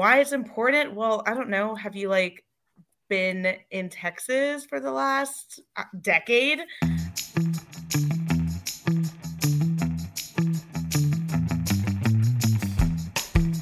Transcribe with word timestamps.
why 0.00 0.18
it's 0.18 0.32
important? 0.32 0.94
Well, 0.94 1.22
I 1.26 1.34
don't 1.34 1.50
know. 1.50 1.74
Have 1.74 1.94
you 1.94 2.08
like 2.08 2.42
been 3.10 3.54
in 3.70 3.90
Texas 3.90 4.64
for 4.64 4.80
the 4.80 4.90
last 4.90 5.60
uh, 5.76 5.82
decade? 6.00 6.60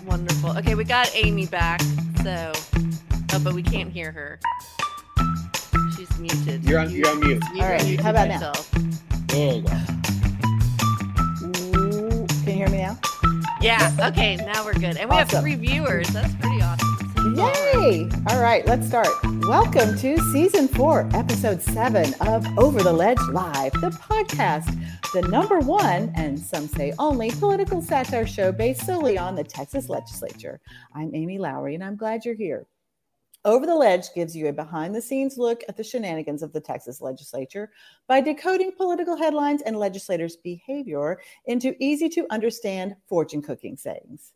Wonderful. 0.06 0.56
Okay, 0.58 0.76
we 0.76 0.84
got 0.84 1.10
Amy 1.12 1.46
back. 1.46 1.80
So, 2.22 2.52
oh, 3.32 3.40
but 3.42 3.52
we 3.52 3.64
can't 3.64 3.90
hear 3.90 4.12
her. 4.12 4.38
She's 5.96 6.18
muted. 6.20 6.62
You're 6.62 6.78
on, 6.78 6.90
you're 6.90 7.08
on 7.08 7.18
mute. 7.18 7.42
You 7.52 7.62
All 7.64 7.68
right, 7.68 8.00
how 8.00 8.10
about 8.10 8.28
now? 8.28 8.34
yourself. 8.34 8.70
There 9.26 9.54
you 9.56 9.62
go. 9.62 9.72
Ooh, 11.42 12.26
Can 12.28 12.46
you 12.46 12.52
hear 12.52 12.68
me 12.68 12.78
now? 12.78 12.96
Yeah. 13.60 13.92
Okay. 14.08 14.36
Now 14.36 14.64
we're 14.64 14.74
good, 14.74 14.96
and 14.96 15.10
we 15.10 15.16
have 15.16 15.28
three 15.28 15.54
viewers. 15.54 16.08
That's 16.08 16.34
pretty 16.36 16.62
awesome. 16.62 17.34
Yay! 17.36 18.08
All 18.30 18.40
right, 18.40 18.64
let's 18.66 18.86
start. 18.86 19.08
Welcome 19.46 19.98
to 19.98 20.16
season 20.32 20.66
four, 20.68 21.08
episode 21.12 21.60
seven 21.60 22.14
of 22.20 22.46
Over 22.58 22.82
the 22.82 22.92
Lege 22.92 23.20
Live, 23.32 23.72
the 23.72 23.90
podcast, 23.90 24.66
the 25.12 25.22
number 25.22 25.58
one, 25.58 26.12
and 26.16 26.38
some 26.38 26.68
say 26.68 26.94
only, 26.98 27.30
political 27.32 27.82
satire 27.82 28.26
show 28.26 28.50
based 28.52 28.86
solely 28.86 29.18
on 29.18 29.34
the 29.34 29.44
Texas 29.44 29.88
legislature. 29.88 30.60
I'm 30.94 31.14
Amy 31.14 31.38
Lowrey, 31.38 31.74
and 31.74 31.84
I'm 31.84 31.96
glad 31.96 32.24
you're 32.24 32.34
here. 32.34 32.66
Over 33.44 33.66
the 33.66 33.74
Lege 33.74 34.12
gives 34.14 34.36
you 34.36 34.48
a 34.48 34.52
behind 34.52 34.94
the 34.94 35.00
scenes 35.00 35.38
look 35.38 35.62
at 35.68 35.76
the 35.76 35.84
shenanigans 35.84 36.42
of 36.42 36.52
the 36.52 36.60
Texas 36.60 37.00
legislature 37.00 37.70
by 38.08 38.20
decoding 38.20 38.72
political 38.72 39.16
headlines 39.16 39.62
and 39.62 39.78
legislators' 39.78 40.36
behavior 40.36 41.20
into 41.46 41.76
easy 41.78 42.08
to 42.10 42.26
understand 42.30 42.96
fortune 43.06 43.40
cooking 43.40 43.76
sayings. 43.76 44.32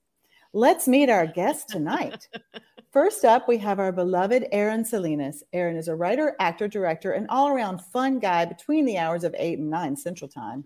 Let's 0.52 0.86
meet 0.86 1.10
our 1.10 1.26
guest 1.26 1.68
tonight. 1.68 2.28
First 2.92 3.24
up, 3.24 3.48
we 3.48 3.56
have 3.58 3.80
our 3.80 3.90
beloved 3.90 4.46
Aaron 4.52 4.84
Salinas. 4.84 5.42
Aaron 5.52 5.76
is 5.76 5.88
a 5.88 5.96
writer, 5.96 6.36
actor, 6.38 6.68
director, 6.68 7.12
and 7.12 7.26
all 7.28 7.48
around 7.48 7.80
fun 7.80 8.18
guy 8.18 8.44
between 8.44 8.84
the 8.84 8.98
hours 8.98 9.24
of 9.24 9.34
8 9.36 9.58
and 9.58 9.70
9 9.70 9.96
Central 9.96 10.28
Time. 10.28 10.64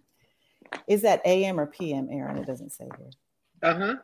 Is 0.89 1.03
that 1.03 1.23
AM 1.25 1.59
or 1.59 1.67
PM, 1.67 2.09
Aaron? 2.11 2.37
It 2.37 2.47
doesn't 2.47 2.73
say 2.73 2.89
here. 2.99 3.11
Uh 3.63 3.75
huh. 3.75 3.95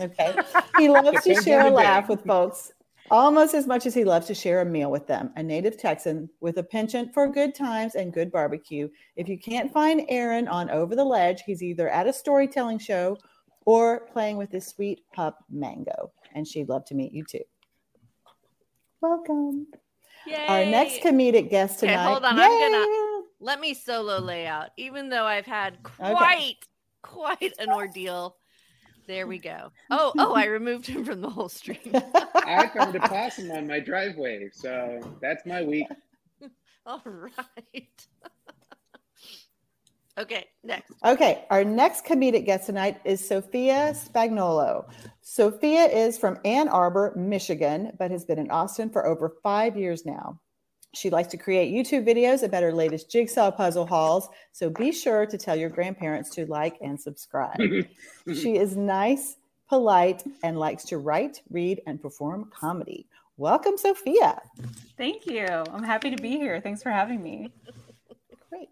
Okay. 0.00 0.34
He 0.78 0.88
loves 0.88 1.22
to 1.22 1.40
share 1.40 1.66
a 1.66 1.70
laugh 1.70 2.08
with 2.08 2.24
folks 2.24 2.72
almost 3.10 3.54
as 3.54 3.66
much 3.66 3.86
as 3.86 3.94
he 3.94 4.04
loves 4.04 4.26
to 4.26 4.34
share 4.34 4.60
a 4.60 4.64
meal 4.64 4.90
with 4.90 5.06
them. 5.06 5.32
A 5.36 5.42
native 5.42 5.76
Texan 5.76 6.28
with 6.40 6.58
a 6.58 6.62
penchant 6.62 7.12
for 7.14 7.28
good 7.28 7.54
times 7.54 7.94
and 7.94 8.12
good 8.12 8.30
barbecue. 8.32 8.88
If 9.16 9.28
you 9.28 9.38
can't 9.38 9.72
find 9.72 10.02
Aaron 10.08 10.48
on 10.48 10.70
Over 10.70 10.96
the 10.96 11.04
Lege, 11.04 11.42
he's 11.44 11.62
either 11.62 11.88
at 11.88 12.06
a 12.06 12.12
storytelling 12.12 12.78
show 12.78 13.16
or 13.64 14.06
playing 14.12 14.36
with 14.36 14.50
his 14.52 14.66
sweet 14.66 15.00
pup 15.12 15.38
Mango. 15.50 16.12
And 16.34 16.46
she'd 16.46 16.68
love 16.68 16.84
to 16.86 16.94
meet 16.94 17.12
you 17.12 17.24
too. 17.24 17.44
Welcome. 19.00 19.66
Yay. 20.26 20.46
Our 20.46 20.64
next 20.66 21.02
comedic 21.02 21.50
guest 21.50 21.80
tonight. 21.80 21.94
Okay, 21.94 22.12
hold 22.12 22.24
on, 22.24 22.38
I'm 22.38 22.72
gonna- 22.72 23.22
Let 23.38 23.60
me 23.60 23.74
solo 23.74 24.18
lay 24.18 24.46
out, 24.46 24.70
even 24.76 25.08
though 25.08 25.24
I've 25.24 25.46
had 25.46 25.82
quite, 25.82 26.56
quite 27.02 27.52
an 27.58 27.70
ordeal. 27.70 28.36
There 29.06 29.26
we 29.26 29.38
go. 29.38 29.70
Oh, 29.90 30.12
oh, 30.18 30.34
I 30.34 30.46
removed 30.46 30.86
him 30.86 31.04
from 31.04 31.20
the 31.20 31.30
whole 31.30 31.48
stream. 31.48 31.78
I 32.34 32.68
found 32.74 32.96
a 32.96 33.00
possum 33.00 33.50
on 33.52 33.66
my 33.66 33.78
driveway, 33.78 34.50
so 34.52 35.00
that's 35.20 35.46
my 35.46 35.62
week. 35.62 35.86
All 36.86 37.02
right. 37.04 38.06
okay, 40.18 40.46
next. 40.64 40.92
Okay, 41.04 41.44
our 41.50 41.64
next 41.64 42.04
comedic 42.04 42.46
guest 42.46 42.66
tonight 42.66 43.00
is 43.04 43.26
Sophia 43.26 43.94
Spagnuolo. 43.94 44.90
Sophia 45.20 45.84
is 45.84 46.18
from 46.18 46.38
Ann 46.44 46.68
Arbor, 46.68 47.12
Michigan, 47.16 47.92
but 47.98 48.10
has 48.10 48.24
been 48.24 48.38
in 48.38 48.50
Austin 48.50 48.90
for 48.90 49.06
over 49.06 49.36
five 49.42 49.76
years 49.76 50.04
now. 50.04 50.40
She 50.96 51.10
likes 51.10 51.28
to 51.28 51.36
create 51.36 51.74
YouTube 51.74 52.08
videos 52.08 52.42
about 52.42 52.62
her 52.62 52.72
latest 52.72 53.10
jigsaw 53.10 53.50
puzzle 53.50 53.84
hauls, 53.84 54.30
so 54.52 54.70
be 54.70 54.92
sure 54.92 55.26
to 55.26 55.36
tell 55.36 55.54
your 55.54 55.68
grandparents 55.68 56.30
to 56.30 56.46
like 56.46 56.78
and 56.80 56.98
subscribe. 56.98 57.60
she 58.34 58.56
is 58.56 58.76
nice, 58.76 59.36
polite, 59.68 60.24
and 60.42 60.58
likes 60.58 60.84
to 60.84 60.96
write, 60.96 61.42
read, 61.50 61.82
and 61.86 62.00
perform 62.00 62.50
comedy. 62.50 63.06
Welcome, 63.36 63.76
Sophia. 63.76 64.40
Thank 64.96 65.26
you. 65.26 65.46
I'm 65.46 65.82
happy 65.82 66.08
to 66.16 66.22
be 66.22 66.30
here. 66.30 66.62
Thanks 66.62 66.82
for 66.82 66.90
having 66.90 67.22
me. 67.22 67.52
Great. 68.48 68.70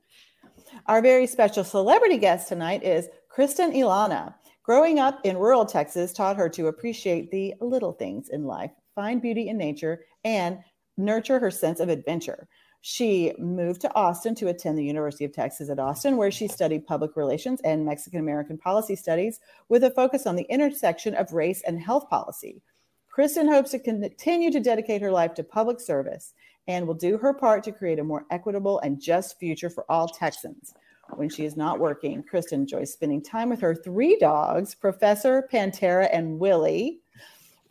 Our 0.87 1.03
very 1.03 1.27
special 1.27 1.63
celebrity 1.63 2.17
guest 2.17 2.49
tonight 2.49 2.83
is 2.83 3.09
Kristen 3.29 3.73
Ylana. 3.73 4.33
Growing 4.63 4.99
up 4.99 5.21
in 5.25 5.37
rural 5.37 5.67
Texas 5.67 6.15
taught 6.15 6.39
her 6.39 6.49
to 6.49 6.69
appreciate 6.69 7.31
the 7.31 7.53
little 7.61 7.93
things 7.93 8.31
in 8.31 8.45
life, 8.45 8.71
find 8.95 9.21
beauty 9.21 9.49
in 9.49 9.59
nature, 9.59 10.07
and 10.25 10.59
nurture 10.97 11.38
her 11.38 11.50
sense 11.50 11.81
of 11.81 11.88
adventure. 11.88 12.49
She 12.81 13.32
moved 13.38 13.81
to 13.81 13.94
Austin 13.94 14.34
to 14.34 14.49
attend 14.49 14.77
the 14.77 14.84
University 14.84 15.25
of 15.25 15.32
Texas 15.32 15.71
at 15.71 15.78
Austin, 15.78 16.19
where 16.19 16.31
she 16.31 16.47
studied 16.47 16.87
public 16.87 17.16
relations 17.16 17.60
and 17.65 17.87
Mexican 17.87 18.21
American 18.21 18.59
policy 18.59 18.94
studies 18.94 19.41
with 19.71 19.84
a 19.84 19.91
focus 19.91 20.27
on 20.27 20.37
the 20.37 20.47
intersection 20.50 21.15
of 21.15 21.33
race 21.33 21.62
and 21.66 21.81
health 21.81 22.10
policy. 22.10 22.60
Kristen 23.09 23.49
hopes 23.49 23.71
to 23.71 23.78
continue 23.78 24.50
to 24.50 24.60
dedicate 24.60 25.00
her 25.00 25.10
life 25.10 25.33
to 25.34 25.44
public 25.44 25.81
service 25.81 26.34
and 26.66 26.87
will 26.87 26.94
do 26.94 27.16
her 27.16 27.33
part 27.33 27.65
to 27.65 27.72
create 27.72 27.99
a 27.99 28.04
more 28.04 28.27
equitable 28.31 28.81
and 28.81 29.00
just 29.00 29.38
future 29.38 29.71
for 29.71 29.91
all 29.91 30.09
Texans. 30.09 30.75
When 31.15 31.28
she 31.28 31.44
is 31.44 31.56
not 31.56 31.78
working, 31.78 32.22
Kristen 32.22 32.62
enjoys 32.62 32.93
spending 32.93 33.22
time 33.22 33.50
with 33.50 33.60
her 33.60 33.75
three 33.75 34.16
dogs, 34.16 34.75
Professor, 34.75 35.49
Pantera, 35.53 36.09
and 36.12 36.38
Willie. 36.38 37.00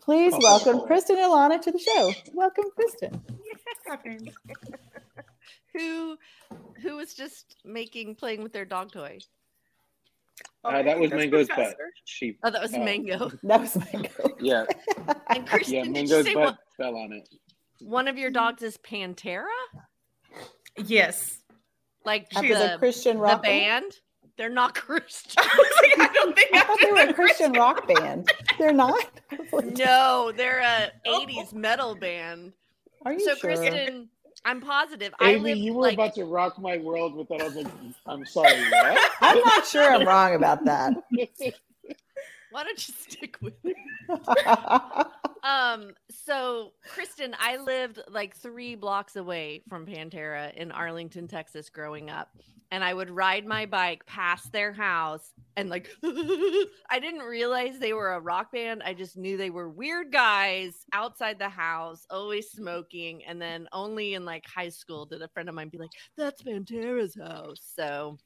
Please 0.03 0.33
welcome 0.41 0.77
Oh. 0.79 0.85
Kristen 0.85 1.15
Ylana 1.15 1.61
to 1.61 1.71
the 1.71 1.79
show. 1.79 2.11
Welcome, 2.33 2.65
Kristen. 2.75 3.21
Who, 5.73 6.17
who 6.81 6.95
was 6.97 7.13
just 7.13 7.55
making 7.65 8.15
playing 8.15 8.43
with 8.43 8.51
their 8.53 8.65
dog 8.65 8.91
toy? 8.91 9.17
Uh, 10.63 10.83
that 10.83 10.99
was 10.99 11.09
Mango's 11.11 11.47
butt. 11.47 11.75
She. 12.05 12.37
Oh, 12.43 12.51
that 12.51 12.61
was 12.61 12.73
Oh. 12.73 12.83
Mango. 12.83 13.31
That 13.43 13.61
was 13.61 13.75
Mango. 13.77 14.09
Yeah, 14.39 14.65
And 15.29 15.47
Kristen, 15.47 15.73
yeah. 15.75 15.83
did 15.83 15.87
you 15.87 15.93
Mango's 15.93 16.25
say 16.25 16.33
butt 16.35 16.43
one, 16.45 16.57
fell 16.77 16.95
on 16.97 17.13
it. 17.13 17.29
one 17.79 18.07
of 18.07 18.17
your 18.17 18.29
dogs 18.29 18.61
is 18.61 18.77
Pantera? 18.77 19.45
Yes. 20.77 21.39
Like 22.05 22.27
she's 22.31 22.41
the 22.57 22.71
the, 22.73 22.75
Christian 22.77 23.15
the 23.17 23.23
rock 23.23 23.43
band? 23.43 23.91
They're 24.37 24.49
not 24.49 24.73
Christian. 24.75 25.43
I 25.43 25.55
was 25.57 25.97
like, 25.97 26.09
I 26.09 26.13
don't 26.13 26.35
think 26.35 26.49
I 26.53 26.61
thought 26.61 26.77
they 26.81 26.91
were 26.91 26.97
a 26.99 27.01
I'm 27.07 27.13
Christian 27.13 27.53
rock 27.53 27.87
band. 27.87 28.29
They're 28.57 28.73
not. 28.73 29.03
no, 29.77 30.31
they're 30.35 30.59
a 30.61 30.91
Oh. 31.05 31.25
80s 31.27 31.53
metal 31.53 31.95
band. 31.95 32.53
Are 33.05 33.13
you 33.13 33.19
So 33.19 33.35
sure? 33.35 33.55
Kristen, 33.55 34.09
I'm 34.45 34.59
positive. 34.61 35.13
I 35.19 35.35
live 35.35 35.57
you 35.57 35.73
were 35.73 35.81
like 35.83 35.93
about 35.95 36.15
to 36.15 36.25
rock 36.25 36.59
my 36.59 36.77
world 36.77 37.15
with 37.15 37.27
that. 37.29 37.41
I 37.41 37.45
was 37.45 37.55
like, 37.55 37.67
I'm 38.07 38.25
sorry, 38.25 38.59
what? 38.69 39.11
I'm 39.21 39.39
not 39.39 39.65
sure 39.65 39.93
I'm 39.93 40.05
wrong 40.07 40.35
about 40.35 40.65
that. 40.65 40.93
why 42.51 42.63
don't 42.63 42.87
you 42.87 42.93
stick 42.97 43.37
with 43.41 43.53
it? 43.63 43.75
Um, 45.43 45.91
so 46.09 46.71
Kristen, 46.87 47.35
I 47.37 47.57
lived 47.57 47.99
like 48.09 48.35
three 48.35 48.75
blocks 48.75 49.17
away 49.17 49.63
from 49.67 49.85
Pantera 49.85 50.53
in 50.55 50.71
Arlington, 50.71 51.27
Texas, 51.27 51.69
growing 51.69 52.09
up. 52.09 52.29
And 52.71 52.83
I 52.83 52.91
would 52.91 53.11
ride 53.11 53.45
my 53.45 53.67
bike 53.67 54.03
past 54.07 54.51
their 54.51 54.73
house 54.73 55.31
and 55.55 55.69
like 55.69 55.89
I 56.03 56.99
didn't 56.99 57.21
realize 57.21 57.77
they 57.77 57.93
were 57.93 58.13
a 58.13 58.19
rock 58.19 58.51
band. 58.51 58.81
I 58.83 58.95
just 58.95 59.15
knew 59.15 59.37
they 59.37 59.51
were 59.51 59.69
weird 59.69 60.11
guys 60.11 60.73
outside 60.91 61.37
the 61.37 61.49
house, 61.49 62.07
always 62.09 62.49
smoking. 62.49 63.25
And 63.25 63.39
then 63.39 63.67
only 63.73 64.15
in 64.15 64.25
like 64.25 64.45
high 64.47 64.69
school 64.69 65.05
did 65.05 65.21
a 65.21 65.27
friend 65.27 65.49
of 65.49 65.55
mine 65.55 65.69
be 65.69 65.77
like, 65.77 65.91
That's 66.17 66.41
Pantera's 66.41 67.15
house. 67.15 67.61
So 67.75 68.17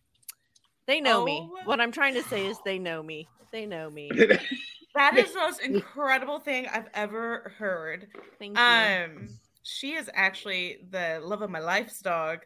they 0.86 1.02
know 1.02 1.26
me. 1.26 1.42
Oh. 1.44 1.58
What 1.66 1.82
I'm 1.82 1.92
trying 1.92 2.14
to 2.14 2.24
say 2.24 2.48
is 2.48 2.58
they 2.64 2.80
know 2.80 3.04
me. 3.04 3.28
They 3.52 3.66
know 3.66 3.90
me. 3.90 4.10
That 4.98 5.18
is 5.18 5.32
the 5.34 5.40
most 5.40 5.62
incredible 5.62 6.40
thing 6.40 6.68
I've 6.68 6.90
ever 6.94 7.54
heard. 7.58 8.08
Thank 8.40 8.58
you. 8.58 8.64
Um, 8.64 9.30
she 9.64 9.94
is 9.94 10.10
actually 10.14 10.80
the 10.90 11.22
love 11.24 11.42
of 11.42 11.50
my 11.50 11.60
life's 11.60 12.00
dog, 12.02 12.40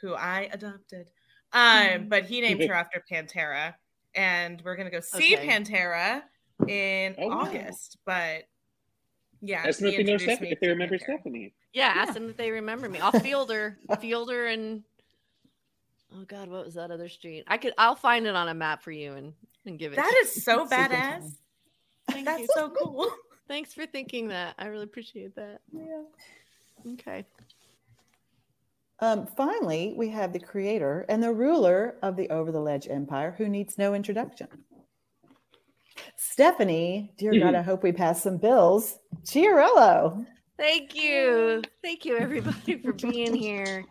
who 0.00 0.14
I 0.14 0.48
adopted. 0.52 1.10
Um, 1.52 2.08
but 2.08 2.24
he 2.24 2.40
named 2.40 2.62
her 2.64 2.72
after 2.74 3.04
Pantera, 3.10 3.74
and 4.14 4.62
we're 4.64 4.76
gonna 4.76 4.90
go 4.90 5.00
see 5.00 5.36
Okay. 5.36 5.46
Pantera 5.46 6.22
in 6.68 7.14
Oh, 7.18 7.28
wow. 7.28 7.40
August. 7.42 7.98
But 8.06 8.44
yeah, 9.40 9.64
ask 9.66 9.78
them 9.78 9.88
if 9.88 9.96
they 9.98 10.02
know 10.04 10.12
introduced 10.12 10.22
Stephanie. 10.22 10.48
me 10.48 10.52
If 10.54 10.60
they 10.60 10.68
remember 10.68 10.96
Pantera. 10.96 11.02
Stephanie. 11.02 11.54
Yeah, 11.74 11.92
ask 11.94 12.14
them 12.14 12.30
if 12.30 12.36
they 12.36 12.50
remember 12.50 12.88
me. 12.88 12.98
I'll 13.00 13.12
field 13.12 13.50
her, 13.50 13.78
field 14.00 14.30
her, 14.30 14.46
and 14.46 14.84
oh 16.14 16.24
god, 16.24 16.48
what 16.48 16.64
was 16.64 16.74
that 16.74 16.90
other 16.90 17.08
street? 17.08 17.44
I 17.46 17.58
could, 17.58 17.74
I'll 17.76 17.94
find 17.96 18.26
it 18.26 18.34
on 18.34 18.48
a 18.48 18.54
map 18.54 18.82
for 18.82 18.90
you 18.92 19.12
and 19.12 19.34
and 19.66 19.78
give 19.78 19.92
it. 19.92 19.96
That 19.96 20.10
to 20.10 20.16
is 20.18 20.42
so 20.44 20.66
badass. 20.70 21.36
Fun. 22.06 22.14
Thank 22.14 22.26
That's 22.26 22.40
you. 22.42 22.48
so 22.54 22.70
cool. 22.70 23.10
Thanks 23.48 23.74
for 23.74 23.86
thinking 23.86 24.28
that. 24.28 24.54
I 24.58 24.66
really 24.66 24.84
appreciate 24.84 25.34
that. 25.36 25.60
Yeah. 25.72 26.92
Okay. 26.92 27.26
Um, 29.00 29.26
finally, 29.36 29.94
we 29.96 30.08
have 30.10 30.32
the 30.32 30.38
creator 30.38 31.04
and 31.08 31.22
the 31.22 31.32
ruler 31.32 31.96
of 32.02 32.16
the 32.16 32.30
Over 32.30 32.52
the 32.52 32.60
Lege 32.60 32.88
Empire 32.88 33.34
who 33.36 33.48
needs 33.48 33.76
no 33.76 33.92
introduction. 33.92 34.48
Stephanie, 36.16 37.12
dear 37.18 37.38
God, 37.38 37.54
I 37.54 37.62
hope 37.62 37.82
we 37.82 37.92
pass 37.92 38.22
some 38.22 38.38
bills. 38.38 38.98
Chiarello. 39.24 40.26
Thank 40.56 40.94
you. 40.94 41.62
Thank 41.82 42.04
you, 42.04 42.16
everybody, 42.16 42.78
for 42.78 42.92
being 42.92 43.34
here. 43.34 43.84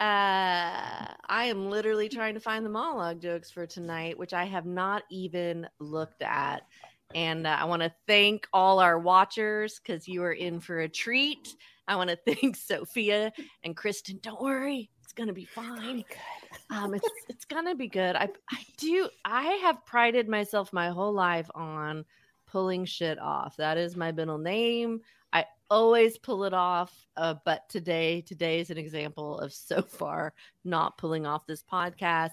Uh, 0.00 1.14
I 1.28 1.44
am 1.44 1.70
literally 1.70 2.08
trying 2.08 2.34
to 2.34 2.40
find 2.40 2.64
the 2.64 2.70
monologue 2.70 3.20
jokes 3.20 3.50
for 3.50 3.66
tonight, 3.66 4.18
which 4.18 4.32
I 4.32 4.44
have 4.44 4.66
not 4.66 5.04
even 5.10 5.68
looked 5.78 6.22
at. 6.22 6.62
And 7.14 7.46
uh, 7.46 7.56
I 7.58 7.64
want 7.64 7.82
to 7.82 7.92
thank 8.06 8.46
all 8.52 8.80
our 8.80 8.98
watchers 8.98 9.80
because 9.80 10.08
you 10.08 10.22
are 10.22 10.32
in 10.32 10.60
for 10.60 10.80
a 10.80 10.88
treat. 10.88 11.56
I 11.88 11.96
want 11.96 12.10
to 12.10 12.16
thank 12.34 12.56
Sophia 12.56 13.32
and 13.64 13.76
Kristen. 13.76 14.18
Don't 14.22 14.40
worry, 14.40 14.90
it's 15.02 15.12
gonna 15.12 15.32
be 15.32 15.44
fine. 15.44 16.04
Um, 16.70 16.94
it's 16.94 17.08
it's 17.28 17.44
gonna 17.44 17.74
be 17.74 17.88
good. 17.88 18.16
I 18.16 18.28
I 18.50 18.64
do. 18.78 19.08
I 19.24 19.44
have 19.62 19.84
prided 19.84 20.28
myself 20.28 20.72
my 20.72 20.88
whole 20.88 21.12
life 21.12 21.50
on 21.54 22.04
pulling 22.46 22.84
shit 22.84 23.18
off. 23.18 23.56
That 23.56 23.78
is 23.78 23.96
my 23.96 24.12
middle 24.12 24.38
name. 24.38 25.00
I 25.32 25.46
always 25.70 26.18
pull 26.18 26.44
it 26.44 26.52
off. 26.52 26.94
Uh, 27.16 27.34
but 27.44 27.68
today, 27.68 28.20
today 28.20 28.60
is 28.60 28.70
an 28.70 28.78
example 28.78 29.38
of 29.38 29.52
so 29.52 29.82
far 29.82 30.34
not 30.64 30.98
pulling 30.98 31.26
off 31.26 31.46
this 31.46 31.62
podcast. 31.62 32.32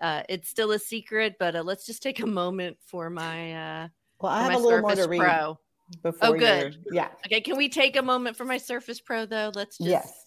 Uh, 0.00 0.22
it's 0.28 0.48
still 0.48 0.72
a 0.72 0.78
secret, 0.78 1.36
but 1.38 1.54
uh, 1.54 1.62
let's 1.62 1.86
just 1.86 2.02
take 2.02 2.20
a 2.20 2.26
moment 2.26 2.78
for 2.86 3.10
my 3.10 3.54
uh, 3.54 3.88
Well, 4.20 4.32
I 4.32 4.42
have 4.42 4.54
a 4.54 4.58
little 4.58 4.80
more 4.80 4.90
Surface 4.90 5.04
to 5.04 5.10
read 5.10 5.18
Pro. 5.20 5.58
before 6.02 6.28
Oh, 6.28 6.32
good. 6.34 6.84
Yeah. 6.90 7.08
Okay, 7.26 7.40
can 7.40 7.56
we 7.56 7.68
take 7.68 7.96
a 7.96 8.02
moment 8.02 8.36
for 8.36 8.44
my 8.44 8.58
Surface 8.58 9.00
Pro 9.00 9.26
though? 9.26 9.52
Let's 9.54 9.78
just 9.78 9.88
Yes. 9.90 10.24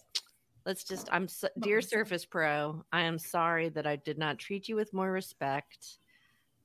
let's 0.64 0.84
just 0.84 1.08
I'm 1.12 1.28
so, 1.28 1.48
dear 1.60 1.80
Surface 1.82 2.24
Pro, 2.24 2.84
I 2.92 3.02
am 3.02 3.18
sorry 3.18 3.68
that 3.70 3.86
I 3.86 3.96
did 3.96 4.18
not 4.18 4.38
treat 4.38 4.68
you 4.68 4.76
with 4.76 4.92
more 4.94 5.10
respect. 5.10 5.98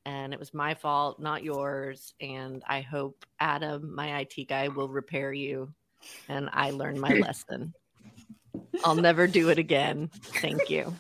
And 0.05 0.31
it 0.33 0.39
was 0.39 0.53
my 0.53 0.73
fault, 0.73 1.19
not 1.19 1.43
yours. 1.43 2.13
And 2.21 2.63
I 2.65 2.79
hope 2.79 3.25
Adam, 3.41 3.93
my 3.93 4.19
IT 4.21 4.47
guy, 4.47 4.69
will 4.69 4.87
repair 4.87 5.33
you. 5.33 5.73
And 6.29 6.49
I 6.53 6.71
learned 6.71 7.01
my 7.01 7.09
lesson. 7.13 7.73
I'll 8.85 8.95
never 8.95 9.27
do 9.27 9.49
it 9.49 9.57
again. 9.59 10.09
Thank 10.41 10.69
you. 10.69 10.93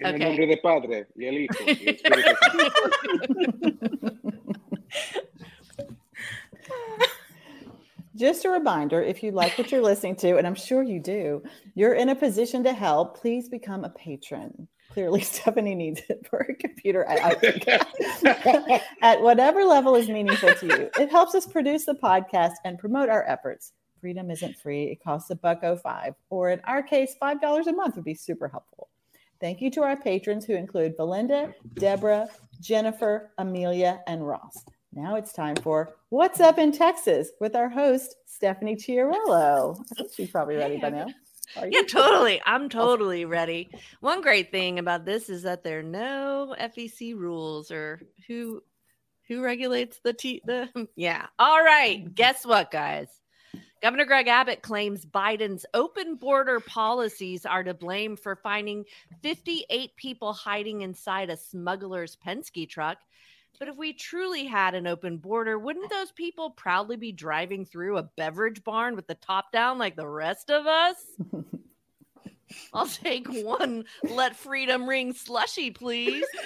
En 0.00 0.06
el 0.06 0.14
Okay. 0.14 0.24
nombre 0.24 0.46
del 0.46 0.60
Padre 0.62 1.06
y 1.18 1.24
el 1.26 1.34
Hijo 1.34 1.64
y 1.66 1.70
el 1.70 1.94
Espíritu 1.94 2.36
Santo. 4.00 4.15
Just 8.16 8.46
a 8.46 8.50
reminder 8.50 9.02
if 9.02 9.22
you 9.22 9.30
like 9.30 9.58
what 9.58 9.70
you're 9.70 9.82
listening 9.82 10.16
to, 10.16 10.38
and 10.38 10.46
I'm 10.46 10.54
sure 10.54 10.82
you 10.82 11.00
do, 11.00 11.42
you're 11.74 11.92
in 11.92 12.08
a 12.08 12.14
position 12.14 12.64
to 12.64 12.72
help, 12.72 13.20
please 13.20 13.48
become 13.48 13.84
a 13.84 13.90
patron. 13.90 14.68
Clearly, 14.90 15.20
Stephanie 15.22 15.74
needs 15.74 16.00
it 16.08 16.26
for 16.28 16.38
her 16.38 16.56
computer. 16.58 17.06
I, 17.06 17.16
I 17.16 17.34
think. 17.34 17.68
At 19.02 19.20
whatever 19.20 19.64
level 19.64 19.96
is 19.96 20.08
meaningful 20.08 20.54
to 20.54 20.66
you, 20.66 20.90
it 20.98 21.10
helps 21.10 21.34
us 21.34 21.46
produce 21.46 21.84
the 21.84 21.94
podcast 21.94 22.54
and 22.64 22.78
promote 22.78 23.10
our 23.10 23.28
efforts. 23.28 23.72
Freedom 24.00 24.30
isn't 24.30 24.56
free, 24.56 24.84
it 24.84 25.02
costs 25.04 25.28
a 25.30 25.34
buck 25.34 25.60
oh 25.62 25.76
five, 25.76 26.14
or 26.30 26.50
in 26.50 26.60
our 26.60 26.82
case, 26.82 27.16
$5 27.20 27.66
a 27.66 27.72
month 27.72 27.96
would 27.96 28.04
be 28.04 28.14
super 28.14 28.48
helpful. 28.48 28.88
Thank 29.40 29.60
you 29.60 29.70
to 29.72 29.82
our 29.82 29.96
patrons 29.96 30.46
who 30.46 30.54
include 30.54 30.96
Belinda, 30.96 31.54
Deborah, 31.74 32.28
Jennifer, 32.60 33.32
Amelia, 33.36 34.00
and 34.06 34.26
Ross. 34.26 34.64
Now 34.96 35.16
it's 35.16 35.34
time 35.34 35.56
for 35.56 35.94
What's 36.08 36.40
Up 36.40 36.56
in 36.56 36.72
Texas 36.72 37.28
with 37.38 37.54
our 37.54 37.68
host, 37.68 38.16
Stephanie 38.24 38.76
Chiarello. 38.76 39.78
I 39.92 39.94
think 39.94 40.10
she's 40.14 40.30
probably 40.30 40.56
ready 40.56 40.78
by 40.78 40.88
now. 40.88 41.08
Are 41.58 41.68
Yeah, 41.68 41.82
totally. 41.82 42.40
I'm 42.46 42.70
totally 42.70 43.26
ready. 43.26 43.68
One 44.00 44.22
great 44.22 44.50
thing 44.50 44.78
about 44.78 45.04
this 45.04 45.28
is 45.28 45.42
that 45.42 45.62
there 45.62 45.80
are 45.80 45.82
no 45.82 46.56
FEC 46.58 47.14
rules 47.14 47.70
or 47.70 48.00
who 48.26 48.62
who 49.28 49.42
regulates 49.42 50.00
the 50.02 50.14
T 50.14 50.40
the 50.46 50.70
yeah. 50.96 51.26
All 51.38 51.62
right. 51.62 52.14
Guess 52.14 52.46
what, 52.46 52.70
guys? 52.70 53.08
Governor 53.82 54.06
Greg 54.06 54.28
Abbott 54.28 54.62
claims 54.62 55.04
Biden's 55.04 55.66
open 55.74 56.16
border 56.16 56.58
policies 56.58 57.44
are 57.44 57.62
to 57.62 57.74
blame 57.74 58.16
for 58.16 58.34
finding 58.34 58.86
58 59.22 59.94
people 59.96 60.32
hiding 60.32 60.80
inside 60.80 61.28
a 61.28 61.36
smuggler's 61.36 62.16
Penske 62.16 62.66
truck. 62.66 62.96
But 63.58 63.68
if 63.68 63.76
we 63.76 63.92
truly 63.92 64.44
had 64.44 64.74
an 64.74 64.86
open 64.86 65.16
border, 65.18 65.58
wouldn't 65.58 65.90
those 65.90 66.12
people 66.12 66.50
proudly 66.50 66.96
be 66.96 67.12
driving 67.12 67.64
through 67.64 67.98
a 67.98 68.02
beverage 68.16 68.62
barn 68.64 68.96
with 68.96 69.06
the 69.06 69.14
top 69.14 69.52
down 69.52 69.78
like 69.78 69.96
the 69.96 70.08
rest 70.08 70.50
of 70.50 70.66
us? 70.66 70.96
I'll 72.72 72.86
take 72.86 73.26
one 73.28 73.84
let 74.04 74.36
freedom 74.36 74.88
ring 74.88 75.12
slushy, 75.12 75.70
please. 75.70 76.24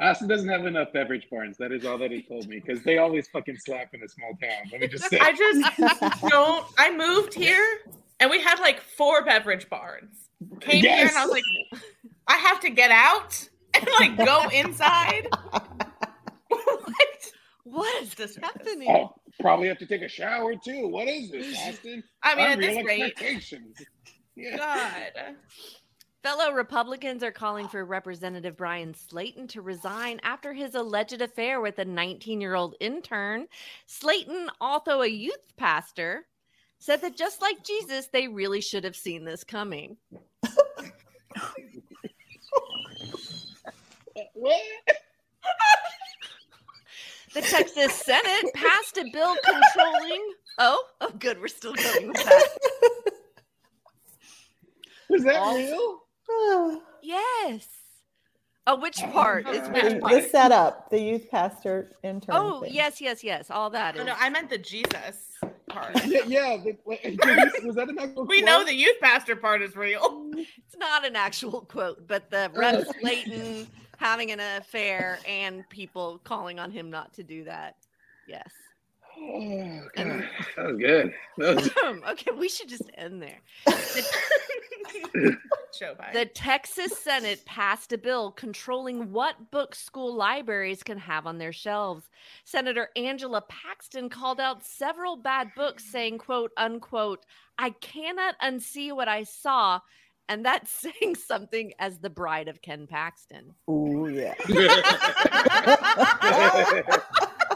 Austin 0.00 0.28
doesn't 0.28 0.48
have 0.48 0.64
enough 0.64 0.92
beverage 0.92 1.26
barns. 1.28 1.56
That 1.58 1.72
is 1.72 1.84
all 1.84 1.98
that 1.98 2.12
he 2.12 2.22
told 2.22 2.46
me 2.48 2.62
because 2.64 2.84
they 2.84 2.98
always 2.98 3.26
fucking 3.28 3.56
slap 3.56 3.94
in 3.94 4.02
a 4.02 4.08
small 4.08 4.30
town. 4.40 4.70
Let 4.70 4.80
me 4.80 4.86
just 4.86 5.10
say. 5.10 5.18
I 5.18 5.32
just 5.32 6.20
don't. 6.28 6.64
I 6.78 6.96
moved 6.96 7.34
here 7.34 7.80
and 8.20 8.30
we 8.30 8.40
had 8.40 8.60
like 8.60 8.80
four 8.80 9.24
beverage 9.24 9.68
barns. 9.68 10.27
Came 10.60 10.82
here 10.84 11.06
and 11.06 11.16
I 11.16 11.24
was 11.26 11.32
like, 11.32 11.82
I 12.26 12.36
have 12.36 12.60
to 12.60 12.70
get 12.70 12.90
out 12.90 13.48
and 13.74 13.88
like 13.98 14.16
go 14.16 14.48
inside. 14.50 15.26
what? 16.48 17.32
what 17.64 18.02
is 18.02 18.14
This 18.14 18.32
is- 18.32 18.36
happening? 18.38 18.88
Oh, 18.88 19.14
probably 19.40 19.68
have 19.68 19.78
to 19.78 19.86
take 19.86 20.02
a 20.02 20.08
shower 20.08 20.54
too. 20.56 20.88
What 20.88 21.08
is 21.08 21.30
this, 21.30 21.56
Austin? 21.68 22.02
I 22.22 22.34
mean, 22.34 22.44
at 22.44 22.52
Unreal 22.58 22.74
this 22.76 22.86
rate, 22.86 23.02
expectations. 23.02 23.76
Yeah. 24.36 24.56
God. 24.56 25.36
Fellow 26.22 26.52
Republicans 26.52 27.22
are 27.22 27.30
calling 27.30 27.68
for 27.68 27.84
Representative 27.84 28.56
Bryan 28.56 28.92
Slaton 28.92 29.48
to 29.50 29.62
resign 29.62 30.20
after 30.24 30.52
his 30.52 30.74
alleged 30.74 31.22
affair 31.22 31.60
with 31.60 31.78
a 31.78 31.84
19 31.84 32.40
year 32.40 32.54
old 32.54 32.74
intern. 32.80 33.46
Slaton, 33.88 34.48
although 34.60 35.02
a 35.02 35.06
youth 35.08 35.56
pastor, 35.56 36.26
said 36.80 37.00
that 37.02 37.16
just 37.16 37.40
like 37.40 37.62
Jesus, 37.64 38.08
they 38.12 38.28
really 38.28 38.60
should 38.60 38.84
have 38.84 38.96
seen 38.96 39.24
this 39.24 39.44
coming. 39.44 39.96
What? 44.34 44.60
The 47.34 47.42
Texas 47.42 47.92
Senate 47.94 48.52
passed 48.54 48.96
a 48.96 49.04
bill 49.12 49.36
controlling. 49.44 50.32
Oh, 50.58 50.82
oh, 51.00 51.10
good. 51.18 51.40
We're 51.40 51.48
still 51.48 51.74
going 51.74 52.08
with 52.08 52.16
that. 52.24 52.48
Was 55.10 55.24
that 55.24 55.36
All- 55.36 56.02
real? 56.28 56.82
Yes. 57.02 57.68
Oh, 58.66 58.76
which 58.80 58.96
part 58.98 59.48
is 59.48 59.62
The- 59.66 59.70
which 59.72 59.92
the 59.94 60.00
part? 60.00 60.30
setup, 60.30 60.90
the 60.90 61.00
youth 61.00 61.30
pastor 61.30 61.92
intern. 62.02 62.34
Oh, 62.36 62.60
thing. 62.62 62.72
yes, 62.74 63.00
yes, 63.00 63.22
yes. 63.22 63.50
All 63.50 63.70
that 63.70 63.98
Oh, 63.98 64.04
no, 64.04 64.14
I 64.18 64.28
meant 64.30 64.50
the 64.50 64.58
Jesus 64.58 65.27
part. 65.68 65.94
Yeah, 66.06 66.20
yeah. 66.26 66.56
The, 66.56 66.76
like, 66.86 67.02
was 67.64 67.76
that 67.76 67.88
an 67.88 67.98
actual 67.98 68.24
We 68.26 68.40
quote? 68.42 68.46
know 68.46 68.64
the 68.64 68.74
youth 68.74 68.96
pastor 69.00 69.36
part 69.36 69.62
is 69.62 69.76
real. 69.76 70.30
It's 70.38 70.76
not 70.78 71.04
an 71.04 71.16
actual 71.16 71.62
quote, 71.62 72.06
but 72.06 72.30
the 72.30 72.50
Rep 72.54 72.86
Slaton 73.02 73.66
having 73.96 74.30
an 74.30 74.38
affair 74.40 75.18
and 75.26 75.68
people 75.70 76.20
calling 76.22 76.58
on 76.60 76.70
him 76.70 76.88
not 76.90 77.12
to 77.14 77.22
do 77.24 77.44
that. 77.44 77.74
Yes. 78.28 78.48
Oh, 79.20 79.80
God. 79.94 80.24
That 80.56 80.66
was 80.66 80.76
good. 80.78 81.14
That 81.38 81.56
was 81.56 81.70
um, 81.84 82.02
okay, 82.10 82.30
we 82.30 82.48
should 82.48 82.68
just 82.68 82.90
end 82.96 83.22
there. 83.22 83.40
Show. 85.78 85.94
The 86.12 86.26
Texas 86.26 86.98
Senate 86.98 87.44
passed 87.44 87.92
a 87.92 87.98
bill 87.98 88.32
controlling 88.32 89.12
what 89.12 89.50
books 89.50 89.78
school 89.78 90.14
libraries 90.14 90.82
can 90.82 90.98
have 90.98 91.26
on 91.26 91.38
their 91.38 91.52
shelves. 91.52 92.08
Senator 92.44 92.88
Angela 92.96 93.42
Paxton 93.48 94.08
called 94.08 94.40
out 94.40 94.64
several 94.64 95.16
bad 95.16 95.50
books, 95.54 95.84
saying, 95.84 96.18
quote, 96.18 96.52
unquote, 96.56 97.24
I 97.58 97.70
cannot 97.70 98.34
unsee 98.40 98.94
what 98.94 99.08
I 99.08 99.24
saw. 99.24 99.80
And 100.28 100.44
that's 100.44 100.70
saying 101.00 101.16
something 101.16 101.72
as 101.78 101.98
the 101.98 102.10
bride 102.10 102.48
of 102.48 102.62
Ken 102.62 102.86
Paxton. 102.86 103.54
Ooh, 103.68 104.08
yeah. 104.08 104.34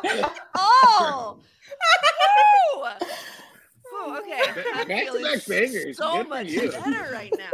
Oh! 0.55 1.39
Oh, 3.95 4.19
okay. 4.21 4.41
I'm 4.75 4.89
Back-to-back 4.89 5.05
feeling 5.05 5.41
bangers. 5.73 5.97
so 5.99 6.17
Good 6.19 6.29
much 6.29 6.55
better 6.55 7.13
right 7.13 7.33
now. 7.39 7.51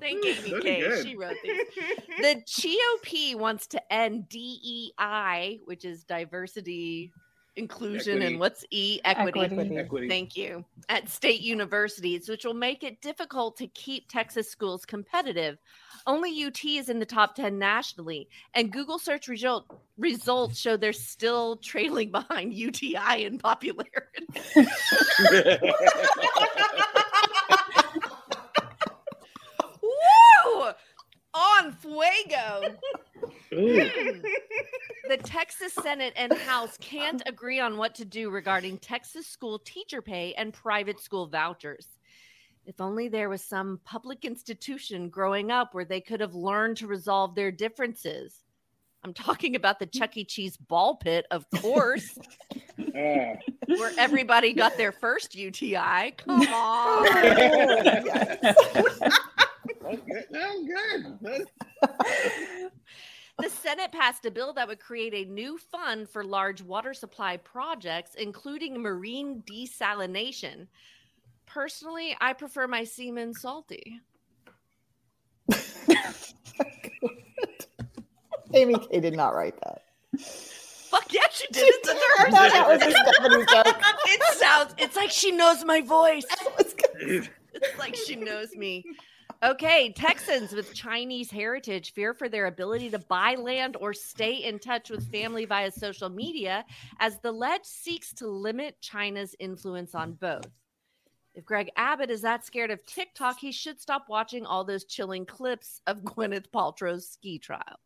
Thank 0.00 0.24
Amy 0.24 0.62
good. 0.62 1.06
She 1.06 1.16
wrote 1.16 1.36
these. 1.42 1.60
The 2.18 2.42
GOP 2.46 3.34
wants 3.34 3.66
to 3.68 3.92
end 3.92 4.28
DEI, 4.28 5.60
which 5.64 5.84
is 5.84 6.04
diversity, 6.04 7.12
inclusion, 7.56 8.16
Equity. 8.16 8.26
and 8.26 8.40
what's 8.40 8.64
E? 8.70 9.00
Equity. 9.04 9.40
Equity. 9.40 9.76
Equity. 9.76 10.08
Thank 10.08 10.36
you. 10.36 10.64
At 10.88 11.08
state 11.08 11.40
universities, 11.40 12.28
which 12.28 12.44
will 12.44 12.54
make 12.54 12.82
it 12.82 13.00
difficult 13.00 13.56
to 13.58 13.66
keep 13.68 14.08
Texas 14.08 14.50
schools 14.50 14.84
competitive. 14.84 15.58
Only 16.06 16.44
UT 16.44 16.64
is 16.64 16.88
in 16.88 16.98
the 16.98 17.06
top 17.06 17.34
10 17.34 17.58
nationally, 17.58 18.28
and 18.54 18.72
Google 18.72 18.98
search 18.98 19.28
result, 19.28 19.66
results 19.98 20.58
show 20.58 20.76
they're 20.76 20.92
still 20.92 21.56
trailing 21.56 22.10
behind 22.10 22.54
UTI 22.54 23.24
in 23.24 23.38
popularity. 23.38 24.26
Woo! 29.82 30.70
On 31.34 31.72
fuego. 31.72 32.76
The 33.50 35.16
Texas 35.24 35.72
Senate 35.74 36.12
and 36.16 36.32
House 36.32 36.76
can't 36.80 37.20
agree 37.26 37.58
on 37.58 37.76
what 37.76 37.94
to 37.96 38.04
do 38.04 38.30
regarding 38.30 38.78
Texas 38.78 39.26
school 39.26 39.58
teacher 39.58 40.00
pay 40.00 40.34
and 40.34 40.52
private 40.52 41.00
school 41.00 41.26
vouchers. 41.26 41.86
If 42.64 42.80
only 42.80 43.08
there 43.08 43.28
was 43.28 43.42
some 43.42 43.80
public 43.84 44.24
institution 44.24 45.08
growing 45.08 45.50
up 45.50 45.74
where 45.74 45.84
they 45.84 46.00
could 46.00 46.20
have 46.20 46.34
learned 46.34 46.76
to 46.78 46.86
resolve 46.86 47.34
their 47.34 47.50
differences. 47.50 48.44
I'm 49.02 49.14
talking 49.14 49.56
about 49.56 49.78
the 49.78 49.86
Chuck 49.86 50.16
E. 50.16 50.24
Cheese 50.24 50.56
ball 50.56 50.96
pit, 50.96 51.26
of 51.30 51.44
course, 51.56 52.18
where 52.92 53.92
everybody 53.98 54.52
got 54.52 54.76
their 54.76 54.92
first 54.92 55.34
UTI. 55.34 56.12
Come 56.18 56.40
on. 56.42 56.46
Oh, 56.48 57.06
I'm 59.86 60.66
good. 60.66 61.06
I'm 61.06 61.16
good. 61.16 61.46
The 63.42 63.50
Senate 63.50 63.92
passed 63.92 64.24
a 64.26 64.30
bill 64.30 64.52
that 64.54 64.68
would 64.68 64.80
create 64.80 65.14
a 65.14 65.24
new 65.30 65.58
fund 65.58 66.08
for 66.08 66.24
large 66.24 66.62
water 66.62 66.94
supply 66.94 67.36
projects, 67.38 68.14
including 68.14 68.80
marine 68.80 69.42
desalination. 69.50 70.66
Personally, 71.46 72.16
I 72.20 72.32
prefer 72.32 72.66
my 72.66 72.84
semen 72.84 73.34
salty. 73.34 74.00
Amy 78.52 78.74
K 78.74 79.00
did 79.00 79.14
not 79.16 79.34
write 79.34 79.54
that. 79.60 79.82
Fuck 80.20 81.12
yeah, 81.12 81.20
she 81.30 81.46
did. 81.52 81.62
It's 81.66 81.88
in 81.88 81.96
I 81.96 82.30
thought 82.30 82.52
that 82.52 82.68
was 82.68 82.82
a 82.82 82.90
Stephanie 82.90 83.44
joke. 83.46 83.76
It 84.06 84.38
sounds. 84.38 84.74
It's 84.78 84.96
like 84.96 85.10
she 85.10 85.30
knows 85.30 85.64
my 85.64 85.80
voice. 85.80 86.24
I 86.40 86.48
was 86.58 86.74
gonna- 86.74 87.28
It's 87.54 87.78
like 87.78 87.94
she 87.94 88.16
knows 88.16 88.56
me. 88.56 88.84
Okay, 89.42 89.90
Texans 89.96 90.52
with 90.52 90.74
Chinese 90.74 91.30
heritage 91.30 91.94
fear 91.94 92.12
for 92.12 92.28
their 92.28 92.44
ability 92.44 92.90
to 92.90 92.98
buy 92.98 93.36
land 93.36 93.74
or 93.80 93.94
stay 93.94 94.34
in 94.34 94.58
touch 94.58 94.90
with 94.90 95.10
family 95.10 95.46
via 95.46 95.70
social 95.70 96.10
media 96.10 96.62
as 96.98 97.18
the 97.20 97.32
Lege 97.32 97.64
seeks 97.64 98.12
to 98.12 98.26
limit 98.26 98.78
China's 98.82 99.34
influence 99.40 99.94
on 99.94 100.12
both. 100.12 100.50
If 101.34 101.46
Greg 101.46 101.70
Abbott 101.74 102.10
is 102.10 102.20
that 102.20 102.44
scared 102.44 102.70
of 102.70 102.84
TikTok, 102.84 103.38
he 103.38 103.50
should 103.50 103.80
stop 103.80 104.10
watching 104.10 104.44
all 104.44 104.62
those 104.62 104.84
chilling 104.84 105.24
clips 105.24 105.80
of 105.86 106.02
Gwyneth 106.04 106.50
Paltrow's 106.50 107.08
ski 107.08 107.38
trial. 107.38 107.80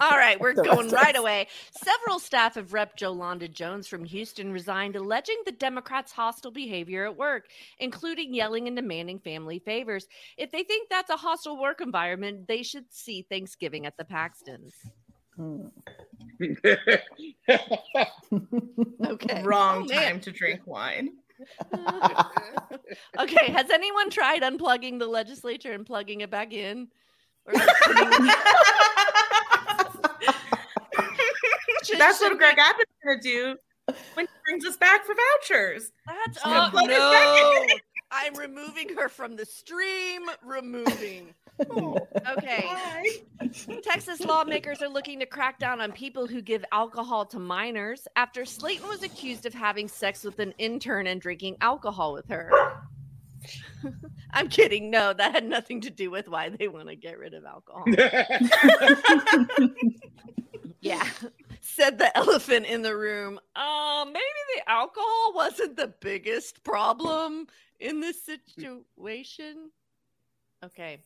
All 0.00 0.10
right, 0.16 0.40
we're 0.40 0.54
going 0.54 0.88
right 0.90 1.16
away. 1.16 1.48
Several 1.72 2.18
staff 2.18 2.56
of 2.56 2.72
Rep. 2.72 2.96
Jolanda 2.96 3.52
Jones 3.52 3.86
from 3.86 4.04
Houston 4.04 4.52
resigned, 4.52 4.96
alleging 4.96 5.36
the 5.44 5.52
Democrats' 5.52 6.12
hostile 6.12 6.50
behavior 6.50 7.04
at 7.04 7.16
work, 7.16 7.46
including 7.78 8.34
yelling 8.34 8.66
and 8.66 8.76
demanding 8.76 9.18
family 9.18 9.58
favors. 9.58 10.06
If 10.36 10.50
they 10.50 10.62
think 10.62 10.88
that's 10.88 11.10
a 11.10 11.16
hostile 11.16 11.60
work 11.60 11.80
environment, 11.80 12.46
they 12.48 12.62
should 12.62 12.84
see 12.90 13.26
Thanksgiving 13.28 13.86
at 13.86 13.96
the 13.96 14.04
Paxtons. 14.04 14.72
Hmm. 15.36 15.68
Okay. 19.06 19.42
Wrong 19.42 19.84
Oh, 19.90 19.92
time 19.92 20.20
to 20.20 20.30
drink 20.30 20.60
wine. 20.66 21.10
okay, 23.18 23.50
has 23.50 23.70
anyone 23.70 24.10
tried 24.10 24.42
unplugging 24.42 24.98
the 24.98 25.06
legislature 25.06 25.72
and 25.72 25.86
plugging 25.86 26.20
it 26.20 26.30
back 26.30 26.52
in? 26.52 26.88
Or 27.50 27.58
just 27.58 27.82
putting- 27.84 28.30
Should- 31.84 31.98
That's 31.98 32.20
what 32.20 32.28
should 32.30 32.38
Greg 32.38 32.56
we- 32.56 32.62
Abbott's 32.62 32.92
gonna 33.04 33.20
do 33.20 33.56
when 34.14 34.26
he 34.26 34.32
brings 34.46 34.64
us 34.66 34.76
back 34.76 35.04
for 35.04 35.14
vouchers. 35.14 35.90
That's 36.06 36.38
oh 36.44 36.68
plug 36.70 36.88
back 36.88 36.98
no! 36.98 37.66
I'm 38.12 38.34
removing 38.34 38.96
her 38.96 39.08
from 39.08 39.36
the 39.36 39.46
stream. 39.46 40.22
Removing. 40.44 41.34
Okay. 42.38 42.64
Bye. 42.66 43.50
Texas 43.82 44.20
lawmakers 44.22 44.80
are 44.80 44.88
looking 44.88 45.18
to 45.20 45.26
crack 45.26 45.58
down 45.58 45.82
on 45.82 45.92
people 45.92 46.26
who 46.26 46.40
give 46.40 46.64
alcohol 46.72 47.26
to 47.26 47.38
minors 47.38 48.08
after 48.16 48.42
Slaton 48.44 48.88
was 48.88 49.02
accused 49.02 49.44
of 49.44 49.52
having 49.52 49.86
sex 49.86 50.24
with 50.24 50.38
an 50.38 50.54
intern 50.56 51.06
and 51.06 51.20
drinking 51.20 51.58
alcohol 51.60 52.14
with 52.14 52.26
her. 52.30 52.50
I'm 54.32 54.48
kidding. 54.48 54.90
No, 54.90 55.12
that 55.12 55.34
had 55.34 55.46
nothing 55.46 55.80
to 55.82 55.90
do 55.90 56.10
with 56.10 56.28
why 56.28 56.48
they 56.48 56.68
want 56.68 56.88
to 56.88 56.96
get 56.96 57.18
rid 57.18 57.34
of 57.34 57.44
alcohol. 57.44 57.84
Yeah. 60.80 61.06
Said 61.60 61.98
the 61.98 62.16
elephant 62.16 62.66
in 62.66 62.82
the 62.82 62.96
room. 62.96 63.38
Uh, 63.54 64.04
maybe 64.06 64.24
the 64.56 64.70
alcohol 64.70 65.32
wasn't 65.34 65.76
the 65.76 65.92
biggest 66.00 66.64
problem 66.64 67.46
in 67.78 68.00
this 68.00 68.16
situation. 68.24 69.70
Okay. 70.64 71.02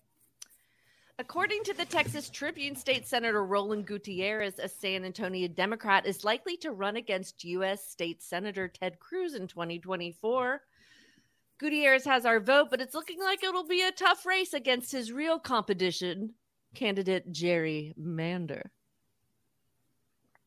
According 1.18 1.62
to 1.64 1.74
the 1.74 1.84
Texas 1.84 2.28
Tribune, 2.28 2.74
State 2.74 3.06
Senator 3.06 3.44
Roland 3.44 3.86
Gutierrez, 3.86 4.58
a 4.58 4.68
San 4.68 5.04
Antonio 5.04 5.46
Democrat, 5.46 6.06
is 6.06 6.24
likely 6.24 6.56
to 6.58 6.72
run 6.72 6.96
against 6.96 7.44
U.S. 7.44 7.86
State 7.88 8.20
Senator 8.20 8.66
Ted 8.66 8.98
Cruz 8.98 9.34
in 9.34 9.46
2024. 9.46 10.60
Gutierrez 11.58 12.04
has 12.04 12.26
our 12.26 12.40
vote, 12.40 12.68
but 12.70 12.80
it's 12.80 12.94
looking 12.94 13.20
like 13.20 13.42
it'll 13.44 13.66
be 13.66 13.82
a 13.82 13.92
tough 13.92 14.26
race 14.26 14.52
against 14.54 14.90
his 14.92 15.12
real 15.12 15.38
competition, 15.38 16.34
candidate 16.74 17.30
Jerry 17.32 17.94
Mander. 17.96 18.70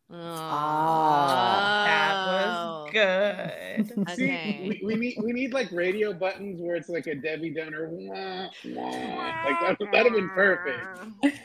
Ah, 0.09 1.83
That 1.85 2.17
Oh. 2.25 2.83
was 2.85 2.91
good. 2.93 4.09
See, 4.15 4.79
we, 4.81 4.81
we 4.85 4.95
need 4.95 5.17
we 5.23 5.33
need 5.33 5.53
like 5.53 5.71
radio 5.71 6.13
buttons 6.13 6.61
where 6.61 6.75
it's 6.75 6.87
like 6.89 7.07
a 7.07 7.15
Debbie 7.15 7.49
Downer. 7.51 7.89
Wah, 7.89 8.49
wah. 8.65 9.43
Like 9.45 9.59
that 9.59 9.77
that'd 9.91 10.05
have 10.11 10.13
been 10.13 10.29
perfect. 10.29 10.87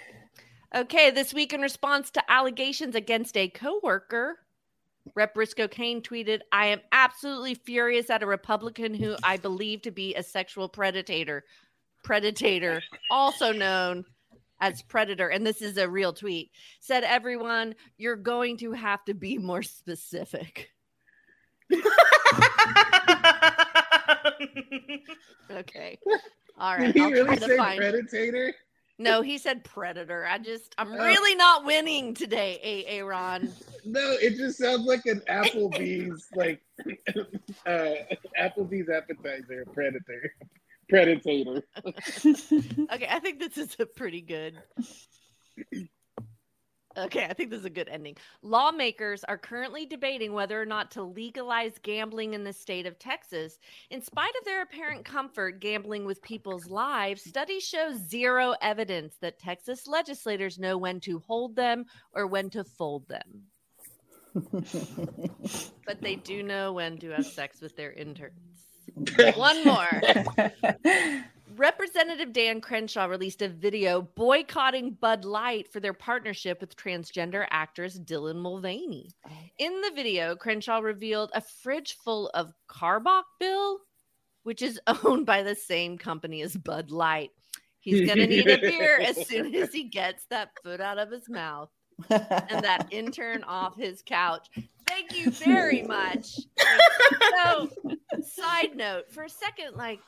Okay, 0.75 1.11
this 1.11 1.35
week 1.35 1.53
in 1.53 1.61
response 1.61 2.11
to 2.13 2.23
allegations 2.33 2.95
against 2.95 3.37
a 3.37 3.47
coworker, 3.51 4.39
Rep. 5.15 5.35
Briscoe 5.35 5.69
Cain 5.69 6.03
tweeted, 6.03 6.41
I 6.53 6.67
am 6.67 6.81
absolutely 6.93 7.55
furious 7.55 8.11
at 8.11 8.23
a 8.23 8.27
Republican 8.27 8.95
who 8.95 9.17
I 9.23 9.37
believe 9.37 9.83
to 9.83 9.91
be 9.91 10.15
a 10.15 10.23
sexual 10.23 10.69
predator. 10.69 11.45
Predator, 12.05 12.83
also 13.11 13.53
known 13.53 14.05
as 14.61 14.83
Predator. 14.83 15.29
And 15.29 15.47
this 15.47 15.63
is 15.63 15.77
a 15.77 15.89
real 15.89 16.13
tweet. 16.13 16.51
Said 16.81 17.05
everyone, 17.05 17.75
you're 17.99 18.17
going 18.17 18.57
to 18.59 18.73
have 18.73 19.05
to 19.05 19.15
be 19.15 19.39
more 19.39 19.63
specific. 19.63 20.71
Okay. 25.51 25.99
All 26.59 26.77
right. 26.77 26.87
Did 26.87 26.95
he 26.95 27.03
I'll 27.03 27.11
try 27.11 27.19
really 27.19 27.37
to 27.37 27.47
say 27.47 27.57
find 27.57 27.79
predator? 27.79 28.55
No, 28.99 29.23
he 29.23 29.39
said 29.39 29.65
predator. 29.65 30.27
I 30.27 30.39
just, 30.39 30.75
I'm 30.79 30.93
Oh. 30.93 30.97
really 31.05 31.35
not 31.35 31.65
winning 31.65 32.15
today, 32.15 32.61
A. 32.63 32.99
A. 32.99 33.05
Ron. 33.05 33.53
No, 33.85 34.13
it 34.21 34.37
just 34.37 34.59
sounds 34.59 34.87
like 34.87 35.07
an 35.07 35.21
Applebee's 35.29 36.29
like 36.35 36.61
uh, 37.67 37.95
Applebee's 38.41 38.89
appetizer. 38.89 39.65
Predator. 39.73 40.35
Predator. 40.89 41.63
Okay, 42.93 43.07
I 43.09 43.19
think 43.21 43.39
this 43.41 43.57
is 43.57 43.75
a 43.81 43.87
pretty 43.87 44.21
good. 44.21 44.61
Okay, 46.97 47.25
I 47.25 47.33
think 47.33 47.51
this 47.51 47.61
is 47.61 47.65
a 47.65 47.71
good 47.71 47.89
ending. 47.89 48.17
Lawmakers 48.43 49.25
are 49.25 49.39
currently 49.39 49.87
debating 49.87 50.33
whether 50.33 50.61
or 50.61 50.67
not 50.67 50.91
to 50.93 51.03
legalize 51.03 51.79
gambling 51.83 52.35
in 52.35 52.45
the 52.45 52.53
state 52.53 52.87
of 52.87 52.99
Texas. 52.99 53.59
In 53.91 54.03
spite 54.03 54.35
of 54.39 54.45
their 54.45 54.63
apparent 54.63 55.05
comfort 55.05 55.61
gambling 55.61 56.05
with 56.05 56.21
people's 56.23 56.67
lives, 56.67 57.23
studies 57.23 57.67
show 57.67 57.93
zero 57.97 58.55
evidence 58.61 59.17
that 59.21 59.39
Texas 59.39 59.87
legislators 59.87 60.59
know 60.59 60.77
when 60.77 61.01
to 61.01 61.19
hold 61.21 61.57
them 61.57 61.87
or 62.13 62.27
when 62.27 62.51
to 62.51 62.65
fold 62.65 63.09
them. 63.09 63.45
But 65.87 66.01
they 66.01 66.17
do 66.17 66.43
know 66.43 66.73
when 66.73 66.99
to 66.99 67.11
have 67.11 67.27
sex 67.27 67.61
with 67.61 67.77
their 67.77 67.93
interns. 67.93 68.39
One 69.35 69.65
more. 69.65 70.03
Representative 71.57 72.33
Dan 72.33 72.61
Crenshaw 72.61 73.07
released 73.07 73.43
a 73.43 73.49
video 73.49 74.01
boycotting 74.01 74.93
Bud 74.93 75.25
Light 75.25 75.71
for 75.71 75.81
their 75.81 75.93
partnership 75.93 76.61
with 76.61 76.77
transgender 76.77 77.47
actress 77.51 77.99
Dylan 77.99 78.37
Mulvaney. 78.37 79.11
Oh. 79.27 79.31
In 79.59 79.81
the 79.83 79.91
video, 79.95 80.35
Crenshaw 80.35 80.79
revealed 80.79 81.31
a 81.35 81.41
fridge 81.41 81.99
full 82.03 82.29
of 82.31 82.55
Karbach 82.69 83.25
Bill, 83.39 83.81
which 84.45 84.63
is 84.63 84.81
owned 85.05 85.27
by 85.27 85.43
the 85.43 85.55
same 85.55 85.99
company 85.99 86.43
as 86.43 86.57
Bud 86.57 86.91
Light. 86.91 87.31
He's 87.81 88.07
going 88.07 88.19
to 88.19 88.27
need 88.27 88.49
a 88.49 88.59
beer 88.59 89.01
as 89.01 89.27
soon 89.27 89.55
as 89.55 89.73
he 89.73 89.85
gets 89.85 90.25
that 90.27 90.51
foot 90.63 90.81
out 90.81 90.99
of 90.99 91.11
his 91.11 91.29
mouth 91.29 91.69
and 92.09 92.65
that 92.65 92.87
intern 92.93 93.43
off 93.43 93.77
his 93.77 94.03
couch. 94.07 94.49
Thank 94.87 95.17
you 95.17 95.31
very 95.45 95.83
much. 95.83 96.39
so, 97.45 97.69
side 98.23 98.77
note 98.77 99.11
for 99.11 99.25
a 99.25 99.29
second, 99.29 99.77
like, 99.77 100.01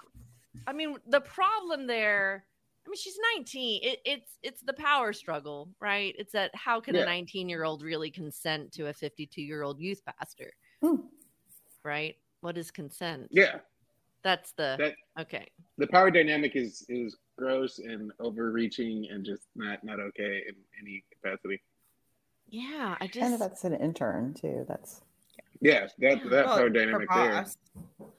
I 0.66 0.72
mean, 0.72 0.96
the 1.06 1.20
problem 1.20 1.86
there. 1.86 2.44
I 2.86 2.90
mean, 2.90 2.96
she's 2.96 3.18
19. 3.36 3.80
It, 3.82 4.00
it's 4.04 4.38
it's 4.42 4.62
the 4.62 4.74
power 4.74 5.12
struggle, 5.12 5.70
right? 5.80 6.14
It's 6.18 6.32
that 6.32 6.50
how 6.54 6.80
can 6.80 6.96
a 6.96 7.04
19 7.04 7.48
year 7.48 7.64
old 7.64 7.82
really 7.82 8.10
consent 8.10 8.72
to 8.72 8.88
a 8.88 8.92
52 8.92 9.40
year 9.40 9.62
old 9.62 9.80
youth 9.80 10.02
pastor, 10.04 10.52
Hmm. 10.82 10.96
right? 11.82 12.16
What 12.40 12.58
is 12.58 12.70
consent? 12.70 13.28
Yeah. 13.30 13.60
That's 14.22 14.52
the 14.52 14.76
That 14.78 14.94
okay. 15.22 15.48
the 15.78 15.86
power 15.86 16.10
dynamic 16.10 16.56
is 16.56 16.84
is 16.88 17.16
gross 17.38 17.78
and 17.78 18.12
overreaching 18.20 19.08
and 19.10 19.24
just 19.24 19.46
not 19.54 19.82
not 19.84 19.98
okay 20.00 20.42
in 20.48 20.54
any 20.80 21.04
capacity. 21.12 21.62
Yeah, 22.48 22.96
I 23.00 23.06
just 23.06 23.18
And 23.32 23.40
that's 23.40 23.64
an 23.64 23.74
intern 23.74 24.34
too. 24.34 24.64
That's 24.68 25.02
Yeah, 25.60 25.88
that 25.98 26.22
that 26.30 26.46
Well, 26.46 26.56
power 26.56 26.58
her 26.64 26.70
dynamic 26.70 27.08
there. 27.14 27.42
boss. 27.42 27.56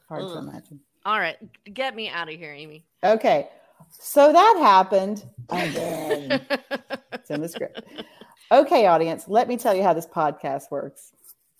hard 0.09 0.27
to 0.27 0.37
imagine. 0.37 0.79
All 1.05 1.19
right. 1.19 1.37
Get 1.73 1.95
me 1.95 2.09
out 2.09 2.29
of 2.29 2.35
here, 2.35 2.51
Amy. 2.51 2.85
Okay, 3.03 3.49
so 3.91 4.33
that 4.33 4.57
happened 4.59 5.23
again. 5.49 6.41
it's 7.13 7.29
in 7.29 7.41
the 7.41 7.47
script. 7.47 7.81
Okay, 8.51 8.85
audience, 8.87 9.25
let 9.27 9.47
me 9.47 9.57
tell 9.57 9.75
you 9.75 9.83
how 9.83 9.93
this 9.93 10.07
podcast 10.07 10.71
works. 10.71 11.11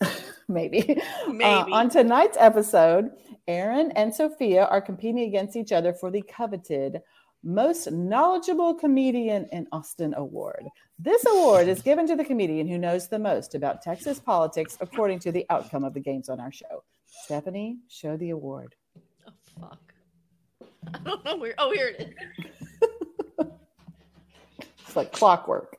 Maybe. 0.47 1.01
Uh, 1.01 1.31
Maybe. 1.31 1.71
on 1.71 1.89
tonight's 1.89 2.37
episode, 2.39 3.11
Aaron 3.47 3.91
and 3.91 4.13
Sophia 4.13 4.65
are 4.65 4.81
competing 4.81 5.23
against 5.23 5.55
each 5.55 5.71
other 5.71 5.93
for 5.93 6.11
the 6.11 6.21
coveted 6.23 7.01
Most 7.43 7.91
Knowledgeable 7.91 8.73
Comedian 8.73 9.47
in 9.51 9.67
Austin 9.71 10.13
Award. 10.15 10.65
This 10.97 11.25
award 11.27 11.67
is 11.67 11.81
given 11.81 12.07
to 12.07 12.15
the 12.15 12.25
comedian 12.25 12.67
who 12.67 12.77
knows 12.77 13.07
the 13.07 13.19
most 13.19 13.53
about 13.53 13.81
Texas 13.81 14.19
politics 14.19 14.77
according 14.81 15.19
to 15.19 15.31
the 15.31 15.45
outcome 15.49 15.83
of 15.83 15.93
the 15.93 15.99
games 15.99 16.29
on 16.29 16.39
our 16.39 16.51
show. 16.51 16.83
Stephanie, 17.07 17.77
show 17.87 18.17
the 18.17 18.31
award. 18.31 18.75
Oh 19.57 19.61
fuck. 19.61 19.93
I 20.93 20.97
don't 20.99 21.25
know 21.25 21.35
where. 21.37 21.53
Oh, 21.57 21.71
here 21.71 21.87
it 21.87 22.01
is. 22.01 22.13
It's 24.87 24.95
like 24.95 25.11
clockwork. 25.11 25.77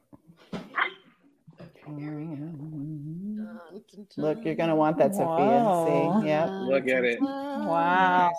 Look, 4.17 4.45
you're 4.45 4.57
going 4.57 4.69
to 4.69 4.75
want 4.75 4.99
that, 4.99 5.13
Wow. 5.13 5.87
Sophia. 5.87 6.21
See? 6.21 6.29
Yep. 6.29 6.51
Look 6.63 6.89
at 6.89 7.05
it. 7.05 7.21
Wow. 7.21 8.33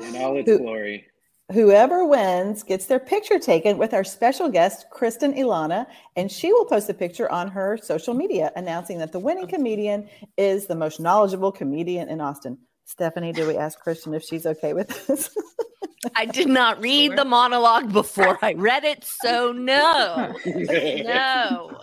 In 0.00 0.16
all 0.16 0.36
its 0.36 0.56
glory. 0.56 1.06
Whoever 1.52 2.04
wins 2.04 2.62
gets 2.62 2.84
their 2.84 2.98
picture 2.98 3.38
taken 3.38 3.78
with 3.78 3.94
our 3.94 4.04
special 4.04 4.50
guest, 4.50 4.84
Kristen 4.90 5.32
Ylana, 5.32 5.86
and 6.14 6.30
she 6.30 6.52
will 6.52 6.66
post 6.66 6.90
a 6.90 6.94
picture 6.94 7.30
on 7.32 7.48
her 7.48 7.78
social 7.78 8.12
media 8.12 8.52
announcing 8.54 8.98
that 8.98 9.12
the 9.12 9.18
winning 9.18 9.46
comedian 9.46 10.10
is 10.36 10.66
the 10.66 10.74
most 10.74 11.00
knowledgeable 11.00 11.50
comedian 11.50 12.10
in 12.10 12.20
Austin. 12.20 12.58
Stephanie, 12.84 13.32
do 13.32 13.46
we 13.46 13.56
ask 13.56 13.80
Kristen 13.80 14.12
if 14.12 14.22
she's 14.22 14.44
okay 14.44 14.74
with 14.74 15.06
this? 15.06 15.34
I 16.14 16.26
did 16.26 16.48
not 16.48 16.82
read 16.82 17.16
the 17.16 17.24
monologue 17.24 17.94
before 17.94 18.38
I 18.42 18.52
read 18.52 18.84
it, 18.84 19.02
so 19.04 19.50
no, 19.50 20.34
no. 20.46 21.80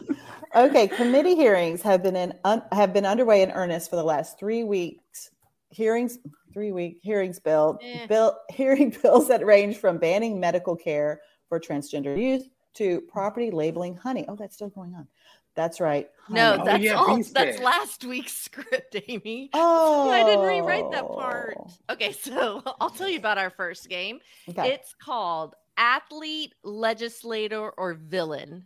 okay, 0.55 0.87
committee 0.87 1.35
hearings 1.35 1.81
have 1.81 2.03
been 2.03 2.15
in 2.15 2.33
un, 2.43 2.61
have 2.71 2.93
been 2.93 3.05
underway 3.05 3.41
in 3.41 3.51
earnest 3.51 3.89
for 3.89 3.95
the 3.95 4.03
last 4.03 4.39
three 4.39 4.63
weeks. 4.63 5.31
Hearings, 5.71 6.19
three 6.55 6.71
week 6.71 6.99
hearings 7.03 7.37
bill, 7.37 7.77
Eh. 7.83 8.07
bill 8.07 8.39
hearing 8.49 8.95
bills 9.03 9.27
that 9.27 9.45
range 9.45 9.75
from 9.77 9.97
banning 9.97 10.39
medical 10.39 10.73
care 10.75 11.19
for 11.49 11.59
transgender 11.59 12.17
youth 12.17 12.47
to 12.75 13.01
property 13.01 13.51
labeling 13.51 13.95
honey. 13.97 14.25
Oh, 14.29 14.37
that's 14.37 14.55
still 14.55 14.69
going 14.69 14.95
on. 14.95 15.05
That's 15.53 15.79
right. 15.81 16.09
No, 16.29 16.51
honey. 16.51 16.61
Oh, 16.61 16.65
that's 16.65 16.83
yeah, 16.83 16.93
all. 16.93 17.15
That's 17.17 17.27
steak. 17.29 17.59
last 17.61 18.05
week's 18.05 18.33
script, 18.33 18.95
Amy. 19.07 19.49
oh, 19.53 20.09
I 20.11 20.23
didn't 20.23 20.45
rewrite 20.45 20.91
that 20.91 21.07
part. 21.07 21.57
Okay, 21.89 22.13
so 22.13 22.63
I'll 22.79 22.89
tell 22.89 23.09
you 23.09 23.17
about 23.19 23.37
our 23.37 23.49
first 23.49 23.89
game. 23.89 24.19
Okay. 24.49 24.71
It's 24.73 24.93
called 24.93 25.55
Athlete, 25.77 26.53
Legislator, 26.63 27.69
or 27.71 27.93
Villain. 27.95 28.65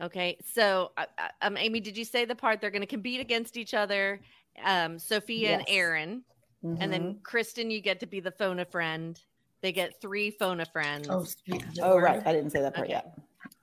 Okay, 0.00 0.38
so 0.52 0.90
uh, 0.96 1.04
uh, 1.18 1.28
um, 1.42 1.56
Amy, 1.56 1.78
did 1.78 1.96
you 1.96 2.04
say 2.04 2.24
the 2.24 2.34
part 2.34 2.60
they're 2.60 2.70
going 2.70 2.80
to 2.82 2.86
compete 2.88 3.20
against 3.20 3.56
each 3.56 3.74
other? 3.74 4.20
Um, 4.64 4.98
Sophia 4.98 5.58
and 5.58 5.64
Yes. 5.68 6.22
Aaron, 6.64 6.78
and 6.80 6.92
then 6.92 7.02
mm-hmm. 7.02 7.22
Kristen, 7.22 7.70
you 7.70 7.80
get 7.80 8.00
to 8.00 8.06
be 8.06 8.20
the 8.20 8.30
phone 8.30 8.58
a 8.60 8.64
friend. 8.64 9.20
They 9.60 9.72
get 9.72 10.00
three 10.00 10.30
phone 10.30 10.60
a 10.60 10.66
friends. 10.66 11.08
Oh, 11.10 11.24
sweet. 11.24 11.64
oh, 11.82 11.98
right. 11.98 12.20
I 12.26 12.32
didn't 12.32 12.50
say 12.50 12.60
that 12.62 12.74
part 12.74 12.86
Okay. 12.86 12.94
yet. 12.94 13.18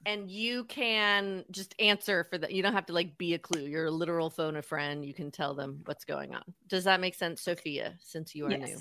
and 0.06 0.30
you 0.30 0.64
can 0.66 1.44
just 1.52 1.76
answer 1.80 2.24
for 2.30 2.38
that. 2.38 2.52
You 2.52 2.64
don't 2.64 2.74
have 2.74 2.86
to 2.88 2.94
like 2.94 3.18
be 3.18 3.34
a 3.34 3.40
clue. 3.40 3.66
You're 3.66 3.86
a 3.88 3.92
literal 3.92 4.30
phone 4.30 4.56
a 4.56 4.62
friend. 4.62 5.06
You 5.06 5.14
can 5.14 5.30
tell 5.30 5.54
them 5.54 5.82
what's 5.86 6.06
going 6.06 6.34
on. 6.34 6.44
Does 6.68 6.86
that 6.86 7.00
make 7.02 7.16
sense, 7.16 7.42
Sophia? 7.42 7.96
Since 8.02 8.34
you 8.34 8.46
are 8.46 8.50
new. 8.50 8.78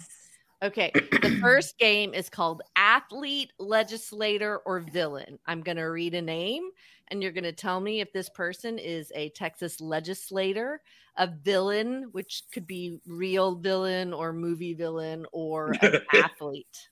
Yes. 0.61 0.69
Okay. 0.71 0.91
The 0.95 1.39
first 1.41 1.79
game 1.79 2.15
is 2.15 2.29
called 2.29 2.63
Athlete, 2.77 3.53
Legislator, 3.59 4.59
or 4.67 4.81
Villain. 4.81 5.39
I'm 5.47 5.63
going 5.63 5.77
to 5.77 5.85
read 5.85 6.15
a 6.15 6.23
name 6.23 6.69
and 7.09 7.23
you're 7.23 7.33
going 7.33 7.45
to 7.45 7.53
tell 7.53 7.81
me 7.81 8.01
if 8.01 8.13
this 8.13 8.29
person 8.29 8.79
is 8.79 9.11
a 9.15 9.31
Texas 9.31 9.81
legislator, 9.81 10.81
a 11.17 11.27
villain, 11.27 12.09
which 12.13 12.43
could 12.53 12.67
be 12.67 12.99
real 13.07 13.55
villain 13.55 14.13
or 14.13 14.33
movie 14.33 14.75
villain, 14.75 15.25
or 15.33 15.73
an 15.81 16.01
athlete. 16.15 16.89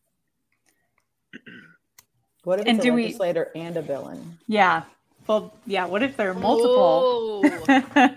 What 2.44 2.60
if 2.60 2.66
And 2.66 2.78
it's 2.78 2.84
a 2.86 2.88
do 2.88 2.94
we- 2.94 3.02
legislator 3.04 3.50
and 3.54 3.76
a 3.76 3.82
villain? 3.82 4.38
Yeah. 4.46 4.84
Well, 5.26 5.52
yeah. 5.66 5.84
What 5.86 6.02
if 6.02 6.16
there 6.16 6.30
are 6.30 6.34
multiple? 6.34 7.42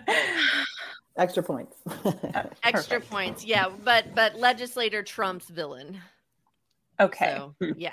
Extra 1.20 1.44
points. 1.44 1.76
extra 2.64 3.00
Perfect. 3.00 3.10
points. 3.12 3.44
Yeah. 3.46 3.70
But, 3.84 4.16
but 4.16 4.36
legislator 4.36 5.04
trumps 5.04 5.50
villain. 5.50 6.00
Okay. 7.00 7.36
So, 7.38 7.56
yeah. 7.78 7.92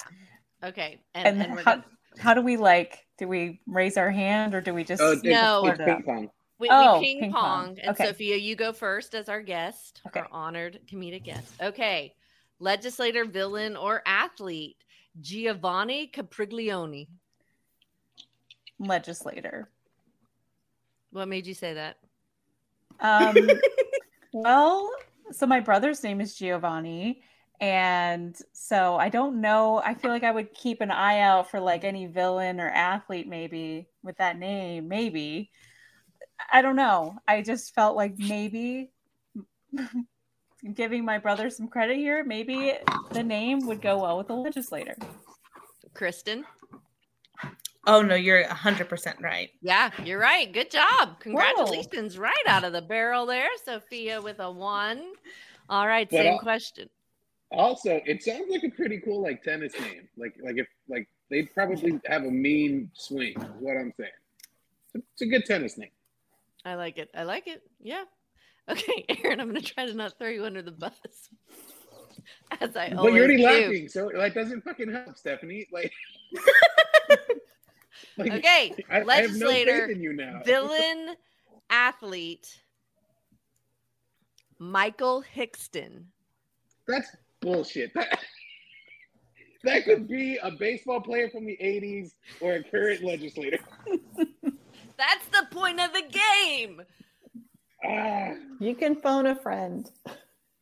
Okay. 0.62 1.01
And, 1.15 1.27
and 1.27 1.43
and 1.43 1.61
how, 1.61 1.75
gonna, 1.75 1.85
how 2.19 2.35
do 2.35 2.41
we 2.43 2.57
like? 2.57 3.05
Do 3.19 3.27
we 3.27 3.61
raise 3.67 3.97
our 3.97 4.11
hand 4.11 4.55
or 4.55 4.61
do 4.61 4.73
we 4.73 4.85
just? 4.85 5.03
Oh, 5.03 5.11
it's, 5.12 5.25
No. 5.25 5.67
it's 5.67 5.79
ping 5.79 6.03
pong. 6.05 6.31
we, 6.61 6.69
Oh, 6.71 7.01
we 7.01 7.05
ping, 7.07 7.21
ping 7.21 7.33
pong. 7.33 7.67
pong. 7.67 7.79
And 7.81 7.91
Okay. 7.91 8.07
Sophia, 8.07 8.37
you 8.37 8.55
go 8.55 8.73
first 8.73 9.15
as 9.17 9.29
our 9.29 9.43
guest, 9.43 10.03
Okay. 10.07 10.21
our 10.21 10.29
honored 10.31 10.79
comedic 10.91 11.25
guest. 11.25 11.53
Okay. 11.61 12.15
Legislator, 12.61 13.25
villain, 13.25 13.77
or 13.77 14.03
athlete? 14.07 14.77
Giovanni 15.21 16.11
Capriglione. 16.15 17.09
legislator. 18.79 19.69
What 21.11 21.27
made 21.29 21.47
you 21.47 21.55
say 21.55 21.75
that? 21.75 21.97
Um, 23.01 23.51
well, 24.33 24.91
so 25.33 25.47
my 25.47 25.61
brother's 25.61 26.03
name 26.03 26.21
is 26.21 26.35
Giovanni. 26.35 27.23
And 27.61 28.37
so 28.53 28.97
I 28.97 29.09
don't 29.09 29.41
know. 29.41 29.81
I 29.83 29.95
feel 29.95 30.11
like 30.11 30.25
I 30.25 30.31
would 30.31 30.53
keep 30.53 30.81
an 30.81 30.91
eye 30.91 31.21
out 31.21 31.51
for 31.51 31.59
like 31.59 31.85
any 31.85 32.07
villain 32.07 32.61
or 32.61 32.69
athlete, 32.69 33.29
maybe 33.29 33.89
with 34.03 34.19
that 34.19 34.39
name. 34.39 34.89
Maybe. 34.89 35.51
I 36.53 36.61
don't 36.61 36.77
know. 36.77 37.17
I 37.27 37.41
just 37.41 37.75
felt 37.75 37.97
like 37.97 38.19
maybe 38.19 38.91
giving 40.75 41.05
my 41.05 41.19
brother 41.19 41.49
some 41.49 41.69
credit 41.69 41.97
here, 41.97 42.25
maybe 42.25 42.75
the 43.13 43.23
name 43.23 43.67
would 43.67 43.81
go 43.81 44.03
well 44.03 44.19
with 44.19 44.29
the 44.29 44.35
legislator. 44.35 44.97
Kristen? 45.95 46.45
Oh 47.87 48.03
no, 48.03 48.14
you're 48.14 48.46
hundred 48.49 48.88
percent 48.88 49.18
right. 49.20 49.51
Yeah, 49.62 49.90
you're 50.05 50.18
right. 50.18 50.53
Good 50.53 50.70
job. 50.70 51.20
Congratulations. 51.20 52.18
Right 52.18 52.35
out 52.46 52.64
of 52.64 52.72
the 52.72 52.83
barrel 52.83 53.27
there. 53.27 53.49
Sophia 53.64 54.20
with 54.20 54.40
a 54.40 54.51
one. 54.51 55.12
All 55.68 55.87
right, 55.87 56.09
But, 56.11 56.16
same 56.16 56.35
uh, 56.35 56.38
question. 56.38 56.88
Also, 57.53 58.01
it 58.07 58.22
sounds 58.22 58.46
like 58.51 58.64
a 58.64 58.70
pretty 58.70 59.01
cool 59.01 59.22
like 59.22 59.42
tennis 59.42 59.72
name. 59.81 60.09
Like 60.16 60.35
like 60.42 60.57
if 60.59 60.66
like 60.88 61.09
they'd 61.31 61.53
probably 61.55 62.01
have 62.07 62.25
a 62.25 62.31
mean 62.31 62.90
swing. 62.94 63.35
Is 63.40 63.49
what 63.61 63.77
I'm 63.77 63.92
saying. 63.96 64.11
It's 64.87 64.94
a, 64.96 64.99
it's 65.12 65.22
a 65.22 65.27
good 65.27 65.44
tennis 65.44 65.79
name. 65.79 65.90
I 66.64 66.75
like 66.75 66.99
it. 66.99 67.09
I 67.14 67.22
like 67.22 67.46
it. 67.46 67.62
Yeah. 67.81 68.03
Okay, 68.68 69.05
Aaron, 69.25 69.40
I'm 69.40 69.49
going 69.51 69.62
to 69.62 69.75
try 69.75 69.87
to 69.87 69.94
not 69.94 70.18
throw 70.18 70.29
you 70.29 70.44
under 70.44 70.62
the 70.62 70.72
bus. 70.72 70.92
As 72.61 72.77
I 72.77 72.92
But 72.92 73.12
you're 73.12 73.18
already 73.25 73.37
do. 73.37 73.44
laughing, 73.44 73.88
so 73.88 74.11
that 74.12 74.35
doesn't 74.35 74.64
fucking 74.64 74.90
help, 74.90 75.16
Stephanie. 75.16 75.68
Like, 75.72 75.92
like 78.19 78.33
Okay, 78.33 78.75
I, 78.91 78.97
I 78.97 78.99
have 78.99 79.37
no 79.37 79.47
legislator, 79.47 79.87
faith 79.87 79.97
in 79.97 80.03
you 80.03 80.13
now. 80.13 80.43
villain, 80.47 81.17
athlete, 81.71 82.61
Michael 84.59 85.21
Hixon. 85.21 86.07
That's 86.87 87.11
bullshit. 87.41 87.93
That, 87.95 88.19
that 89.65 89.85
could 89.85 90.09
be 90.09 90.39
a 90.43 90.51
baseball 90.51 91.01
player 91.01 91.29
from 91.31 91.47
the 91.47 91.59
80s 91.63 92.13
or 92.41 92.55
a 92.55 92.63
current 92.63 93.03
legislator. 93.03 93.59
That's 94.97 95.27
the 95.31 95.47
point 95.51 95.81
of 95.81 95.93
the 95.93 96.03
game. 96.03 96.83
Ah, 97.85 98.33
you 98.61 98.75
can 98.75 98.97
phone 98.97 99.27
a 99.27 99.37
friend. 99.37 99.91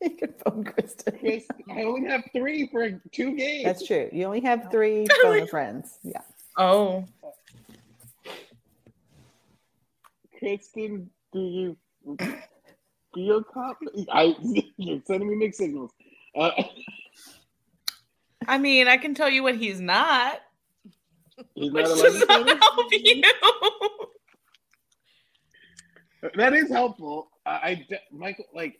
You 0.01 0.09
can 0.11 0.33
phone 0.45 0.63
Kristen. 0.63 1.17
I 1.71 1.83
only 1.83 2.09
have 2.09 2.23
three 2.33 2.67
for 2.67 3.01
two 3.11 3.35
games. 3.35 3.63
That's 3.63 3.87
true. 3.87 4.09
You 4.11 4.25
only 4.25 4.41
have 4.41 4.67
three 4.69 5.07
phone 5.23 5.39
a 5.39 5.47
friends. 5.47 5.99
Yeah. 6.03 6.21
Oh, 6.57 7.05
Kristen, 10.45 11.09
do 11.33 11.39
you 11.39 11.75
do 13.15 13.45
cop? 13.51 13.79
I 14.11 14.35
you're 14.77 15.01
sending 15.03 15.27
me 15.27 15.37
mixed 15.37 15.57
signals. 15.57 15.89
Uh, 16.35 16.51
I 18.47 18.59
mean, 18.59 18.87
I 18.87 18.97
can 18.97 19.15
tell 19.15 19.27
you 19.27 19.41
what 19.41 19.55
he's 19.55 19.81
not, 19.81 20.41
he's 21.55 21.71
which 21.71 21.87
not 21.87 21.97
does 21.97 22.27
not 22.27 22.47
help 22.61 22.91
you. 22.91 23.23
That 26.35 26.53
is 26.53 26.69
helpful. 26.69 27.29
I, 27.47 27.51
I 27.51 27.87
Michael 28.11 28.45
like 28.53 28.75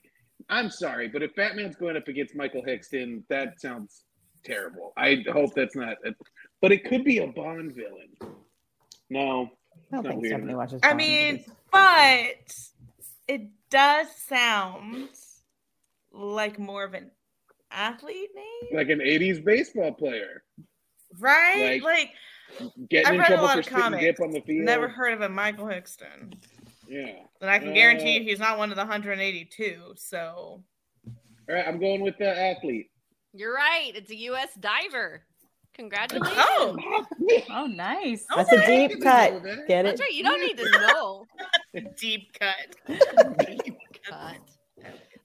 I'm 0.49 0.69
sorry, 0.69 1.07
but 1.07 1.23
if 1.23 1.33
Batman's 1.33 1.77
going 1.77 1.97
up 1.97 2.07
against 2.07 2.35
Michael 2.35 2.61
Hixon, 2.63 3.23
that 3.29 3.59
sounds 3.59 4.03
terrible. 4.43 4.93
I 4.97 5.23
hope 5.31 5.55
that's 5.55 5.75
not. 5.75 5.97
A, 6.05 6.11
but 6.61 6.71
it 6.71 6.85
could 6.85 7.03
be 7.03 7.17
a 7.19 7.27
Bond 7.27 7.73
villain. 7.73 8.37
No, 9.09 9.49
I 9.91 9.95
don't 9.95 10.03
think 10.07 10.21
weird 10.21 10.31
Stephanie 10.31 10.49
enough. 10.51 10.57
watches. 10.57 10.79
I 10.83 10.93
mean, 10.93 11.31
movies. 11.35 11.49
but 11.71 12.51
it 13.27 13.41
does 13.69 14.07
sound 14.27 15.09
like 16.11 16.59
more 16.59 16.83
of 16.83 16.93
an 16.93 17.11
athlete 17.71 18.29
name, 18.35 18.77
like 18.77 18.89
an 18.89 18.99
'80s 18.99 19.43
baseball 19.43 19.91
player 19.93 20.43
right? 21.19 21.81
like- 21.81 22.11
Like, 22.59 22.69
getting 22.89 23.07
I've 23.07 23.13
in 23.15 23.19
read 23.19 23.25
a 23.25 23.27
trouble 23.33 23.43
lot 23.45 23.53
for 23.53 23.59
of 23.59 23.65
spitting 23.65 23.81
comics. 23.83 24.03
dip 24.03 24.19
on 24.21 24.31
the 24.31 24.41
field. 24.41 24.65
never 24.65 24.87
heard 24.87 25.13
of 25.13 25.21
a 25.21 25.29
Michael 25.29 25.67
Hixon. 25.67 26.33
Yeah. 26.87 27.23
And 27.41 27.49
I 27.49 27.57
can 27.59 27.69
Uh, 27.69 27.73
guarantee 27.73 28.17
you 28.17 28.23
he's 28.23 28.39
not 28.39 28.57
one 28.57 28.69
of 28.69 28.75
the 28.75 28.83
182. 28.83 29.93
So 29.97 30.63
All 31.47 31.55
right, 31.55 31.67
I'm 31.67 31.79
going 31.79 32.01
with 32.01 32.17
the 32.17 32.27
athlete. 32.37 32.91
You're 33.33 33.53
right. 33.53 33.91
It's 33.95 34.09
a 34.11 34.15
U.S. 34.15 34.53
diver. 34.59 35.25
Congratulations. 35.75 36.37
Oh, 36.37 36.77
Oh, 37.51 37.65
nice. 37.67 38.25
Oh, 38.31 38.37
That's 38.37 38.51
a 38.53 38.65
deep 38.65 39.01
cut. 39.01 39.43
Get 39.67 39.83
That's 39.83 39.99
it? 39.99 40.03
right. 40.03 40.13
You 40.13 40.23
don't 40.23 40.41
need 40.41 40.57
to 40.57 40.79
know. 40.79 41.25
deep 41.99 42.29
cut. 42.39 42.55
Deep 43.45 43.75
Cut. 44.09 44.37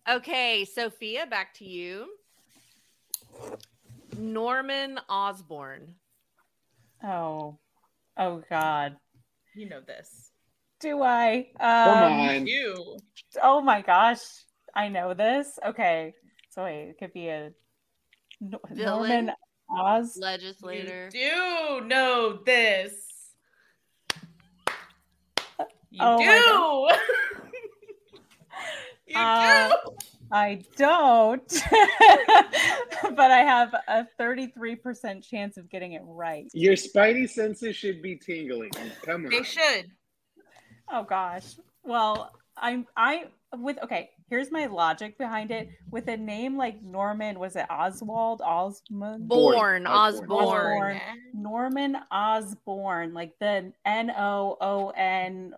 Okay, 0.09 0.65
Sophia, 0.65 1.27
back 1.27 1.55
to 1.55 1.65
you. 1.65 2.09
Norman 4.17 4.99
Osborn. 5.09 5.95
Oh, 7.05 7.59
oh 8.17 8.43
God. 8.51 8.97
You 9.55 9.69
know 9.69 9.81
this. 9.87 10.31
Do 10.81 11.03
I? 11.03 11.49
Come 11.61 12.03
Um, 12.03 12.13
on. 12.21 12.47
You. 12.47 12.97
Oh 13.43 13.61
my 13.61 13.83
gosh, 13.83 14.21
I 14.75 14.89
know 14.89 15.15
this. 15.15 15.59
Okay, 15.65 16.15
so 16.51 16.65
wait, 16.65 16.89
it 16.89 16.97
could 16.99 17.13
be 17.13 17.29
a 17.29 17.51
Nor- 18.41 18.61
Villain? 18.71 18.87
Norman 19.27 19.31
Oz. 19.77 20.17
Legislator. 20.17 21.09
You 21.13 21.81
do 21.81 21.87
know 21.87 22.39
this. 22.45 22.93
You 25.91 25.99
Oh 26.01 26.19
do. 26.19 26.97
you 29.07 29.17
Uh, 29.17 29.69
do. 29.71 29.77
I 30.33 30.63
don't, 30.77 31.49
but 33.03 33.31
I 33.33 33.39
have 33.41 33.75
a 33.89 34.07
33% 34.21 35.29
chance 35.29 35.57
of 35.57 35.69
getting 35.69 35.95
it 35.95 36.03
right. 36.05 36.47
Your 36.53 36.75
spidey 36.75 37.29
senses 37.29 37.75
should 37.75 38.01
be 38.01 38.15
tingling. 38.15 38.71
Come 39.05 39.25
on. 39.25 39.31
They 39.31 39.43
should. 39.43 39.91
Oh 40.89 41.03
gosh. 41.03 41.57
Well, 41.83 42.31
I'm 42.57 42.87
I 42.97 43.25
with 43.57 43.79
okay. 43.83 44.11
Here's 44.31 44.53
my 44.53 44.67
logic 44.67 45.19
behind 45.19 45.51
it. 45.51 45.71
With 45.91 46.07
a 46.07 46.17
name 46.17 46.57
like 46.57 46.81
Norman, 46.85 47.41
was 47.41 47.57
it 47.57 47.67
Oswald 47.69 48.41
Osmond? 48.41 49.27
Born. 49.27 49.89
Osborn. 49.89 50.31
Osborn. 50.31 50.37
Osborn. 50.39 51.01
Norman 51.35 51.97
Osborn, 52.13 53.13
like 53.13 53.35
the 53.41 53.73
N 53.85 54.13
O 54.17 54.57
O 54.61 54.91
N. 54.91 55.53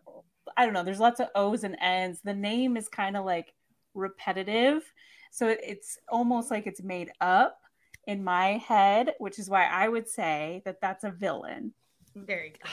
I 0.56 0.64
don't 0.64 0.72
know. 0.72 0.82
There's 0.82 1.00
lots 1.00 1.20
of 1.20 1.28
O's 1.34 1.64
and 1.64 1.76
N's. 1.82 2.20
The 2.24 2.32
name 2.32 2.78
is 2.78 2.88
kind 2.88 3.14
of 3.14 3.26
like 3.26 3.52
repetitive. 3.92 4.90
So 5.30 5.48
it's 5.48 5.98
almost 6.08 6.50
like 6.50 6.66
it's 6.66 6.82
made 6.82 7.12
up 7.20 7.58
in 8.06 8.24
my 8.24 8.56
head, 8.56 9.12
which 9.18 9.38
is 9.38 9.50
why 9.50 9.66
I 9.66 9.88
would 9.88 10.08
say 10.08 10.62
that 10.64 10.80
that's 10.80 11.04
a 11.04 11.10
villain. 11.10 11.74
There 12.16 12.46
you 12.46 12.52
go. 12.52 12.70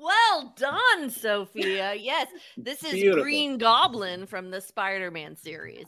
Well 0.00 0.54
done, 0.56 1.10
Sophia. 1.10 1.94
Yes, 1.94 2.28
this 2.56 2.84
is 2.84 2.92
Beautiful. 2.92 3.22
Green 3.24 3.58
Goblin 3.58 4.26
from 4.26 4.50
the 4.50 4.60
Spider-Man 4.60 5.36
series. 5.36 5.86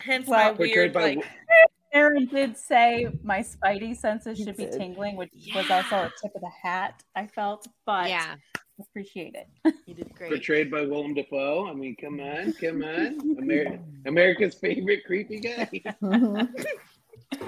Hence 0.00 0.26
Well- 0.28 0.52
my 0.52 0.58
weird 0.58 0.92
by 0.92 1.14
like 1.14 1.24
Aaron 1.94 2.26
did 2.26 2.58
say 2.58 3.08
my 3.22 3.38
spidey 3.40 3.96
senses 3.96 4.36
should 4.38 4.56
be 4.58 4.66
tingling, 4.66 5.16
which 5.16 5.30
was 5.54 5.70
also 5.70 5.96
a 5.96 6.12
tip 6.20 6.34
of 6.34 6.42
the 6.42 6.50
hat, 6.62 7.02
I 7.14 7.26
felt, 7.26 7.66
but 7.86 8.10
yeah, 8.10 8.34
appreciate 8.78 9.34
it. 9.34 9.74
you 9.86 9.94
did 9.94 10.14
great. 10.14 10.28
portrayed 10.30 10.70
by 10.70 10.82
Willem 10.82 11.14
Dafoe. 11.14 11.66
I 11.70 11.72
mean, 11.72 11.96
come 11.98 12.20
on, 12.20 12.52
come 12.52 12.82
on. 12.84 13.38
Amer- 13.42 13.78
America's 14.04 14.56
favorite 14.56 15.04
creepy 15.06 15.40
guy. 15.40 15.70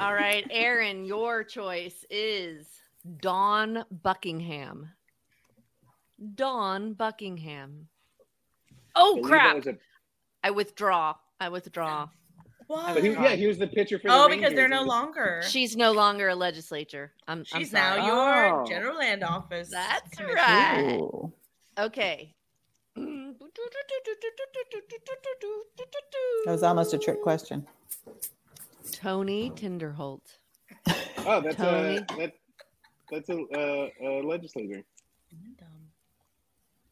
All 0.01 0.15
right, 0.15 0.47
Aaron, 0.51 1.05
your 1.05 1.45
choice 1.45 2.07
is 2.09 2.67
Dawn 3.21 3.85
Buckingham. 4.03 4.89
Dawn 6.35 6.95
Buckingham. 6.95 7.89
Oh 8.97 9.15
Believe 9.17 9.29
crap! 9.31 9.57
was 9.57 9.67
a- 9.69 9.79
I 10.43 10.51
withdraw. 10.51 11.15
I 11.41 11.49
withdraw. 11.49 12.09
what? 12.67 12.95
but 12.95 13.03
he, 13.05 13.11
yeah, 13.11 13.31
he 13.37 13.47
was 13.47 13.59
the 13.59 13.67
pitcher 13.67 13.99
for 13.99 14.09
the 14.09 14.15
oh, 14.15 14.29
because 14.29 14.55
they're 14.55 14.69
no 14.69 14.83
longer. 14.83 15.43
She's 15.49 15.77
no 15.77 15.93
longer 15.93 16.29
a 16.29 16.35
legislature. 16.35 17.13
I'm, 17.27 17.45
I'm 17.53 17.61
She's 17.61 17.71
sorry. 17.71 18.01
now 18.01 18.07
your 18.07 18.63
Oh. 18.63 18.67
general 18.67 18.97
land 18.99 19.23
office. 19.25 19.71
That's 19.71 20.09
commissioner. 20.17 20.35
right. 20.43 20.99
Ooh. 21.01 21.33
Okay. 21.79 22.35
That 26.45 26.53
was 26.53 26.63
almost 26.63 26.95
a 26.95 26.99
trick 26.99 27.23
question. 27.23 27.67
Tony 28.93 29.51
Tinderholt. 29.51 30.21
Oh, 31.27 31.41
that's 31.43 31.57
Tony. 31.57 31.97
a 31.99 32.01
that, 32.17 32.33
that's 33.11 33.29
a, 33.29 33.37
uh, 33.37 33.89
a 34.03 34.23
legislator. 34.23 34.83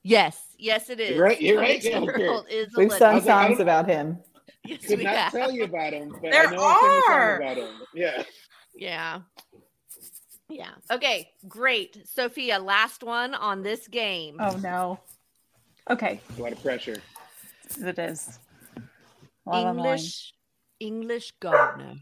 Yes, 0.08 0.40
yes, 0.58 0.88
it 0.90 1.00
is. 1.00 1.10
You're 1.16 1.24
right- 1.24 1.40
you're 1.40 1.58
right, 1.60 1.80
Jennifer. 1.80 2.12
Tinderholt 2.18 2.48
is 2.48 2.72
a 2.74 2.78
We've 2.78 2.92
I 2.92 2.98
sung 2.98 3.14
like, 3.14 3.24
songs 3.24 3.60
about 3.60 3.88
him. 3.88 4.18
Yes, 4.64 4.86
Could 4.86 4.98
we 4.98 5.04
not 5.04 5.14
have. 5.16 5.32
tell 5.32 5.50
you 5.52 5.64
about 5.64 5.92
him, 5.92 6.10
but 6.10 6.30
There 6.30 6.46
I 6.46 6.50
know 6.54 6.62
I 6.62 7.02
sing 7.06 7.12
a 7.12 7.16
are. 7.16 7.36
about 7.40 7.56
him. 7.56 7.74
Yeah. 7.94 8.22
Yeah. 8.74 9.20
Yeah. 10.48 10.70
Okay, 10.90 11.30
great. 11.48 12.06
Sophia, 12.06 12.58
last 12.60 13.02
one 13.02 13.34
on 13.34 13.62
this 13.62 13.88
game. 13.88 14.36
Oh 14.40 14.56
no. 14.56 15.00
Okay, 15.90 16.20
A 16.38 16.42
lot 16.42 16.52
of 16.52 16.62
pressure. 16.62 17.02
it 17.80 17.98
is. 17.98 18.38
A 18.76 18.80
lot 19.50 19.64
on 19.66 19.76
the 19.76 19.82
line. 19.82 19.88
English 19.98 20.34
English 20.80 21.32
gardener. 21.40 21.94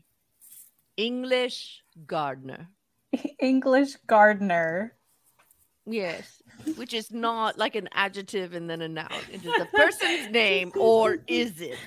English 0.96 1.82
gardener. 2.06 2.68
English 3.40 3.96
gardener. 4.06 4.94
Yes. 5.86 6.42
Which 6.76 6.92
is 6.94 7.10
not 7.12 7.58
like 7.58 7.74
an 7.74 7.88
adjective 7.92 8.54
and 8.54 8.68
then 8.68 8.80
a 8.82 8.88
noun. 8.88 9.22
It 9.32 9.44
is 9.44 9.60
a 9.60 9.66
person's 9.66 10.28
name 10.30 10.72
or 10.76 11.18
is 11.26 11.60
it? 11.60 11.78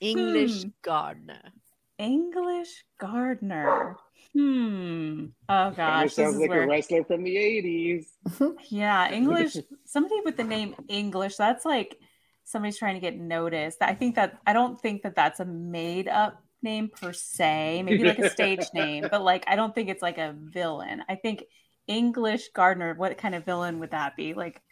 English 0.00 0.62
Hmm. 0.62 0.68
gardener. 0.82 1.52
English 1.98 2.84
gardener. 2.98 3.96
Hmm. 4.34 5.26
Oh 5.48 5.70
Kinda 5.70 5.76
gosh, 5.76 6.02
this 6.04 6.14
sounds 6.14 6.36
like 6.36 6.50
where. 6.50 6.62
a 6.64 6.66
wrestler 6.66 7.04
from 7.04 7.22
the 7.22 7.36
'80s. 7.36 8.06
Yeah, 8.68 9.10
English. 9.12 9.56
somebody 9.84 10.20
with 10.24 10.36
the 10.36 10.44
name 10.44 10.74
English. 10.88 11.36
That's 11.36 11.64
like 11.64 11.98
somebody's 12.44 12.78
trying 12.78 12.94
to 12.94 13.00
get 13.00 13.16
noticed. 13.16 13.78
I 13.80 13.94
think 13.94 14.16
that 14.16 14.38
I 14.46 14.52
don't 14.52 14.80
think 14.80 15.02
that 15.02 15.14
that's 15.14 15.40
a 15.40 15.44
made 15.44 16.08
up 16.08 16.42
name 16.62 16.88
per 16.88 17.12
se. 17.12 17.82
Maybe 17.84 18.02
like 18.04 18.18
a 18.18 18.28
stage 18.30 18.66
name, 18.74 19.06
but 19.10 19.22
like 19.22 19.44
I 19.46 19.56
don't 19.56 19.74
think 19.74 19.88
it's 19.88 20.02
like 20.02 20.18
a 20.18 20.34
villain. 20.36 21.02
I 21.08 21.14
think 21.14 21.44
English 21.86 22.48
gardener. 22.54 22.94
What 22.94 23.18
kind 23.18 23.34
of 23.34 23.44
villain 23.44 23.78
would 23.80 23.90
that 23.92 24.16
be? 24.16 24.34
Like 24.34 24.62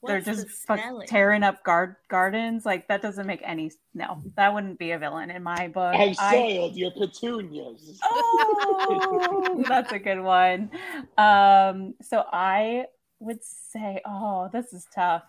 What's 0.00 0.24
they're 0.24 0.34
the 0.34 0.42
just 0.42 0.66
fuck- 0.66 1.06
tearing 1.06 1.42
up 1.42 1.64
guard 1.64 1.96
gardens. 2.08 2.64
Like 2.66 2.88
that 2.88 3.02
doesn't 3.02 3.26
make 3.26 3.40
any. 3.44 3.72
No, 3.94 4.22
that 4.36 4.52
wouldn't 4.52 4.78
be 4.78 4.92
a 4.92 4.98
villain 4.98 5.30
in 5.30 5.42
my 5.42 5.68
book. 5.68 5.94
I've 5.94 6.16
I- 6.18 6.70
your 6.74 6.90
petunias. 6.92 7.98
Oh, 8.04 9.64
that's 9.68 9.92
a 9.92 9.98
good 9.98 10.20
one. 10.20 10.70
Um, 11.18 11.94
so 12.02 12.24
I 12.30 12.86
would 13.18 13.42
say, 13.42 14.00
oh, 14.04 14.50
this 14.52 14.72
is 14.72 14.86
tough. 14.94 15.22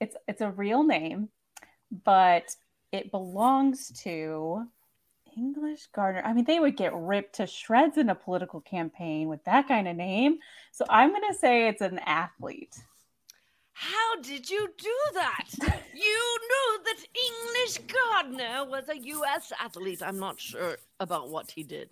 It's 0.00 0.16
it's 0.28 0.40
a 0.40 0.50
real 0.50 0.82
name, 0.84 1.28
but 2.04 2.44
it 2.92 3.10
belongs 3.10 3.90
to 4.02 4.66
English 5.36 5.86
Gardner. 5.94 6.22
I 6.24 6.32
mean, 6.32 6.44
they 6.44 6.60
would 6.60 6.76
get 6.76 6.94
ripped 6.94 7.36
to 7.36 7.46
shreds 7.46 7.98
in 7.98 8.08
a 8.10 8.14
political 8.14 8.60
campaign 8.60 9.28
with 9.28 9.44
that 9.44 9.68
kind 9.68 9.88
of 9.88 9.96
name. 9.96 10.38
So 10.72 10.84
I'm 10.88 11.12
gonna 11.12 11.34
say 11.34 11.68
it's 11.68 11.82
an 11.82 11.98
athlete. 12.00 12.76
How 13.72 14.20
did 14.22 14.48
you 14.48 14.68
do 14.78 14.96
that? 15.14 15.48
You 15.94 16.38
knew 16.40 16.80
that 16.84 16.98
English 17.28 17.78
Gardner 17.92 18.64
was 18.64 18.88
a 18.88 18.96
U.S. 18.96 19.52
athlete. 19.60 20.02
I'm 20.02 20.18
not 20.18 20.40
sure 20.40 20.78
about 21.00 21.30
what 21.30 21.50
he 21.50 21.62
did. 21.62 21.88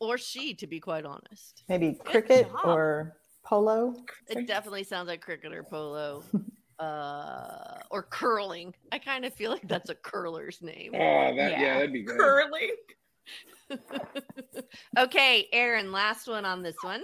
Or 0.00 0.18
she, 0.18 0.54
to 0.54 0.66
be 0.66 0.80
quite 0.80 1.04
honest. 1.04 1.64
Maybe 1.68 1.98
cricket 2.04 2.48
or 2.64 3.16
polo. 3.44 3.96
It 4.28 4.46
definitely 4.46 4.84
sounds 4.84 5.08
like 5.08 5.20
cricket 5.20 5.52
or 5.52 5.62
polo. 5.62 6.22
Uh, 6.78 7.78
or 7.90 8.02
curling. 8.02 8.74
I 8.90 8.98
kind 8.98 9.24
of 9.24 9.32
feel 9.32 9.50
like 9.52 9.66
that's 9.68 9.90
a 9.90 9.94
curler's 9.94 10.60
name. 10.60 10.92
Oh, 10.94 11.34
that 11.36 11.52
yeah, 11.52 11.60
Yeah. 11.60 11.74
that'd 11.74 11.92
be 11.92 12.02
good. 12.02 12.18
Curling. 12.18 12.70
okay, 14.98 15.48
Aaron, 15.52 15.92
last 15.92 16.26
one 16.28 16.44
on 16.44 16.62
this 16.62 16.76
one. 16.82 17.02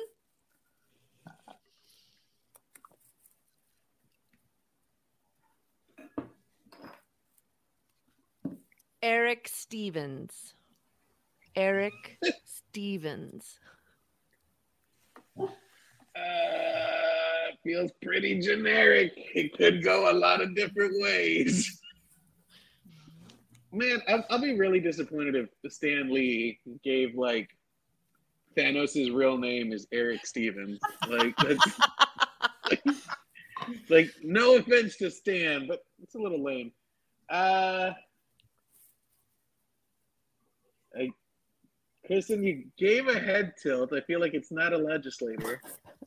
Erik 9.03 9.49
Stevens. 9.49 10.55
Erik 11.57 12.19
Stevens. 12.45 13.59
Uh, 16.17 17.55
feels 17.63 17.91
pretty 18.03 18.41
generic. 18.41 19.13
It 19.35 19.57
could 19.57 19.83
go 19.83 20.11
a 20.11 20.15
lot 20.15 20.41
of 20.41 20.55
different 20.55 21.01
ways. 21.01 21.81
Man, 23.73 24.03
I'll, 24.09 24.25
I'll 24.31 24.41
be 24.41 24.59
really 24.59 24.81
disappointed 24.81 25.37
if 25.37 25.73
Stan 25.73 26.13
Lee 26.13 26.59
gave 26.83 27.15
like 27.15 27.49
Thanos' 28.57 29.15
real 29.15 29.39
name 29.39 29.73
is 29.73 29.87
Erik 29.93 30.27
Stevens. 30.27 30.81
Like 31.09 31.37
that's 31.37 31.81
like, 32.69 32.83
like 33.89 34.11
no 34.23 34.57
offense 34.57 34.97
to 34.97 35.11
Stan, 35.11 35.67
but 35.69 35.85
it's 36.03 36.17
a 36.17 36.19
little 36.19 36.43
lame. 36.43 36.73
Uh 37.29 37.93
I 40.99 41.11
Kristen, 42.07 42.43
you 42.43 42.65
gave 42.77 43.07
a 43.07 43.19
head 43.19 43.53
tilt. 43.63 43.93
I 43.93 44.01
feel 44.01 44.19
like 44.19 44.35
it's 44.35 44.51
not 44.51 44.73
a 44.73 44.79
legislator. 44.79 45.61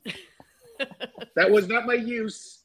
that 1.36 1.50
was 1.50 1.68
not 1.68 1.86
my 1.86 1.94
use. 1.94 2.60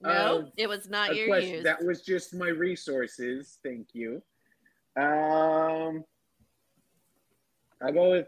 No, 0.00 0.50
it 0.56 0.68
was 0.68 0.88
not 0.88 1.12
a 1.12 1.16
your 1.16 1.26
question. 1.28 1.54
use. 1.54 1.64
That 1.64 1.82
was 1.82 2.02
just 2.02 2.34
my 2.34 2.48
resources. 2.48 3.58
Thank 3.62 3.88
you. 3.94 4.22
Um, 4.96 6.04
I'll 7.82 7.92
go 7.92 8.10
with. 8.10 8.26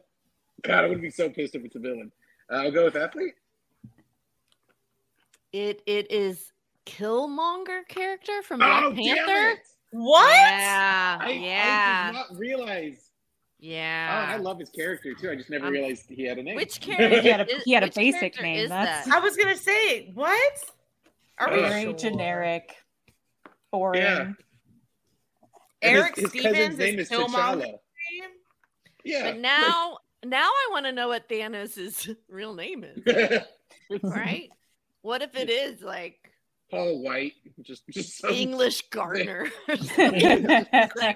God, 0.62 0.84
I 0.84 0.88
would 0.88 1.02
be 1.02 1.10
so 1.10 1.28
pissed 1.28 1.54
if 1.54 1.64
it's 1.64 1.76
a 1.76 1.78
villain. 1.78 2.10
Uh, 2.50 2.56
I'll 2.56 2.72
go 2.72 2.84
with 2.84 2.96
athlete. 2.96 3.34
It 5.52 5.82
it 5.86 6.10
is 6.10 6.52
Killmonger 6.86 7.86
character 7.88 8.42
from 8.42 8.62
Oh, 8.62 8.90
Black 8.90 8.96
damn 8.96 9.16
Panther. 9.26 9.50
it! 9.50 9.58
What? 9.90 10.32
Yeah, 10.32 11.18
I, 11.20 11.30
yeah, 11.30 12.02
I 12.04 12.12
did 12.12 12.18
not 12.18 12.38
realize. 12.38 13.05
Oh, 13.66 13.70
yeah. 13.72 14.26
I 14.30 14.36
love 14.36 14.58
his 14.60 14.70
character 14.70 15.12
too. 15.14 15.30
I 15.30 15.34
just 15.36 15.50
never 15.50 15.66
Um, 15.66 15.72
realized 15.72 16.04
he 16.08 16.24
had 16.24 16.38
a 16.38 16.42
name. 16.42 16.56
Which 16.56 16.80
character? 16.80 17.20
He 17.20 17.28
had 17.28 17.40
a- 17.40 17.58
he 17.64 17.72
had 17.72 17.82
a 17.82 17.90
basic 17.90 18.40
name, 18.40 18.60
Is 18.60 18.68
that's- 18.70 19.06
that? 19.06 19.14
I 19.14 19.18
was 19.20 19.36
gonna 19.36 19.56
say 19.56 20.10
what? 20.14 20.52
Are 21.38 21.52
we 21.52 21.60
Very 21.60 21.82
sure? 21.82 21.92
generic, 21.94 22.74
boring. 23.72 24.00
Yeah. 24.02 24.32
Eric 25.82 26.16
his, 26.16 26.32
his 26.32 26.42
Stevens 26.42 26.78
name 26.78 26.98
is 26.98 27.10
is 27.10 27.18
Killmonger. 27.18 27.74
Yeah. 29.04 29.32
But 29.32 29.40
now, 29.40 29.98
now 30.24 30.48
I 30.48 30.68
want 30.70 30.86
to 30.86 30.92
know 30.92 31.08
what 31.08 31.28
Thanos' 31.28 32.16
real 32.28 32.54
name 32.54 32.84
is. 32.84 33.42
Right? 34.02 34.50
What 35.02 35.22
if 35.22 35.36
it 35.36 35.48
is 35.48 35.80
like 35.82 36.18
Paul 36.72 37.00
White, 37.04 37.34
just 37.62 37.84
just 37.88 38.24
English 38.24 38.82
Gardner? 38.90 39.48
Like, 39.68 39.90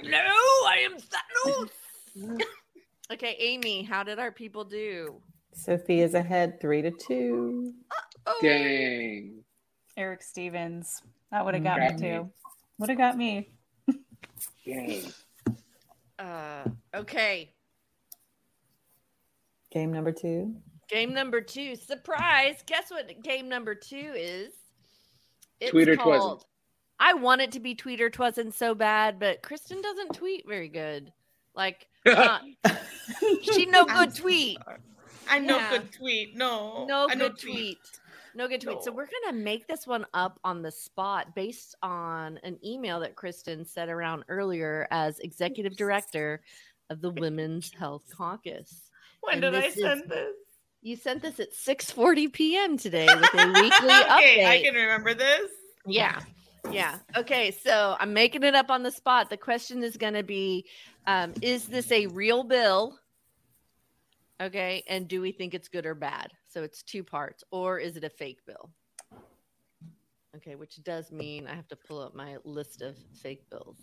no, 0.05 0.21
I 0.69 0.85
am 0.85 0.97
Thanos. 0.99 1.71
Okay, 3.12 3.37
Amy, 3.40 3.83
how 3.83 4.02
did 4.04 4.18
our 4.18 4.30
people 4.30 4.64
do? 4.64 5.20
Sophia's 5.52 6.14
ahead 6.14 6.61
three 6.61 6.80
to 6.83 6.90
two. 6.92 7.72
Oh, 8.26 8.38
Dang. 8.40 9.42
Erik 9.96 10.22
Stevens. 10.22 11.02
That 11.33 11.44
would 11.44 11.54
have 11.54 11.64
got 11.64 11.78
Got 11.80 11.96
me 11.96 11.96
me. 11.96 12.00
too. 12.18 12.30
Would 12.78 12.88
have 12.90 12.98
got 12.98 13.16
me. 13.16 13.50
Dang. 14.64 15.02
Uh, 16.18 16.64
okay. 16.94 17.52
Game 19.72 19.92
number 19.92 20.12
two. 20.12 20.54
Game 20.88 21.12
number 21.14 21.40
two. 21.40 21.76
Surprise. 21.76 22.62
Guess 22.66 22.90
what 22.90 23.22
game 23.22 23.48
number 23.48 23.74
two 23.74 24.12
is? 24.14 24.52
It's 25.61 25.70
Tweet 25.70 25.88
or 25.88 25.96
twasn't. 25.96 26.20
called- 26.20 26.44
I 26.98 27.14
want 27.14 27.40
it 27.40 27.52
to 27.52 27.61
be 27.61 27.74
Tweeter 27.74 28.12
twasn't 28.12 28.54
so 28.54 28.74
bad, 28.74 29.18
but 29.18 29.42
Kristen 29.42 29.80
doesn't 29.80 30.14
tweet 30.14 30.46
very 30.46 30.68
good. 30.68 31.12
Like, 31.54 31.87
uh, 32.07 32.39
she 33.43 33.67
no 33.67 33.85
I'm 33.89 34.07
good 34.07 34.15
tweet. 34.17 34.59
sorry. 34.65 34.79
I'm 35.29 35.47
no 35.47 35.57
Yeah. 35.57 35.71
good 35.71 35.93
tweet. 35.93 36.37
No. 36.37 36.85
No 36.87 37.07
I 37.09 37.15
good 37.15 37.39
tweet. 37.39 37.79
No 38.35 38.47
good 38.49 38.61
tweet. 38.61 38.83
So 38.83 38.93
we're 38.93 39.09
gonna 39.25 39.37
make 39.39 39.67
this 39.67 39.87
one 39.87 40.07
up 40.15 40.39
on 40.45 40.63
the 40.63 40.71
spot 40.71 41.35
based 41.35 41.75
on 41.83 42.39
an 42.45 42.59
email 42.65 43.01
that 43.01 43.17
Kristen 43.17 43.65
sent 43.65 43.91
around 43.91 44.25
earlier 44.29 44.87
as 44.91 45.19
executive 45.21 45.77
director 45.77 46.41
of 46.91 47.01
the 47.01 47.11
Women's 47.11 47.73
Health 47.73 48.05
Caucus. 48.17 48.89
When 49.21 49.35
And 49.35 49.43
did 49.43 49.55
I 49.55 49.61
this 49.63 49.77
is- 49.77 49.83
send 49.83 50.09
this? 50.09 50.35
You 50.83 50.97
sent 50.97 51.21
this 51.21 51.39
at 51.39 51.53
6:40 51.53 52.33
p.m. 52.33 52.79
today 52.79 53.07
with 53.07 53.35
a 53.35 53.47
weekly 53.53 53.69
okay, 53.69 54.39
update. 54.39 54.47
I 54.47 54.63
can 54.63 54.75
remember 54.75 55.13
this. 55.13 55.51
Yeah. 55.87 56.21
Yeah. 56.70 56.99
Okay. 57.16 57.51
So 57.51 57.96
I'm 57.99 58.12
making 58.12 58.42
it 58.42 58.55
up 58.55 58.70
on 58.70 58.83
the 58.83 58.90
spot. 58.90 59.31
The 59.31 59.37
question 59.37 59.83
is 59.83 59.96
going 59.96 60.14
to 60.14 60.23
be 60.23 60.66
um, 61.07 61.33
Is 61.42 61.66
this 61.66 61.90
a 61.92 62.07
real 62.09 62.42
bill? 62.44 62.99
Okay. 64.40 64.83
And 64.88 65.07
do 65.09 65.20
we 65.20 65.33
think 65.33 65.55
it's 65.55 65.68
good 65.68 65.87
or 65.87 65.94
bad? 65.94 66.33
So 66.49 66.62
it's 66.62 66.83
two 66.83 67.03
parts. 67.05 67.44
Or 67.51 67.79
is 67.79 67.96
it 67.96 68.05
a 68.05 68.11
fake 68.11 68.40
bill? 68.46 68.70
Okay. 70.37 70.55
Which 70.55 70.83
does 70.85 71.11
mean 71.11 71.46
I 71.46 71.55
have 71.55 71.68
to 71.68 71.77
pull 71.77 72.01
up 72.01 72.14
my 72.14 72.37
list 72.44 72.83
of 72.83 72.96
fake 73.23 73.49
bills. 73.51 73.77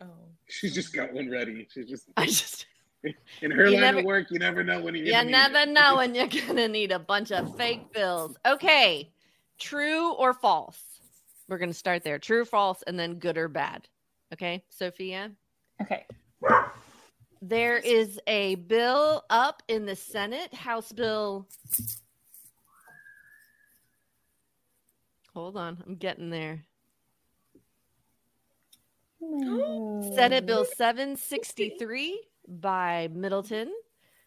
Oh. 0.00 0.06
She's 0.48 0.74
just 0.74 0.94
got 0.94 1.12
one 1.12 1.30
ready. 1.30 1.66
She's 1.72 1.86
just 1.88 2.06
I 2.16 2.24
just, 2.26 2.66
in 3.42 3.50
her 3.50 3.66
You 3.66 3.72
line 3.72 3.80
never- 3.82 3.98
of 4.00 4.04
work. 4.06 4.30
You 4.30 4.38
never 4.38 4.64
know 4.64 4.80
when 4.80 4.94
you're 4.94 5.04
you 5.06 5.12
gonna 5.12 5.24
need 5.26 5.30
never 5.32 5.58
it. 5.58 5.68
know 5.68 5.96
when 5.96 6.14
you're 6.16 6.26
going 6.26 6.56
to 6.56 6.68
need 6.68 6.90
a 6.92 6.98
bunch 6.98 7.30
of 7.30 7.54
fake 7.56 7.92
bills. 7.92 8.34
Okay. 8.46 9.12
True 9.58 10.12
or 10.14 10.32
false? 10.32 10.89
We're 11.50 11.58
going 11.58 11.70
to 11.70 11.74
start 11.74 12.04
there. 12.04 12.20
True 12.20 12.42
or 12.42 12.44
false, 12.44 12.82
and 12.86 12.96
then 12.96 13.16
good 13.16 13.36
or 13.36 13.48
bad. 13.48 13.88
Okay. 14.32 14.62
Sophia? 14.68 15.32
Okay. 15.82 16.06
There 17.42 17.78
is 17.78 18.20
a 18.28 18.54
bill 18.54 19.24
up 19.30 19.62
in 19.66 19.84
the 19.84 19.96
Senate, 19.96 20.54
House 20.54 20.92
Bill. 20.92 21.48
Hold 25.34 25.56
on, 25.56 25.82
I'm 25.86 25.96
getting 25.96 26.30
there. 26.30 26.64
Hmm. 29.22 30.12
Senate 30.14 30.46
Bill 30.46 30.64
763 30.64 32.20
by 32.46 33.08
Middleton, 33.12 33.72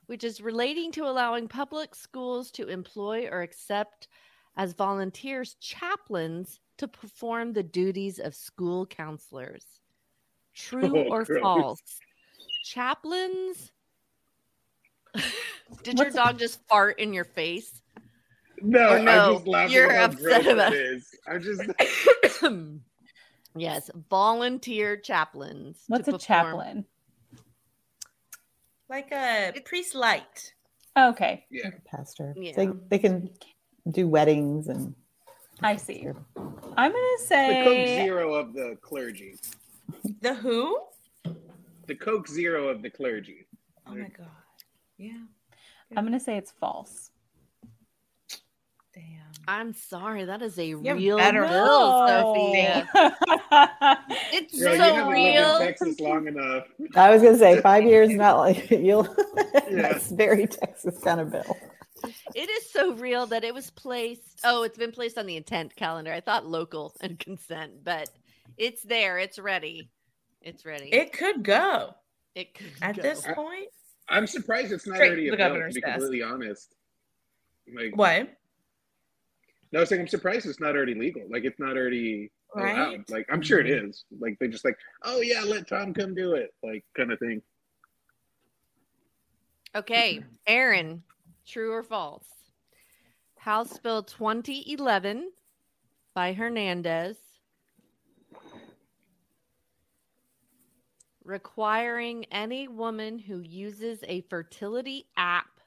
which 0.07 0.23
is 0.23 0.41
relating 0.41 0.91
to 0.93 1.05
allowing 1.05 1.47
public 1.47 1.95
schools 1.95 2.51
to 2.51 2.67
employ 2.67 3.27
or 3.31 3.41
accept 3.41 4.07
as 4.57 4.73
volunteers 4.73 5.55
chaplains 5.59 6.59
to 6.83 6.87
perform 6.89 7.53
the 7.53 7.63
duties 7.63 8.19
of 8.19 8.35
school 8.35 8.85
counselors. 8.85 9.65
True 10.53 10.83
Oh, 11.07 11.09
or 11.11 11.23
gross. 11.23 11.41
false? 11.41 11.81
Chaplains? 12.65 13.71
Did 15.83 15.97
your 15.97 16.05
What's- 16.07 16.15
dog 16.15 16.39
just 16.39 16.59
fart 16.67 16.99
in 16.99 17.13
your 17.13 17.23
face? 17.23 17.81
No, 18.61 18.95
Or 18.95 18.99
no, 18.99 19.11
I'm 19.11 19.33
just 19.35 19.47
laughing 19.47 19.73
you're 19.73 19.91
upset 19.99 20.45
about- 20.47 20.73
it 20.73 20.79
is. 20.79 21.09
I'm 21.27 21.41
just 21.41 21.61
yes, 23.57 23.89
volunteer 24.09 24.95
chaplains. 24.97 25.77
to 25.77 25.83
What's 25.87 26.07
a 26.07 26.11
perform- 26.13 26.19
chaplain? 26.19 26.85
Like 28.89 29.11
a 29.11 29.53
priest 29.65 29.95
light. 29.95 30.53
Okay. 30.97 31.45
yeah. 31.49 31.71
Pastor. 31.85 32.33
Yeah. 32.37 32.51
They, 32.55 32.67
they 32.89 32.99
can 32.99 33.31
do 33.89 34.07
weddings 34.07 34.67
and 34.67 34.93
I 35.63 35.75
see. 35.77 36.07
I'm 36.77 36.91
gonna 36.91 37.17
say 37.19 37.59
The 37.59 37.69
Coke 37.69 37.87
Zero 38.05 38.33
of 38.33 38.53
the 38.53 38.77
clergy. 38.81 39.35
The 40.21 40.33
who? 40.33 40.77
The 41.87 41.95
Coke 41.95 42.27
Zero 42.27 42.67
of 42.69 42.81
the 42.81 42.89
clergy. 42.89 43.45
Oh 43.87 43.95
my 43.95 44.09
god. 44.09 44.27
Yeah. 44.97 45.17
I'm 45.95 46.03
gonna 46.05 46.19
say 46.19 46.37
it's 46.37 46.51
false. 46.51 47.11
Damn. 48.93 49.03
I'm 49.47 49.73
sorry, 49.73 50.25
that 50.25 50.41
is 50.41 50.57
a 50.59 50.69
have 50.71 50.81
real 50.97 51.17
better- 51.17 51.41
bill, 51.47 52.07
No. 52.07 52.35
Sophia. 52.35 52.87
It's 54.35 54.59
Girl, 54.59 54.71
you 54.71 54.77
so 54.77 54.83
haven't 54.83 55.07
lived 55.09 55.11
real. 55.13 55.55
in 55.57 55.67
Texas 55.67 55.99
long 55.99 56.27
enough. 56.27 56.63
I 56.95 57.11
was 57.13 57.21
gonna 57.21 57.37
say 57.37 57.61
five 57.61 57.83
years, 57.83 58.09
not 58.11 58.37
like 58.37 58.69
you'll 58.71 59.07
Yeah. 59.69 59.81
that's 59.83 60.09
very 60.11 60.47
Texas 60.47 60.97
kind 61.03 61.19
of 61.19 61.31
bill. 61.31 61.57
It 62.35 62.49
is 62.49 62.62
so 62.73 62.93
real 62.95 63.27
that 63.27 63.43
it 63.43 63.53
was 63.53 63.69
placed. 63.69 64.41
Oh, 64.43 64.63
it's 64.63 64.77
been 64.77 64.91
placed 64.91 65.17
on 65.17 65.25
the 65.25 65.37
intent 65.37 65.75
calendar. 65.75 66.11
I 66.11 66.19
thought 66.19 66.45
local 66.45 66.93
and 67.01 67.17
consent, 67.19 67.83
but 67.83 68.09
it's 68.57 68.83
there. 68.83 69.19
It's 69.19 69.39
ready. 69.39 69.89
It's 70.41 70.65
ready. 70.65 70.93
It 70.93 71.13
could 71.13 71.43
go 71.43 71.93
it 72.35 72.53
could 72.53 72.71
at 72.81 72.95
go. 72.95 73.01
this 73.01 73.21
point. 73.33 73.69
I'm 74.09 74.27
surprised 74.27 74.71
it's 74.73 74.85
not 74.85 74.95
Straight 74.95 75.07
already 75.07 75.23
to 75.25 75.27
a 75.29 75.31
the 75.31 75.37
bill, 75.37 75.53
to 75.53 75.73
be 75.73 75.81
desk. 75.81 75.93
completely 75.93 76.23
honest. 76.23 76.75
Like, 77.73 77.95
What? 77.95 78.29
no, 79.71 79.79
I 79.79 79.81
was 79.81 79.89
saying 79.89 80.01
I'm 80.01 80.07
surprised 80.07 80.45
it's 80.45 80.59
not 80.59 80.75
already 80.75 80.95
legal. 80.95 81.23
Like, 81.29 81.45
it's 81.45 81.59
not 81.59 81.77
already 81.77 82.31
Right? 82.55 82.77
allowed. 82.77 83.09
Like, 83.09 83.25
I'm 83.31 83.41
sure 83.41 83.59
it 83.59 83.69
is. 83.69 84.03
Like, 84.19 84.37
they 84.39 84.47
just 84.47 84.65
like, 84.65 84.77
oh 85.03 85.21
yeah, 85.21 85.41
let 85.41 85.67
Tom 85.67 85.93
come 85.93 86.13
do 86.13 86.33
it, 86.33 86.53
like 86.61 86.83
kind 86.95 87.11
of 87.11 87.19
thing. 87.19 87.41
Okay, 89.75 90.17
mm-hmm. 90.17 90.27
Aaron, 90.45 91.03
true 91.47 91.71
or 91.71 91.81
false? 91.81 92.25
House 93.43 93.77
Bill 93.77 94.01
2011 94.03 95.29
by 96.15 96.31
Hernandez 96.31 97.17
requiring 101.25 102.23
any 102.31 102.69
woman 102.69 103.19
who 103.19 103.41
uses 103.41 103.99
a 104.07 104.21
fertility 104.29 105.07
app 105.17 105.59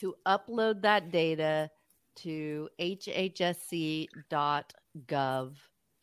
to 0.00 0.16
upload 0.26 0.82
that 0.82 1.10
data 1.10 1.70
to 2.16 2.68
hhsc.gov 2.78 4.10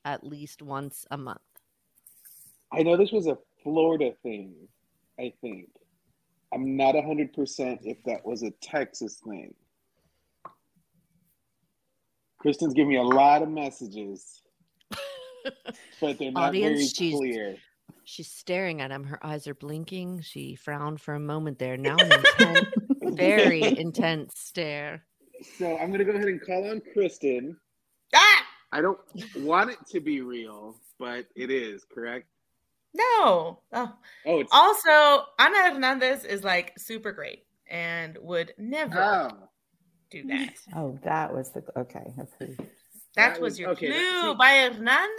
at 0.05 0.23
least 0.25 0.63
once 0.63 1.05
a 1.11 1.17
month. 1.17 1.39
I 2.71 2.81
know 2.81 2.97
this 2.97 3.11
was 3.11 3.27
a 3.27 3.37
Florida 3.61 4.13
thing, 4.23 4.55
I 5.19 5.33
think. 5.39 5.69
I'm 6.51 6.75
not 6.75 6.95
100% 6.95 7.77
if 7.83 8.03
that 8.05 8.25
was 8.25 8.41
a 8.41 8.49
Texas 8.59 9.21
thing. 9.23 9.53
Kristen's 12.43 12.73
giving 12.73 12.89
me 12.89 12.97
a 12.97 13.03
lot 13.03 13.41
of 13.41 13.49
messages, 13.49 14.41
but 16.01 16.19
they're 16.19 16.31
not 16.31 16.49
Audience, 16.49 16.77
very 16.77 17.09
she's- 17.09 17.17
clear. 17.17 17.55
She's 18.05 18.29
staring 18.29 18.81
at 18.81 18.91
him. 18.91 19.05
Her 19.05 19.25
eyes 19.25 19.47
are 19.47 19.55
blinking. 19.55 20.21
She 20.23 20.55
frowned 20.55 20.99
for 20.99 21.13
a 21.13 21.21
moment 21.21 21.57
there. 21.57 21.77
Now 21.77 21.95
an 21.97 22.11
intense, 22.11 22.67
very 23.01 23.63
intense 23.79 24.33
stare. 24.37 25.03
So 25.57 25.77
I'm 25.77 25.87
going 25.87 25.99
to 25.99 26.03
go 26.05 26.11
ahead 26.11 26.27
and 26.27 26.41
call 26.45 26.69
on 26.69 26.81
Kristen. 26.91 27.55
Ah! 28.13 28.45
I 28.73 28.81
don't 28.81 28.99
want 29.37 29.69
it 29.71 29.77
to 29.91 30.01
be 30.01 30.19
real, 30.19 30.75
but 30.99 31.27
it 31.37 31.49
is, 31.49 31.85
correct? 31.85 32.27
No. 32.93 33.61
Oh. 33.71 33.93
Oh, 34.25 34.39
it's 34.41 34.51
Also, 34.51 35.25
Ana 35.39 35.71
Hernandez 35.73 36.25
is 36.25 36.43
like 36.43 36.77
super 36.77 37.13
great 37.13 37.45
and 37.69 38.17
would 38.19 38.53
never 38.57 39.01
oh. 39.01 39.49
Do 40.21 40.27
that. 40.27 40.53
Oh, 40.75 40.97
that 41.03 41.33
was 41.33 41.49
the 41.51 41.63
okay. 41.77 42.13
That, 42.17 42.57
That 43.15 43.31
was, 43.33 43.51
was- 43.53 43.59
your 43.59 43.69
okay, 43.71 43.87
clue 43.87 44.21
see- 44.31 44.35
by 44.37 44.69
Hernandez. 44.71 45.09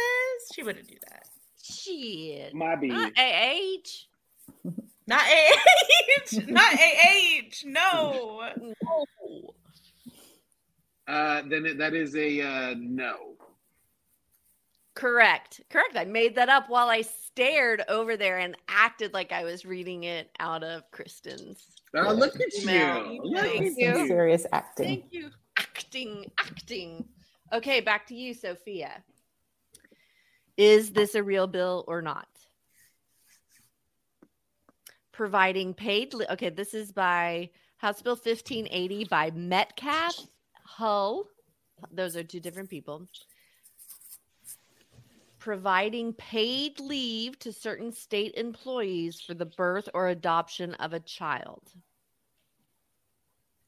She 0.55 0.63
wouldn't 0.63 0.89
do 0.89 0.97
that. 1.09 1.27
Shit. 1.63 2.55
Mobby. 2.55 2.89
Not 2.89 3.13
AH. 3.19 4.71
Not 5.07 5.23
AH. 5.27 6.39
Not 6.49 6.75
AH. 6.75 7.63
No. 7.65 8.51
No. 8.61 9.55
Uh, 11.07 11.43
then 11.49 11.67
it, 11.67 11.79
that 11.79 11.95
is 11.95 12.15
a 12.17 12.41
uh, 12.41 12.75
no. 12.79 13.17
Correct. 14.95 15.61
Correct. 15.71 15.97
I 15.97 16.05
made 16.05 16.37
that 16.37 16.49
up 16.49 16.69
while 16.71 16.89
I 16.89 17.03
stared 17.03 17.83
over 17.89 18.17
there 18.17 18.39
and 18.39 18.57
acted 18.69 19.13
like 19.13 19.33
I 19.33 19.45
was 19.45 19.65
reading 19.67 20.05
it 20.05 20.31
out 20.39 20.63
of 20.63 20.89
Kristen's. 20.93 21.67
Oh, 21.97 22.13
look 22.13 22.41
at 22.41 22.53
you. 22.55 23.21
Look 23.23 23.45
Thank 23.45 23.67
at 23.67 23.79
you. 23.79 23.99
You. 23.99 24.07
serious 24.07 24.47
acting. 24.53 24.87
Thank 24.87 25.05
you. 25.13 25.31
Acting, 25.59 26.31
acting. 26.39 27.05
Okay, 27.53 27.81
back 27.81 28.07
to 28.09 28.15
you, 28.15 28.35
Sophia. 28.35 29.03
Is 30.57 30.91
this 30.91 31.15
a 31.15 31.23
real 31.23 31.47
bill 31.47 31.85
or 31.87 32.03
not? 32.03 32.27
Providing 35.13 35.75
paid. 35.75 36.15
Li- 36.15 36.27
okay, 36.31 36.51
this 36.51 36.75
is 36.75 36.91
by 36.91 37.51
House 37.77 38.03
Bill 38.03 38.15
1580 38.15 39.05
by 39.05 39.31
Metcalf 39.31 40.17
Hull. 40.65 41.27
Those 41.93 42.17
are 42.17 42.25
two 42.25 42.41
different 42.41 42.71
people. 42.71 43.07
Providing 45.45 46.15
paid 46.15 46.81
leave 46.81 47.39
to 47.41 47.53
certain 47.53 47.93
state 47.93 48.33
employees 48.35 49.21
for 49.21 49.35
the 49.35 49.45
birth 49.45 49.91
or 49.93 50.09
adoption 50.09 50.73
of 50.77 50.95
a 50.95 51.01
child. 51.01 51.61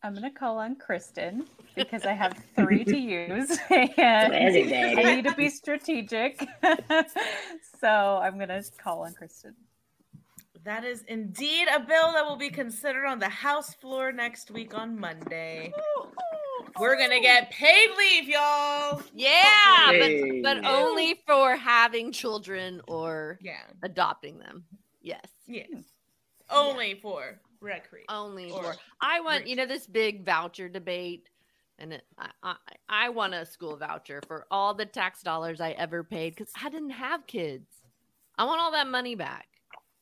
I'm 0.02 0.14
gonna 0.14 0.30
call 0.30 0.56
on 0.56 0.76
Kristen 0.76 1.46
because 1.74 2.06
I 2.06 2.14
have 2.14 2.42
three 2.56 2.82
to 2.86 2.96
use 2.96 3.58
and 3.70 4.34
I 4.34 5.16
need 5.16 5.26
to 5.26 5.34
be 5.34 5.50
strategic. 5.50 6.48
so 7.78 8.20
I'm 8.22 8.38
gonna 8.38 8.62
call 8.82 9.04
on 9.04 9.12
Kristen. 9.12 9.54
That 10.64 10.82
is 10.82 11.02
indeed 11.08 11.68
a 11.68 11.80
bill 11.80 12.10
that 12.14 12.24
will 12.24 12.36
be 12.36 12.48
considered 12.48 13.04
on 13.04 13.18
the 13.18 13.28
House 13.28 13.74
floor 13.74 14.12
next 14.12 14.50
week 14.50 14.72
on 14.72 14.98
Monday. 14.98 15.74
We're 16.78 16.96
gonna 16.98 17.20
get 17.20 17.50
paid 17.50 17.88
leave, 17.96 18.28
y'all. 18.28 19.02
Yeah, 19.14 19.32
Hey. 19.90 20.40
but, 20.42 20.60
but 20.62 20.64
only 20.70 21.20
for 21.26 21.56
having 21.56 22.12
children 22.12 22.80
or 22.88 23.38
Yeah. 23.40 23.62
adopting 23.82 24.38
them. 24.38 24.64
Yes. 25.00 25.24
Yes. 25.46 25.68
Only 26.50 26.94
for 27.00 27.40
recreation. 27.60 28.06
Only 28.08 28.50
Or 28.50 28.62
for 28.74 28.76
I 29.00 29.20
want, 29.20 29.40
rich. 29.42 29.48
you 29.50 29.56
know, 29.56 29.66
this 29.66 29.86
big 29.86 30.24
voucher 30.24 30.68
debate. 30.68 31.28
And 31.78 31.92
it, 31.92 32.04
I, 32.18 32.30
I, 32.42 32.54
I 32.88 33.08
want 33.10 33.34
a 33.34 33.44
school 33.44 33.76
voucher 33.76 34.22
for 34.26 34.46
all 34.50 34.72
the 34.74 34.86
tax 34.86 35.22
dollars 35.22 35.60
I 35.60 35.72
ever 35.72 36.02
paid 36.04 36.34
because 36.34 36.50
I 36.60 36.68
didn't 36.70 36.90
have 36.90 37.26
kids. 37.26 37.66
I 38.38 38.44
want 38.44 38.60
all 38.60 38.72
that 38.72 38.86
money 38.86 39.14
back. 39.14 39.46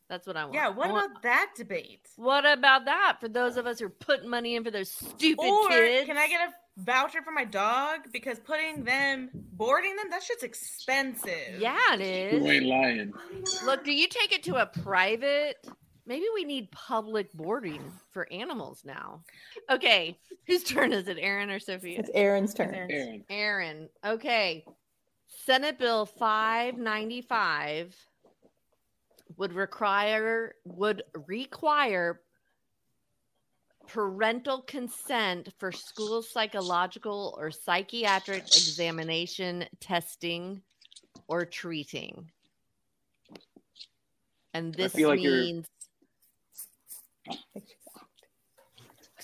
That's 0.09 0.27
what 0.27 0.37
I 0.37 0.45
want. 0.45 0.55
Yeah, 0.55 0.69
what 0.69 0.89
I 0.89 0.93
want- 0.93 1.11
about 1.11 1.23
that 1.23 1.53
debate? 1.57 2.07
what 2.17 2.45
about 2.47 2.85
that 2.85 3.17
for 3.21 3.29
those 3.29 3.57
of 3.57 3.67
us 3.67 3.79
who 3.81 3.87
are 3.87 3.91
putting 3.91 4.29
money 4.29 4.55
in 4.55 4.63
for 4.63 4.71
those 4.71 4.91
stupid 4.91 5.45
Or 5.45 5.69
kids? 5.69 6.07
can 6.07 6.17
I 6.19 6.29
get 6.29 6.49
a 6.49 6.53
voucher 6.77 7.23
for 7.23 7.31
my 7.31 7.45
dog? 7.45 8.01
Because 8.13 8.39
putting 8.39 8.85
them, 8.85 9.31
boarding 9.33 9.97
them, 9.97 10.07
that 10.11 10.23
shit's 10.23 10.43
expensive. 10.43 11.59
Yeah, 11.59 11.79
it 11.95 12.33
Who 12.33 12.39
is. 12.39 12.47
ain't 12.47 12.67
lying? 12.67 13.13
Look, 13.65 13.85
do 13.85 13.93
you 13.93 14.09
take 14.09 14.33
it 14.33 14.43
to 14.45 14.57
a 14.57 14.67
private? 14.67 15.57
Maybe 16.07 16.27
we 16.35 16.45
need 16.45 16.71
public 16.71 17.33
boarding 17.33 17.81
for 18.11 18.31
animals 18.31 18.83
now. 18.85 19.23
Okay, 19.71 20.19
whose 20.47 20.63
turn 20.63 20.93
is 20.93 21.09
it, 21.09 21.17
Aaron 21.19 21.51
or 21.51 21.59
Sophia? 21.59 21.99
It's 21.99 22.11
Aaron's 22.13 22.53
turn. 22.53 22.75
Aaron. 22.75 22.91
Aaron. 22.91 23.25
Aaron. 23.31 23.89
Okay. 24.05 24.65
Senate 25.47 25.79
Bill 25.79 26.05
595 26.07 27.97
would 29.37 29.53
require 29.53 30.55
would 30.65 31.03
require 31.27 32.21
parental 33.87 34.63
consent 34.63 35.49
for 35.59 35.73
school 35.73 36.23
psychological 36.23 37.35
or 37.39 37.51
psychiatric 37.51 38.43
examination, 38.43 39.65
testing, 39.81 40.63
or 41.29 41.45
treating. 41.45 42.31
And 44.53 44.75
this 44.75 44.93
feel 44.93 45.09
like 45.11 45.21
you're- 45.21 45.41
means 45.41 45.67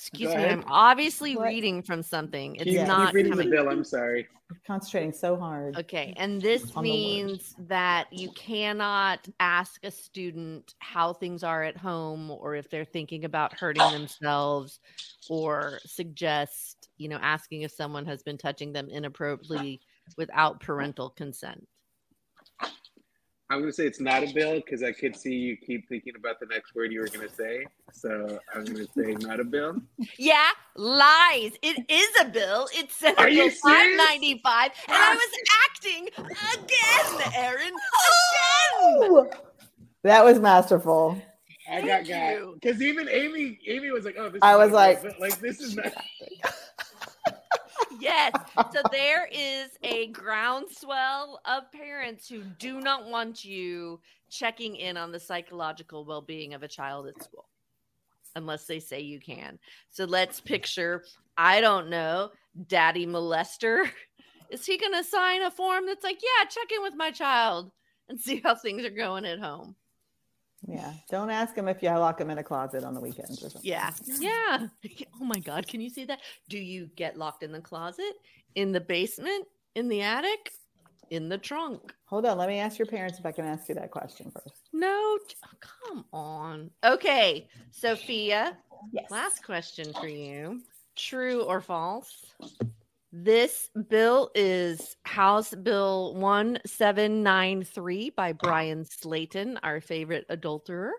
excuse 0.09 0.35
me. 0.35 0.45
I'm 0.45 0.65
obviously 0.67 1.37
What? 1.37 1.49
reading 1.49 1.83
from 1.83 2.03
something. 2.03 2.57
It's 2.57 2.65
Keep, 2.65 2.79
keep 2.79 2.87
not 2.87 3.13
reading 3.13 3.33
coming 3.33 3.51
the 3.51 3.57
bill. 3.57 3.69
I'm 3.69 3.85
sorry. 3.85 4.27
Concentrating 4.67 5.13
so 5.13 5.37
hard. 5.37 5.77
Okay, 5.79 6.13
and 6.17 6.41
this 6.43 6.63
On 6.75 6.83
the 6.83 6.91
word. 6.91 6.97
means 6.97 7.55
that 7.69 8.13
you 8.13 8.31
cannot 8.33 9.29
ask 9.39 9.85
a 9.85 9.91
student 9.91 10.75
how 10.81 11.13
things 11.13 11.45
are 11.45 11.63
at 11.63 11.77
home 11.77 12.31
or 12.31 12.57
if 12.57 12.69
they're 12.69 12.85
thinking 12.85 13.25
about 13.27 13.57
hurting 13.59 13.89
themselves 13.93 14.81
or 15.29 15.79
suggest, 15.87 16.89
you 16.97 17.09
know, 17.09 17.19
asking 17.23 17.63
if 17.63 17.71
someone 17.71 18.05
has 18.07 18.23
been 18.23 18.39
touching 18.39 18.73
them 18.73 18.89
inappropriately 18.91 19.81
without 20.17 20.59
parental 20.61 21.11
consent. 21.11 21.69
I'm 23.51 23.59
gonna 23.61 23.73
say 23.73 23.85
it's 23.85 23.99
not 24.01 24.23
a 24.23 24.33
bill 24.33 24.55
because 24.57 24.85
I 24.85 24.93
could 24.93 25.17
see 25.17 25.35
you 25.35 25.57
keep 25.57 25.89
thinking 25.89 26.15
about 26.17 26.39
the 26.39 26.47
next 26.47 26.73
word 26.75 26.93
you 26.93 27.01
were 27.01 27.09
gonna 27.09 27.29
say. 27.29 27.67
So 27.93 28.39
I'm 28.55 28.65
gonna 28.65 28.87
say 28.97 29.15
not 29.19 29.41
a 29.41 29.45
bill. 29.45 29.77
Yeah, 30.19 30.51
lies. 30.77 31.53
It 31.61 31.85
is 31.91 32.09
a 32.21 32.29
bill. 32.29 32.69
It's 32.73 32.95
Senate 32.95 33.19
Are 33.19 33.29
you 33.29 33.43
Bill 33.43 33.51
serious? 33.51 33.61
595 33.99 34.71
and 34.87 34.97
I 34.97 35.15
was 35.15 35.33
acting 35.69 36.09
again, 36.55 37.33
Aaron. 37.35 37.67
Again. 37.67 37.75
Oh! 38.79 39.31
That 40.05 40.25
was 40.25 40.39
masterful. 40.39 41.21
I 41.71 41.81
got 41.81 41.87
Thank 41.89 42.09
got 42.09 42.33
you. 42.35 42.59
because 42.61 42.81
even 42.81 43.09
Amy 43.09 43.59
Amy 43.67 43.91
was 43.91 44.05
like, 44.05 44.15
oh, 44.19 44.29
this. 44.29 44.41
I 44.43 44.55
is 44.55 44.59
was 44.59 44.71
not 44.71 44.77
like- 44.79 45.21
like 45.21 45.41
this 45.41 45.61
is 45.61 45.75
not. 45.77 45.93
Yes. 48.01 48.33
So 48.73 48.83
there 48.91 49.29
is 49.33 49.71
a 49.83 50.09
groundswell 50.09 51.41
of 51.45 51.71
parents 51.73 52.29
who 52.29 52.43
do 52.59 52.81
not 52.81 53.09
want 53.09 53.45
you 53.45 54.01
checking 54.31 54.77
in 54.77 54.97
on 54.97 55.13
the 55.13 55.21
psychological 55.21 56.05
well 56.05 56.23
being 56.23 56.55
of 56.55 56.63
a 56.63 56.69
child 56.69 57.07
at 57.07 57.23
school 57.23 57.47
unless 58.37 58.67
they 58.67 58.81
say 58.81 59.01
you 59.01 59.21
can. 59.21 59.59
So 59.89 60.05
let's 60.05 60.41
picture, 60.41 61.05
I 61.37 61.61
don't 61.61 61.91
know, 61.91 62.31
daddy 62.69 63.07
molester. 63.07 63.89
Is 64.51 64.67
he 64.67 64.79
going 64.79 64.95
to 64.95 65.05
sign 65.05 65.43
a 65.43 65.51
form 65.51 65.87
that's 65.87 66.05
like, 66.05 66.21
yeah, 66.23 66.49
check 66.49 66.73
in 66.75 66.83
with 66.83 66.95
my 66.97 67.11
child 67.11 67.71
and 68.09 68.21
see 68.21 68.41
how 68.43 68.55
things 68.55 68.85
are 68.85 68.91
going 68.91 69.25
at 69.25 69.39
home? 69.39 69.77
Yeah. 70.67 70.93
Don't 71.11 71.31
ask 71.31 71.55
him 71.57 71.69
if 71.69 71.83
you 71.83 71.89
lock 71.91 72.21
him 72.21 72.31
in 72.31 72.39
a 72.39 72.43
closet 72.43 72.85
on 72.85 72.95
the 72.95 73.01
weekends 73.01 73.43
or 73.45 73.51
something. 73.51 73.69
Yeah. 73.71 73.91
Yeah. 74.19 74.67
Oh 75.21 75.25
my 75.25 75.39
God. 75.39 75.67
Can 75.67 75.81
you 75.83 75.91
see 75.91 76.05
that? 76.07 76.21
Do 76.49 76.59
you 76.59 76.89
get 76.97 77.19
locked 77.19 77.43
in 77.43 77.53
the 77.53 77.61
closet, 77.61 78.13
in 78.55 78.73
the 78.73 78.81
basement, 78.81 79.47
in 79.75 79.89
the 79.89 80.01
attic, 80.01 80.51
in 81.11 81.29
the 81.29 81.37
trunk? 81.39 81.93
Hold 82.07 82.25
on. 82.25 82.39
Let 82.39 82.49
me 82.49 82.59
ask 82.59 82.79
your 82.79 82.87
parents 82.87 83.19
if 83.19 83.27
I 83.27 83.33
can 83.33 83.45
ask 83.45 83.69
you 83.69 83.75
that 83.75 83.91
question 83.91 84.31
first. 84.33 84.69
No. 84.73 84.89
oh, 84.89 85.19
come 85.61 86.05
on. 86.13 86.71
Okay. 86.85 87.49
Sophia, 87.71 88.57
Yes. 88.93 89.11
last 89.11 89.45
question 89.45 89.93
for 89.93 90.09
you. 90.09 90.63
True 90.97 91.43
or 91.43 91.61
false? 91.61 92.25
This 93.13 93.71
bill 93.89 94.31
is 94.37 94.97
House 95.03 95.53
Bill 95.53 96.15
1793 96.15 98.11
by 98.11 98.33
Bryan 98.33 98.85
Slaton, 98.85 99.59
our 99.65 99.81
favorite 99.81 100.27
adulterer. 100.29 100.93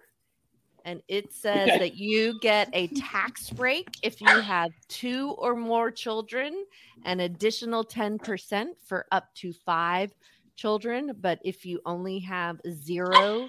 And 0.84 1.02
it 1.08 1.32
says 1.32 1.80
that 1.80 1.96
you 1.96 2.38
get 2.42 2.68
a 2.74 2.88
tax 2.88 3.50
break 3.50 3.88
if 4.04 4.20
you 4.20 4.42
have 4.42 4.72
two 4.90 5.36
or 5.38 5.56
more 5.56 5.90
children, 5.90 6.66
an 7.06 7.22
additional 7.22 7.86
10% 7.86 8.72
for 8.86 9.06
up 9.12 9.34
to 9.36 9.54
five 9.54 10.12
children. 10.58 11.14
But 11.22 11.40
if 11.46 11.66
you 11.66 11.80
only 11.86 12.20
have 12.20 12.60
zero 12.70 13.48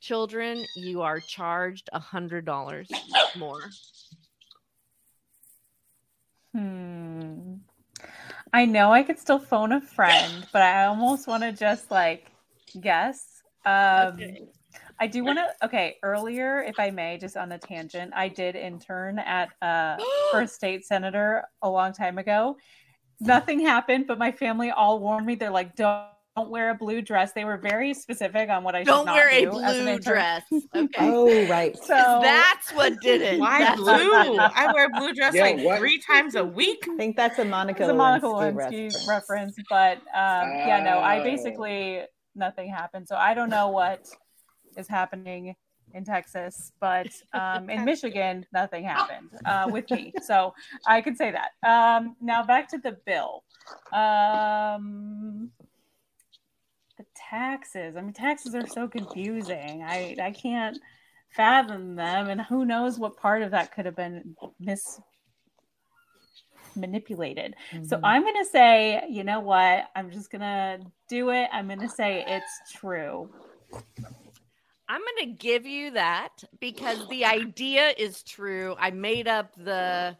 children, 0.00 0.64
you 0.76 1.02
are 1.02 1.18
charged 1.18 1.88
a 1.92 1.98
$100 1.98 2.86
more. 3.36 3.62
Hmm. 6.54 7.54
I 8.52 8.64
know 8.64 8.92
I 8.92 9.02
could 9.02 9.18
still 9.18 9.38
phone 9.38 9.72
a 9.72 9.80
friend, 9.80 10.46
but 10.52 10.62
I 10.62 10.86
almost 10.86 11.26
want 11.28 11.42
to 11.42 11.52
just 11.52 11.90
like 11.90 12.32
guess. 12.80 13.42
Um, 13.64 14.14
Okay. 14.14 14.48
I 15.00 15.06
do 15.06 15.24
want 15.24 15.38
to. 15.38 15.66
Okay, 15.66 15.96
earlier, 16.02 16.62
if 16.62 16.78
I 16.78 16.90
may, 16.90 17.16
just 17.18 17.36
on 17.36 17.52
a 17.52 17.58
tangent, 17.58 18.12
I 18.14 18.28
did 18.28 18.54
intern 18.54 19.18
at 19.18 19.48
uh, 19.62 19.96
for 20.30 20.40
a 20.42 20.48
state 20.48 20.84
senator 20.84 21.44
a 21.62 21.70
long 21.70 21.92
time 21.92 22.18
ago. 22.18 22.56
Nothing 23.20 23.60
happened, 23.60 24.06
but 24.06 24.18
my 24.18 24.32
family 24.32 24.70
all 24.70 25.00
warned 25.00 25.26
me. 25.26 25.34
They're 25.36 25.50
like, 25.50 25.74
"Don't." 25.76 26.06
Don't 26.36 26.48
wear 26.50 26.70
a 26.70 26.74
blue 26.74 27.02
dress. 27.02 27.32
They 27.32 27.44
were 27.44 27.56
very 27.56 27.92
specific 27.92 28.48
on 28.50 28.62
what 28.62 28.76
I 28.76 28.80
should 28.80 28.86
Don't 28.86 29.06
not 29.06 29.14
wear 29.16 29.28
a 29.30 29.40
do 29.46 29.60
as 29.60 29.76
an 29.76 29.84
blue 29.84 29.98
dress. 29.98 30.42
Okay. 30.76 30.88
Oh, 31.00 31.46
right. 31.48 31.76
So 31.76 32.20
That's 32.22 32.70
what 32.72 33.00
did 33.00 33.20
it. 33.20 33.40
Why 33.40 33.58
That's 33.58 33.80
blue? 33.80 33.92
what 34.10 34.24
did 34.26 34.34
it. 34.34 34.40
I 34.54 34.72
wear 34.72 34.88
blue 34.90 35.12
dress 35.12 35.34
Yeah, 35.34 35.42
like 35.42 35.58
what- 35.60 35.78
three 35.80 35.98
times 35.98 36.36
a 36.36 36.44
week. 36.44 36.86
I 36.88 36.96
think 36.96 37.16
that's 37.16 37.38
a 37.40 37.44
Monica 37.44 37.82
it's 37.82 37.90
a 37.90 37.94
Monica 37.94 38.26
Lewinsky 38.26 38.54
Lewinsky 38.54 39.08
reference. 39.08 39.08
reference, 39.08 39.56
but 39.68 39.96
um, 40.14 40.50
yeah, 40.54 40.80
no, 40.84 40.98
I 40.98 41.18
Oh. 41.20 41.24
basically 41.24 42.02
nothing 42.36 42.70
happened. 42.70 43.08
So 43.08 43.16
I 43.16 43.34
don't 43.34 43.50
know 43.50 43.68
what 43.68 44.06
is 44.76 44.86
happening 44.86 45.56
in 45.92 46.04
Texas, 46.04 46.70
but 46.80 47.08
um, 47.34 47.68
in 47.68 47.84
Michigan, 47.84 48.46
nothing 48.52 48.84
happened 48.84 49.30
uh, 49.44 49.68
with 49.68 49.90
me. 49.90 50.12
So 50.22 50.54
I 50.86 51.00
can 51.00 51.16
say 51.16 51.32
that. 51.32 51.50
Um, 51.68 52.14
now 52.20 52.44
back 52.44 52.68
to 52.68 52.78
the 52.78 52.96
bill. 53.04 53.42
Um, 53.92 55.50
the 55.60 55.66
taxes. 57.30 57.96
I 57.96 58.02
mean, 58.02 58.12
taxes 58.12 58.54
are 58.54 58.66
so 58.66 58.88
confusing. 58.88 59.82
I 59.82 60.16
I 60.20 60.32
can't 60.32 60.76
fathom 61.36 61.94
them, 61.96 62.28
and 62.28 62.40
who 62.40 62.64
knows 62.64 62.98
what 62.98 63.16
part 63.16 63.42
of 63.42 63.52
that 63.52 63.72
could 63.74 63.86
have 63.86 63.96
been 63.96 64.36
mis 64.58 65.00
manipulated. 66.76 67.54
So 67.86 67.96
Mhm. 67.96 68.00
I'm 68.04 68.22
going 68.22 68.36
to 68.44 68.50
say, 68.50 69.04
you 69.08 69.24
know 69.24 69.40
what? 69.40 69.90
I'm 69.94 70.10
just 70.10 70.30
going 70.30 70.40
to 70.40 70.80
do 71.08 71.30
it. 71.30 71.48
I'm 71.52 71.66
going 71.66 71.80
to 71.80 71.88
say 71.88 72.24
it's 72.26 72.72
true. 72.72 73.28
I'm 74.88 75.00
going 75.00 75.28
to 75.30 75.36
give 75.36 75.66
you 75.66 75.92
that 75.92 76.42
because 76.58 77.06
the 77.08 77.24
idea 77.24 77.94
is 77.96 78.24
true. 78.24 78.74
I 78.78 78.90
made 78.90 79.28
up 79.28 79.54
the 79.54 80.16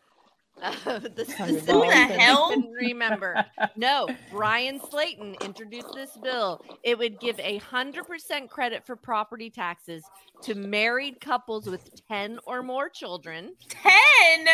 uh, 0.62 0.98
the 0.98 1.24
Hundred 1.36 1.62
specifics 1.62 1.66
dollars. 1.66 1.92
Who 1.92 2.08
the 2.08 2.20
hell? 2.20 2.54
remember. 2.80 3.44
No, 3.76 4.08
Bryan 4.30 4.80
Slaton 4.80 5.40
introduced 5.44 5.94
this 5.94 6.16
bill. 6.22 6.62
It 6.82 6.98
would 6.98 7.20
give 7.20 7.38
a 7.40 7.58
hundred 7.58 8.06
percent 8.06 8.50
credit 8.50 8.84
for 8.86 8.96
property 8.96 9.50
taxes 9.50 10.04
to 10.42 10.54
married 10.54 11.20
couples 11.20 11.66
with 11.66 11.90
ten 12.08 12.38
or 12.46 12.62
more 12.62 12.88
children. 12.88 13.54
Ten. 13.68 14.46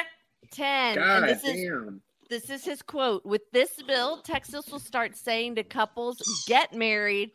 Ten, 0.53 0.95
God 0.95 1.25
and 1.25 1.29
this 1.29 1.45
is 1.45 1.71
this 2.29 2.51
is 2.51 2.65
his 2.65 2.83
quote. 2.83 3.25
With 3.25 3.43
this 3.53 3.83
bill, 3.87 4.19
Texas 4.23 4.67
will 4.71 4.79
start 4.81 5.17
saying 5.17 5.57
to 5.57 5.65
couples, 5.65 6.21
get 6.47 6.73
married, 6.73 7.31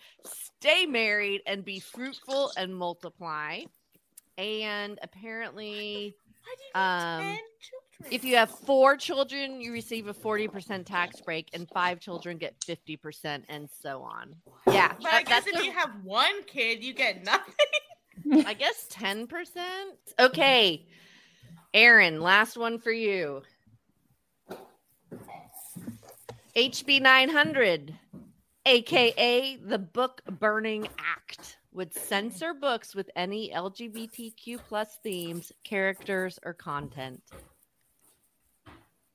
stay 0.60 0.86
married, 0.86 1.42
and 1.46 1.64
be 1.64 1.80
fruitful 1.80 2.52
and 2.58 2.76
multiply. 2.76 3.62
And 4.38 5.00
apparently, 5.02 6.16
Why 6.44 6.56
do 6.58 6.64
you 6.64 6.82
Um, 6.82 7.22
ten 7.22 7.38
children? 7.60 7.81
If 8.10 8.24
you 8.24 8.36
have 8.36 8.50
four 8.50 8.98
children, 8.98 9.62
you 9.62 9.72
receive 9.72 10.08
a 10.08 10.14
40% 10.14 10.86
tax 10.86 11.22
break, 11.22 11.50
and 11.54 11.70
five 11.70 12.00
children 12.00 12.38
get 12.38 12.60
50%, 12.62 13.44
and 13.50 13.70
so 13.82 14.02
on. 14.02 14.36
Yeah. 14.68 14.94
but 15.02 15.14
I 15.14 15.24
guess 15.24 15.46
if 15.48 15.60
a- 15.60 15.64
you 15.64 15.72
have 15.72 15.92
one 16.04 16.44
kid, 16.48 16.84
you 16.84 16.94
get 16.94 17.24
nothing. 17.26 17.54
I 18.46 18.54
guess 18.54 18.88
10%. 18.92 19.28
Okay. 20.20 20.86
Aaron, 21.74 22.22
last 22.22 22.58
one 22.58 22.80
for 22.80 22.92
you. 22.92 23.42
HB 26.56 27.02
900, 27.02 27.96
aka 28.66 29.56
the 29.56 29.80
Book 29.80 30.22
Burning 30.40 30.88
Act, 31.00 31.58
would 31.72 31.94
censor 31.94 32.54
books 32.54 32.94
with 32.94 33.10
any 33.16 33.52
LGBTQ 33.56 34.60
plus 34.68 34.98
themes, 35.02 35.54
characters, 35.64 36.38
or 36.44 36.54
content. 36.54 37.22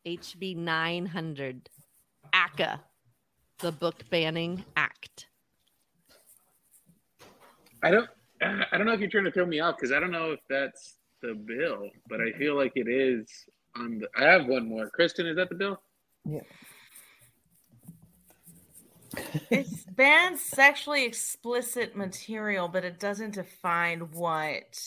HB 0.06 0.56
900, 0.56 1.68
ACA, 2.32 2.80
the 3.58 3.72
Book 3.72 4.08
Banning 4.08 4.64
Act. 4.76 5.26
I 7.82 7.90
don't. 7.90 8.08
I 8.40 8.76
don't 8.76 8.86
know 8.86 8.92
if 8.92 9.00
you're 9.00 9.10
trying 9.10 9.24
to 9.24 9.32
throw 9.32 9.46
me 9.46 9.60
off 9.60 9.76
because 9.76 9.92
I 9.92 9.98
don't 9.98 10.12
know 10.12 10.30
if 10.30 10.40
that's 10.48 10.98
the 11.22 11.34
bill, 11.34 11.88
but 12.08 12.20
I 12.20 12.30
feel 12.38 12.54
like 12.54 12.72
it 12.76 12.88
is 12.88 13.26
on 13.74 13.98
the. 13.98 14.08
I 14.16 14.30
have 14.30 14.46
one 14.46 14.68
more. 14.68 14.88
Kristen, 14.90 15.26
is 15.26 15.36
that 15.36 15.48
the 15.48 15.56
bill? 15.56 15.80
Yeah. 16.24 16.40
it 19.50 19.66
bans 19.96 20.40
sexually 20.40 21.04
explicit 21.04 21.96
material, 21.96 22.68
but 22.68 22.84
it 22.84 23.00
doesn't 23.00 23.34
define 23.34 24.00
what 24.12 24.78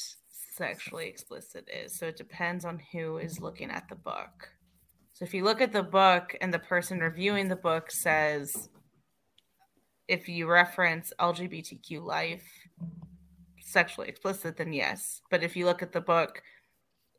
sexually 0.55 1.07
explicit 1.07 1.67
is. 1.73 1.93
So 1.93 2.07
it 2.07 2.15
depends 2.15 2.63
on 2.63 2.79
who 2.93 3.17
is 3.17 3.41
looking 3.41 3.69
at 3.69 3.89
the 3.89 3.95
book. 3.95 4.49
So 5.19 5.25
if 5.25 5.33
you 5.33 5.43
look 5.43 5.59
at 5.59 5.73
the 5.73 5.83
book 5.83 6.33
and 6.39 6.53
the 6.53 6.59
person 6.59 6.99
reviewing 6.99 7.49
the 7.49 7.57
book 7.57 7.91
says, 7.91 8.69
if 10.07 10.29
you 10.29 10.49
reference 10.49 11.11
LGBTQ 11.19 12.05
life 12.05 12.47
sexually 13.59 14.07
explicit, 14.07 14.55
then 14.55 14.71
yes. 14.71 15.19
But 15.29 15.43
if 15.43 15.57
you 15.57 15.65
look 15.65 15.81
at 15.81 15.91
the 15.91 15.99
book 15.99 16.41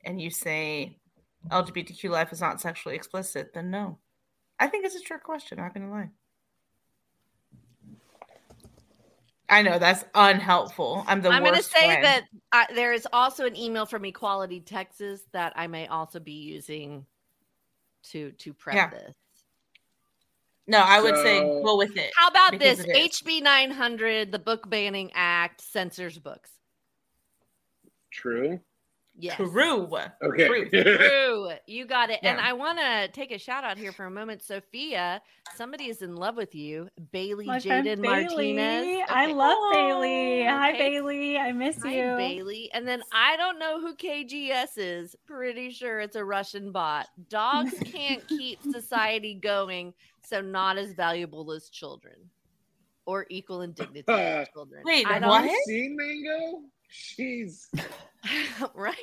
and 0.02 0.18
you 0.18 0.30
say 0.30 0.96
LGBTQ 1.50 2.08
life 2.08 2.32
is 2.32 2.40
not 2.40 2.58
sexually 2.58 2.96
explicit, 2.96 3.52
then 3.52 3.70
no. 3.70 3.98
I 4.58 4.68
think 4.68 4.86
it's 4.86 4.96
a 4.96 5.00
trick 5.00 5.22
question, 5.22 5.58
not 5.58 5.74
gonna 5.74 5.90
lie. 5.90 6.08
I 9.50 9.60
know 9.60 9.78
that's 9.78 10.06
unhelpful. 10.14 11.04
I'm 11.06 11.20
the 11.20 11.28
one. 11.28 11.36
I'm 11.36 11.42
going 11.42 11.56
to 11.56 11.62
say 11.62 11.86
friend. 11.86 12.04
that 12.04 12.24
uh, 12.52 12.72
there 12.72 12.92
is 12.92 13.06
also 13.12 13.46
an 13.46 13.56
email 13.56 13.84
from 13.84 14.04
Equality 14.04 14.60
Texas 14.60 15.22
that 15.32 15.52
I 15.56 15.66
may 15.66 15.88
also 15.88 16.20
be 16.20 16.32
using 16.32 17.04
to 18.10 18.32
to 18.32 18.52
prep 18.54 18.74
Yeah. 18.76 18.90
this. 18.90 19.14
No, 20.66 20.78
I 20.78 21.00
would 21.00 21.16
say 21.16 21.38
So- 21.40 21.62
go 21.64 21.76
with 21.76 21.96
it. 21.96 22.12
How 22.16 22.28
about 22.28 22.58
this? 22.58 22.80
HB 22.86 23.40
900, 23.42 24.30
the 24.30 24.38
Book 24.38 24.68
Banning 24.70 25.10
Act, 25.14 25.60
censors 25.60 26.18
books. 26.18 26.50
True. 28.12 28.60
Yes. 29.20 29.36
True. 29.36 29.88
Okay. 30.22 30.46
True. 30.46 30.68
True. 30.70 31.50
You 31.66 31.86
got 31.86 32.10
it. 32.10 32.20
And 32.22 32.40
I 32.40 32.52
want 32.54 32.78
to 32.78 33.08
take 33.08 33.30
a 33.30 33.38
shout 33.38 33.64
out 33.64 33.76
here 33.76 33.92
for 33.92 34.06
a 34.06 34.10
moment. 34.10 34.42
Sophia, 34.42 35.20
somebody 35.56 35.84
is 35.90 36.02
in 36.02 36.16
love 36.16 36.36
with 36.36 36.54
you. 36.54 36.88
Bailey 37.12 37.46
My 37.46 37.60
friend 37.60 37.86
Jaden 37.86 38.02
Bailey. 38.02 38.54
Martinez. 38.54 39.06
I 39.08 39.26
love 39.26 39.56
Oh, 39.58 39.70
Bailey. 39.72 40.44
Hi. 40.44 40.72
Bailey. 40.72 41.38
I 41.38 41.52
miss 41.52 41.82
Hi, 41.82 41.90
you. 41.94 42.16
Bailey. 42.16 42.70
And 42.72 42.86
then 42.88 43.02
I 43.12 43.36
don't 43.36 43.58
know 43.58 43.80
who 43.80 43.94
KGS 43.94 44.70
is. 44.76 45.16
Pretty 45.26 45.70
sure 45.70 46.00
it's 46.00 46.16
a 46.16 46.24
Russian 46.24 46.72
bot. 46.72 47.06
Dogs 47.28 47.74
can't 47.84 48.26
keep 48.28 48.62
society 48.62 49.34
going, 49.34 49.92
so 50.24 50.40
not 50.40 50.78
as 50.78 50.92
valuable 50.92 51.52
as 51.52 51.68
children 51.68 52.14
or 53.06 53.26
equal 53.28 53.62
in 53.62 53.72
dignity 53.72 54.04
as 54.08 54.46
uh, 54.46 54.50
children. 54.52 54.82
Wait, 54.84 55.06
I 55.06 55.18
don't, 55.18 55.28
what? 55.28 55.44
you 55.44 55.62
seen 55.66 55.96
Mango? 55.96 56.62
She's 56.90 57.68
right? 58.74 58.96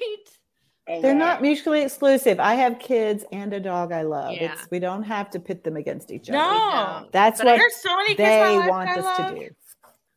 a 0.90 1.02
They're 1.02 1.14
lot. 1.14 1.20
not 1.20 1.42
mutually 1.42 1.82
exclusive. 1.82 2.40
I 2.40 2.54
have 2.56 2.80
kids 2.80 3.26
and 3.32 3.52
a 3.54 3.60
dog 3.60 3.92
I 3.92 4.04
love. 4.04 4.34
Yeah. 4.34 4.54
It's 4.54 4.70
we 4.72 4.80
don't 4.80 5.04
have 5.04 5.30
to 5.32 5.40
pit 5.40 5.64
them 5.64 5.76
against 5.76 6.12
each 6.12 6.30
other. 6.30 6.38
No. 6.38 7.08
That's 7.12 7.40
But 7.40 7.48
what 7.48 7.58
There's 7.58 7.76
so 7.76 7.96
many 7.98 8.16
kids 8.16 8.20
they 8.20 8.70
want 8.70 8.90
us 8.90 9.04
love. 9.04 9.34
to 9.36 9.40
do. 9.40 9.50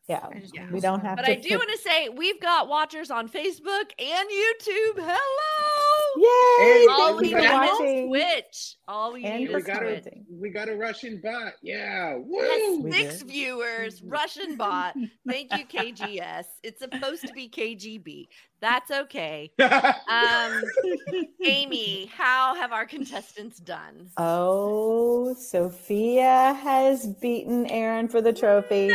Yeah. 0.09 0.27
Yeah. 0.53 0.71
We 0.73 0.81
don't 0.81 1.01
have 1.01 1.17
But 1.17 1.27
to 1.27 1.33
I 1.33 1.35
do 1.37 1.49
pit- 1.51 1.59
want 1.59 1.71
to 1.71 1.79
say 1.79 2.09
we've 2.09 2.41
got 2.41 2.69
watchers 2.69 3.11
on 3.11 3.29
Facebook 3.29 3.91
and 3.99 4.29
YouTube. 4.29 4.97
Hello. 4.97 6.00
Yay! 6.17 6.81
And- 6.83 6.91
All 6.91 7.09
and 7.11 7.17
we 7.21 7.35
we 7.35 7.41
got- 7.41 7.79
watching. 7.79 8.09
Twitch. 8.09 8.77
All 8.89 9.13
we 9.13 9.25
And 9.25 9.41
need 9.41 9.49
we 9.51 9.55
is 9.57 9.65
got 9.65 9.79
Twitch. 9.81 10.07
a 10.07 10.23
we 10.31 10.51
got 10.51 10.69
a 10.69 10.75
Russian 10.77 11.21
bot. 11.23 11.53
Yeah. 11.63 12.15
Has 12.15 12.23
Woo! 12.27 12.81
We 12.83 12.93
six 12.93 13.19
did. 13.21 13.29
viewers, 13.29 14.03
Russian 14.05 14.57
bot. 14.57 14.95
Thank 15.29 15.53
you, 15.57 15.65
KGS. 15.67 16.45
It's 16.63 16.81
supposed 16.81 17.27
to 17.27 17.33
be 17.33 17.49
KGB. 17.49 18.27
That's 18.61 18.91
okay. 18.91 19.53
Um, 19.59 20.63
Amy, 21.45 22.07
how 22.15 22.55
have 22.57 22.73
our 22.73 22.85
contestants 22.85 23.59
done? 23.59 24.11
Oh, 24.19 25.35
Sophia 25.35 26.53
has 26.63 27.07
beaten 27.07 27.67
Aaron 27.71 28.07
for 28.09 28.21
the 28.21 28.33
trophy. 28.35 28.89
No! 28.89 28.95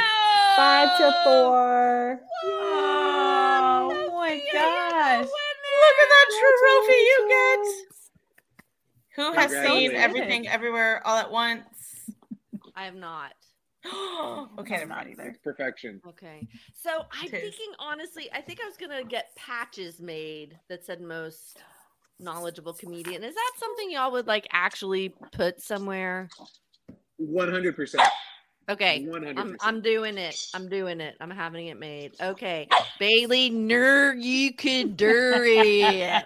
Five 0.55 0.97
to 0.97 1.11
four. 1.24 2.22
Oh 2.43 4.11
my 4.16 4.39
gosh. 4.53 5.28
Look 5.86 5.98
at 6.02 6.10
that 6.10 6.28
trophy 6.40 6.94
you 6.94 7.26
get. 7.30 7.96
Who 9.16 9.32
has 9.34 9.52
seen 9.52 9.92
everything 9.92 10.48
everywhere 10.48 11.02
all 11.06 11.18
at 11.18 11.32
once? 11.32 11.64
I 12.76 12.86
have 12.86 12.96
not. 12.96 13.34
okay, 14.60 14.76
I'm 14.76 14.80
never 14.82 14.86
not 14.88 15.08
either. 15.08 15.36
Perfection. 15.44 16.02
Okay. 16.08 16.48
So 16.74 16.90
I'm 17.12 17.28
It 17.28 17.34
is. 17.34 17.42
thinking 17.56 17.74
honestly, 17.80 18.30
I 18.34 18.42
think 18.42 18.60
I 18.62 18.66
was 18.66 18.78
gonna 18.78 19.04
get 19.04 19.36
patches 19.36 20.02
made 20.02 20.58
that 20.70 20.84
said 20.84 21.02
most 21.02 21.62
knowledgeable 22.20 22.74
comedian. 22.74 23.24
Is 23.24 23.36
that 23.36 23.52
something 23.58 23.92
y'all 23.92 24.12
would 24.12 24.28
like 24.28 24.48
actually 24.52 25.14
put 25.32 25.62
somewhere? 25.62 26.30
One 27.18 27.52
hundred 27.52 27.76
percent. 27.76 28.04
Okay. 28.68 29.05
One 29.05 29.24
hundred 29.24 29.39
I'm. 29.39 29.57
I'm 29.61 29.82
doing 29.82 30.18
it. 30.18 30.49
I'm 30.53 30.68
doing 30.68 30.99
it. 30.99 31.16
I'm 31.22 31.30
having 31.30 31.68
it 31.68 31.80
made. 31.80 32.16
Okay. 32.20 32.68
Bailey, 32.99 33.49
ner 33.51 34.16
you 34.16 34.53
could 34.53 34.97
do 34.97 35.11
it. 35.11 36.26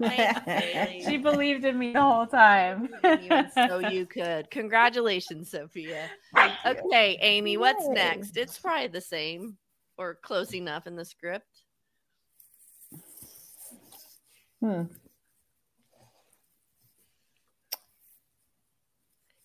Thanks, 0.00 1.06
she 1.06 1.18
believed 1.18 1.64
in 1.64 1.78
me 1.78 1.92
the 1.92 2.02
whole 2.02 2.26
time. 2.26 2.88
You 3.04 3.46
so 3.68 3.78
you 3.78 4.06
could. 4.06 4.50
Congratulations, 4.50 5.50
Sophia. 5.50 6.08
Okay, 6.66 7.16
Amy, 7.20 7.56
what's 7.56 7.86
Yay. 7.86 7.94
next? 7.94 8.36
It's 8.36 8.58
probably 8.58 8.88
the 8.88 9.00
same 9.00 9.56
or 9.96 10.16
close 10.22 10.54
enough 10.54 10.86
in 10.86 10.96
the 10.96 11.04
script. 11.04 11.62
Hmm. 14.60 14.82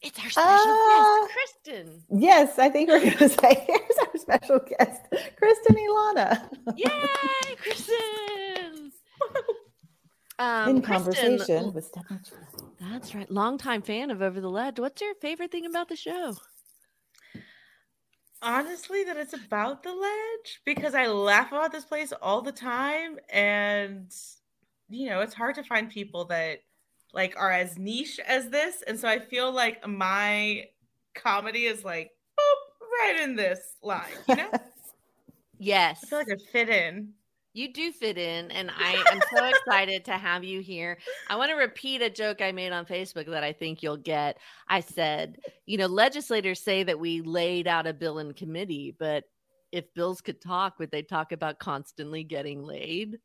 It's 0.04 0.20
our 0.20 0.30
special 0.30 0.72
Uh, 0.72 1.28
guest, 1.28 1.34
Kristen. 1.64 2.04
Yes, 2.20 2.60
I 2.60 2.70
think 2.70 2.90
we're 2.90 3.00
going 3.00 3.18
to 3.18 3.30
say 3.30 3.66
here's 3.68 3.98
our 4.02 4.18
special 4.18 4.60
guest, 4.60 5.02
Kristen 5.38 5.76
Ylana. 5.76 6.50
Yay, 6.76 7.56
Kristen! 7.58 8.92
Um, 10.40 10.70
In 10.70 10.82
Kristen, 10.82 11.38
conversation 11.38 11.74
with 11.74 11.86
Stephanie. 11.86 12.20
That's 12.82 13.16
right. 13.16 13.30
Longtime 13.32 13.82
fan 13.84 14.12
of 14.12 14.22
Over 14.22 14.42
the 14.42 14.50
Lege. 14.50 14.80
What's 14.80 15.02
your 15.02 15.14
favorite 15.16 15.52
thing 15.52 15.66
about 15.66 15.88
the 15.90 15.96
show? 15.96 16.36
Honestly, 18.42 19.06
that 19.06 19.16
it's 19.16 19.34
about 19.34 19.84
the 19.84 19.94
Lege 19.94 20.60
because 20.66 20.96
I 20.96 21.08
laugh 21.08 21.54
about 21.54 21.72
this 21.72 21.86
place 21.86 22.12
all 22.22 22.42
the 22.42 22.52
time, 22.52 23.18
and 23.32 24.12
you 24.90 25.10
know, 25.10 25.22
it's 25.22 25.34
hard 25.34 25.56
to 25.56 25.64
find 25.64 25.90
people 25.90 26.26
that 26.26 26.60
like 27.14 27.36
are 27.38 27.52
as 27.52 27.78
niche 27.78 28.20
as 28.26 28.50
this, 28.50 28.84
and 28.88 29.00
so 29.00 29.08
I 29.08 29.20
feel 29.20 29.52
like 29.52 29.88
my 29.88 30.66
comedy 31.16 31.66
is 31.66 31.84
like 31.84 32.12
boop, 32.40 32.88
right 33.02 33.22
in 33.22 33.36
this 33.36 33.60
line. 33.82 34.04
You 34.28 34.36
know, 34.36 34.52
yes. 35.60 36.02
I 36.04 36.08
feel 36.08 36.20
like 36.20 36.32
I 36.32 36.52
fit 36.52 36.70
in. 36.70 37.14
You 37.56 37.72
do 37.72 37.92
fit 37.92 38.18
in, 38.18 38.50
and 38.50 38.72
I 38.76 38.94
am 39.12 39.20
so 39.32 39.46
excited 39.50 40.04
to 40.06 40.14
have 40.14 40.44
you 40.44 40.60
here. 40.62 40.98
I 41.30 41.36
want 41.36 41.52
to 41.52 41.56
repeat 41.56 42.02
a 42.02 42.10
joke 42.10 42.42
I 42.42 42.52
made 42.52 42.72
on 42.72 42.84
Facebook 42.86 43.30
that 43.30 43.44
I 43.44 43.54
think 43.54 43.84
you'll 43.84 43.96
get. 43.96 44.40
I 44.68 44.80
said, 44.80 45.38
you 45.68 45.78
know, 45.78 45.86
legislators 45.86 46.64
say 46.64 46.82
that 46.82 47.00
we 47.00 47.22
laid 47.22 47.68
out 47.68 47.86
a 47.86 47.94
bill 47.94 48.18
in 48.18 48.34
committee, 48.34 48.96
but 48.98 49.26
if 49.72 49.94
bills 49.94 50.20
could 50.20 50.42
talk, 50.42 50.80
would 50.80 50.90
they 50.90 51.04
talk 51.04 51.32
about 51.32 51.60
constantly 51.60 52.24
getting 52.24 52.64
laid? 52.64 53.20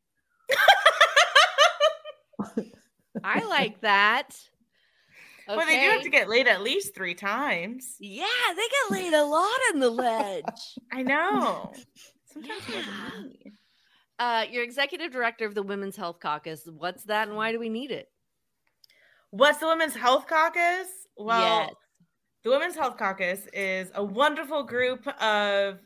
I 3.23 3.45
like 3.45 3.81
that. 3.81 4.29
Well, 5.47 5.65
they 5.65 5.79
do 5.81 5.89
have 5.89 6.03
to 6.03 6.09
get 6.09 6.29
laid 6.29 6.47
at 6.47 6.61
least 6.61 6.93
three 6.93 7.15
times. 7.15 7.95
Yeah, 7.99 8.25
they 8.55 8.61
get 8.67 8.91
laid 8.91 9.13
a 9.13 9.23
lot 9.25 9.59
on 9.73 9.79
the 9.79 9.89
Lege. 9.89 10.43
I 10.91 11.01
know. 11.01 11.73
Sometimes 12.31 12.63
Yeah. 12.67 12.81
me. 13.19 13.53
Uh, 14.19 14.45
you're 14.51 14.63
executive 14.63 15.11
director 15.11 15.45
of 15.45 15.55
the 15.55 15.63
Women's 15.63 15.95
Health 15.95 16.19
Caucus. 16.19 16.67
What's 16.71 17.03
that, 17.05 17.27
and 17.29 17.37
why 17.37 17.51
do 17.51 17.59
we 17.59 17.69
need 17.69 17.89
it? 17.89 18.09
What's 19.31 19.59
the 19.59 19.67
Women's 19.67 19.95
Health 19.95 20.27
Caucus? 20.27 20.87
Well, 21.17 21.39
Yes. 21.41 21.73
the 22.43 22.49
Women's 22.51 22.75
Health 22.75 22.97
Caucus 22.97 23.47
is 23.53 23.91
a 23.95 24.03
wonderful 24.03 24.63
group 24.63 25.07
of 25.21 25.79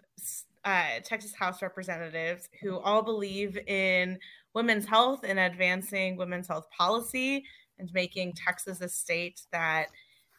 uh, 0.65 0.99
Texas 1.03 1.34
House 1.36 1.61
representatives 1.61 2.49
who 2.61 2.80
all 2.80 3.01
believe 3.01 3.57
in 3.67 4.17
women's 4.54 4.86
health 4.86 5.22
and 5.24 5.39
advancing 5.39 6.16
women's 6.16 6.47
health 6.47 6.68
policy 6.76 7.43
and 7.80 7.89
making 7.93 8.34
Texas 8.34 8.82
a 8.82 8.89
state 8.89 9.41
that 9.51 9.88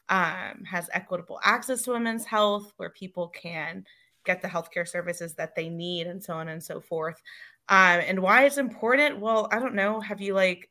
um, 0.08 0.64
has 0.64 0.88
equitable 0.92 1.40
access 1.42 1.82
to 1.82 1.92
women's 1.92 2.24
health, 2.24 2.72
where 2.76 2.90
people 2.90 3.28
can 3.28 3.84
get 4.24 4.42
the 4.42 4.48
healthcare 4.48 4.86
services 4.86 5.34
that 5.34 5.54
they 5.54 5.68
need, 5.68 6.06
and 6.06 6.22
so 6.22 6.34
on 6.34 6.48
and 6.48 6.62
so 6.62 6.80
forth. 6.80 7.20
Um, 7.68 8.00
and 8.06 8.20
why 8.20 8.44
it's 8.44 8.58
important? 8.58 9.20
Well, 9.20 9.48
I 9.50 9.58
don't 9.58 9.74
know. 9.74 10.00
Have 10.00 10.20
you 10.20 10.34
like 10.34 10.70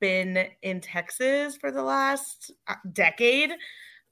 been 0.00 0.46
in 0.62 0.80
Texas 0.80 1.56
for 1.56 1.70
the 1.70 1.82
last 1.82 2.52
uh, 2.68 2.74
decade? 2.92 3.50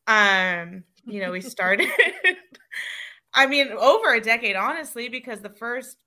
Um, 0.07 0.85
you 1.07 1.21
know, 1.21 1.31
we 1.31 1.41
started. 1.41 1.89
I 3.35 3.47
mean, 3.47 3.69
over 3.69 4.15
a 4.15 4.21
decade, 4.21 4.57
honestly, 4.57 5.09
because 5.09 5.41
the 5.41 5.51
first, 5.51 5.99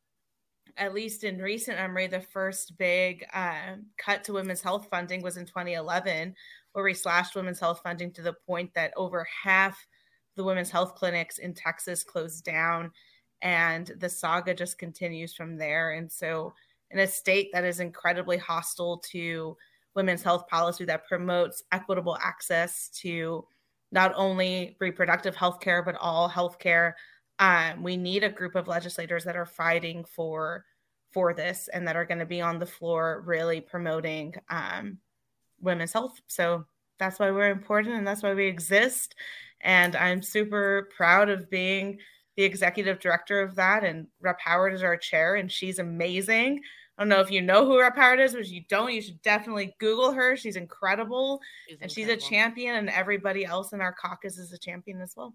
at 0.77 0.93
least 0.93 1.23
in 1.23 1.39
recent 1.39 1.77
memory, 1.77 2.07
the 2.07 2.21
first 2.21 2.77
big 2.77 3.25
uh, 3.33 3.75
cut 3.97 4.23
to 4.25 4.33
women's 4.33 4.61
health 4.61 4.87
funding 4.89 5.21
was 5.21 5.37
in 5.37 5.45
2011, 5.45 6.35
where 6.73 6.83
we 6.83 6.93
slashed 6.93 7.35
women's 7.35 7.59
health 7.59 7.81
funding 7.83 8.11
to 8.13 8.21
the 8.21 8.33
point 8.47 8.73
that 8.73 8.93
over 8.95 9.27
half 9.43 9.77
the 10.35 10.43
women's 10.43 10.71
health 10.71 10.95
clinics 10.95 11.37
in 11.37 11.53
Texas 11.53 12.03
closed 12.03 12.43
down. 12.43 12.91
And 13.41 13.91
the 13.99 14.09
saga 14.09 14.53
just 14.53 14.77
continues 14.77 15.33
from 15.33 15.57
there. 15.57 15.91
And 15.93 16.11
so, 16.11 16.53
in 16.91 16.99
a 16.99 17.07
state 17.07 17.49
that 17.53 17.63
is 17.63 17.79
incredibly 17.79 18.37
hostile 18.37 18.97
to 19.11 19.57
women's 19.95 20.23
health 20.23 20.47
policy 20.47 20.85
that 20.85 21.07
promotes 21.07 21.63
equitable 21.71 22.17
access 22.21 22.89
to 22.89 23.45
not 23.91 24.13
only 24.15 24.75
reproductive 24.79 25.35
health 25.35 25.59
care, 25.59 25.83
but 25.83 25.95
all 25.95 26.27
health 26.27 26.59
care, 26.59 26.95
um, 27.41 27.81
we 27.81 27.97
need 27.97 28.23
a 28.23 28.29
group 28.29 28.55
of 28.55 28.67
legislators 28.67 29.23
that 29.25 29.35
are 29.35 29.47
fighting 29.47 30.05
for 30.05 30.63
for 31.11 31.33
this 31.33 31.67
and 31.73 31.85
that 31.85 31.97
are 31.97 32.05
going 32.05 32.19
to 32.19 32.25
be 32.25 32.39
on 32.39 32.59
the 32.59 32.65
floor 32.65 33.23
really 33.25 33.59
promoting 33.59 34.33
um, 34.49 34.97
women's 35.59 35.91
health. 35.91 36.21
So 36.27 36.65
that's 36.99 37.19
why 37.19 37.31
we're 37.31 37.49
important 37.49 37.95
and 37.95 38.07
that's 38.07 38.23
why 38.23 38.33
we 38.33 38.45
exist. 38.45 39.15
And 39.59 39.95
I'm 39.95 40.21
super 40.21 40.89
proud 40.95 41.29
of 41.29 41.49
being 41.49 41.97
the 42.37 42.43
executive 42.43 42.99
director 42.99 43.41
of 43.41 43.55
that. 43.55 43.83
And 43.83 44.07
Rep 44.21 44.39
Howard 44.39 44.73
is 44.73 44.83
our 44.83 44.95
chair, 44.95 45.35
and 45.35 45.51
she's 45.51 45.79
amazing. 45.79 46.61
I 46.97 47.01
don't 47.01 47.09
know 47.09 47.19
if 47.19 47.31
you 47.31 47.41
know 47.41 47.65
who 47.65 47.79
Rep 47.79 47.97
Howard 47.97 48.19
is, 48.19 48.33
but 48.33 48.41
if 48.41 48.51
you 48.51 48.61
don't, 48.69 48.93
you 48.93 49.01
should 49.01 49.21
definitely 49.21 49.75
Google 49.79 50.11
her. 50.11 50.37
She's 50.37 50.55
incredible, 50.55 51.41
and 51.81 51.91
she's 51.91 52.07
a 52.07 52.15
champion, 52.15 52.75
and 52.75 52.89
everybody 52.89 53.45
else 53.45 53.73
in 53.73 53.81
our 53.81 53.93
caucus 53.93 54.37
is 54.37 54.53
a 54.53 54.57
champion 54.57 55.01
as 55.01 55.13
well. 55.17 55.33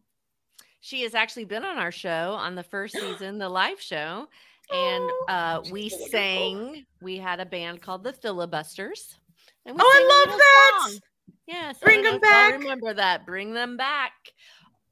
She 0.86 1.02
has 1.02 1.16
actually 1.16 1.46
been 1.46 1.64
on 1.64 1.78
our 1.78 1.90
show 1.90 2.34
on 2.38 2.54
the 2.54 2.62
first 2.62 2.94
season, 3.00 3.38
the 3.38 3.48
live 3.48 3.80
show. 3.80 4.28
And 4.72 5.02
Oh, 5.02 5.24
uh, 5.28 5.62
we 5.72 5.88
sang, 5.88 6.86
we 7.02 7.16
had 7.18 7.40
a 7.40 7.44
band 7.46 7.82
called 7.82 8.04
the 8.04 8.12
Filibusters. 8.12 9.16
And 9.64 9.74
we 9.74 9.80
Oh, 9.84 9.92
I 9.92 10.26
love 10.28 10.38
that. 10.38 10.88
song. 10.90 11.00
Yes. 11.48 11.78
Bring 11.80 12.02
them 12.02 12.20
back. 12.20 12.52
Remember 12.52 12.94
that. 12.94 13.26
Bring 13.26 13.52
them 13.52 13.76
back. 13.76 14.12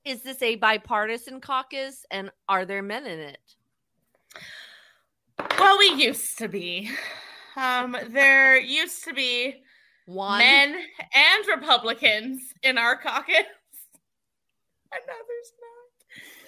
Is 0.05 0.23
this 0.23 0.43
a 0.43 0.57
bipartisan 0.57 1.41
caucus 1.41 2.05
and 2.11 2.29
are 2.49 2.65
there 2.65 2.83
men 2.83 3.07
in 3.07 3.21
it? 3.21 3.39
Well, 5.57 5.79
we 5.79 5.91
used 5.93 6.39
to 6.39 6.49
be. 6.49 6.91
Um, 7.57 7.97
there 8.09 8.59
used 8.59 9.05
to 9.05 9.13
be 9.15 9.63
One. 10.07 10.39
men 10.41 10.77
and 11.15 11.47
Republicans 11.47 12.41
in 12.65 12.79
our 12.79 12.97
caucus. 12.97 13.37
And 14.93 15.03
now 15.09 15.15
there's. 15.27 15.53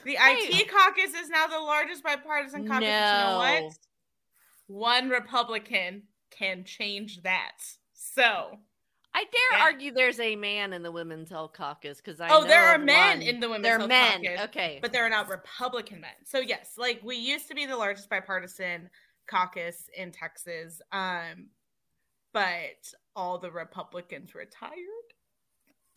The. 0.07 0.17
IT 0.19 0.69
caucus 0.71 1.15
is 1.15 1.29
now 1.29 1.47
the 1.49 1.59
largest 1.59 2.03
bipartisan 2.03 2.67
caucus. 2.67 2.81
but 2.81 2.87
You 2.87 2.91
know 2.91 3.33
No. 3.33 3.39
what? 3.65 3.73
One 4.69 5.09
Republican 5.11 6.05
can 6.31 6.65
change 6.65 7.23
that. 7.23 7.59
So, 7.93 8.59
I 9.15 9.25
dare 9.25 9.59
Yeah. 9.59 9.65
argue 9.65 9.93
there's 9.93 10.21
a 10.21 10.37
man 10.37 10.73
in 10.73 10.83
the 10.83 10.91
Women's 10.93 11.31
Health 11.31 11.53
Caucus 11.55 11.99
because 11.99 12.21
I 12.21 12.29
oh, 12.31 12.45
there 12.45 12.67
are 12.67 12.79
men 12.79 13.19
one. 13.19 13.23
in 13.27 13.41
the 13.41 13.49
women's 13.49 13.65
There 13.65 13.81
are 13.81 13.87
men. 13.87 14.23
caucus, 14.25 14.41
Okay. 14.49 14.79
but 14.83 14.93
there 14.93 15.05
are 15.05 15.11
not 15.11 15.29
Republican 15.29 16.01
men. 16.01 16.15
So 16.25 16.39
yes, 16.39 16.75
like 16.77 17.01
we 17.03 17.17
used 17.17 17.49
to 17.49 17.55
be 17.55 17.67
the 17.67 17.77
largest 17.77 18.09
bipartisan 18.11 18.91
caucus 19.27 19.89
in 19.95 20.13
Texas. 20.13 20.81
Um, 20.93 21.51
but 22.33 22.93
all 23.15 23.39
the 23.39 23.51
Republicans 23.51 24.35
retired. 24.35 24.96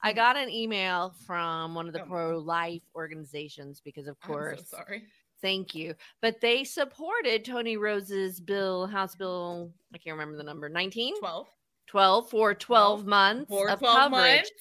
I 0.01 0.09
mm-hmm. 0.09 0.15
got 0.15 0.37
an 0.37 0.49
email 0.49 1.13
from 1.25 1.75
one 1.75 1.87
of 1.87 1.93
the 1.93 2.03
Oh. 2.03 2.05
pro 2.05 2.37
life 2.39 2.83
organizations 2.95 3.81
because, 3.83 4.07
of 4.07 4.15
I'm 4.23 4.27
so 4.27 4.33
course, 4.33 4.69
sorry. 4.69 5.03
thank 5.41 5.75
you. 5.75 5.95
But 6.21 6.39
they 6.41 6.63
supported 6.63 7.43
Toni 7.45 7.77
Rose's 7.77 8.39
bill, 8.39 8.87
House 8.87 9.15
Bill, 9.15 9.71
I 9.93 9.97
can't 9.97 10.13
remember 10.17 10.37
the 10.37 10.43
number, 10.43 10.69
19? 10.69 11.19
12. 11.19 11.47
12 11.87 12.29
for 12.29 12.53
12 12.53 12.59
Twelve 12.99 13.05
months 13.07 13.49
For 13.49 13.69
of 13.69 13.79
12 13.79 13.97
coverage. 14.11 14.35
months. 14.37 14.51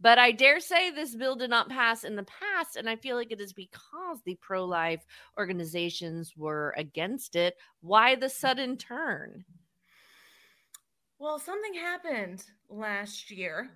But 0.00 0.18
I 0.18 0.30
dare 0.30 0.60
say 0.60 0.90
this 0.90 1.16
bill 1.16 1.34
did 1.34 1.50
not 1.50 1.68
pass 1.68 2.04
in 2.04 2.14
the 2.14 2.24
past. 2.24 2.76
And 2.76 2.88
I 2.88 2.94
feel 2.94 3.16
like 3.16 3.32
it 3.32 3.40
is 3.40 3.52
because 3.52 4.18
the 4.24 4.36
pro 4.40 4.64
life 4.64 5.04
organizations 5.36 6.34
were 6.36 6.72
against 6.76 7.34
it. 7.34 7.56
Why 7.80 8.14
the 8.14 8.28
sudden 8.28 8.76
turn? 8.76 9.44
Well, 11.18 11.40
something 11.40 11.74
happened 11.74 12.44
last 12.68 13.30
year, 13.30 13.70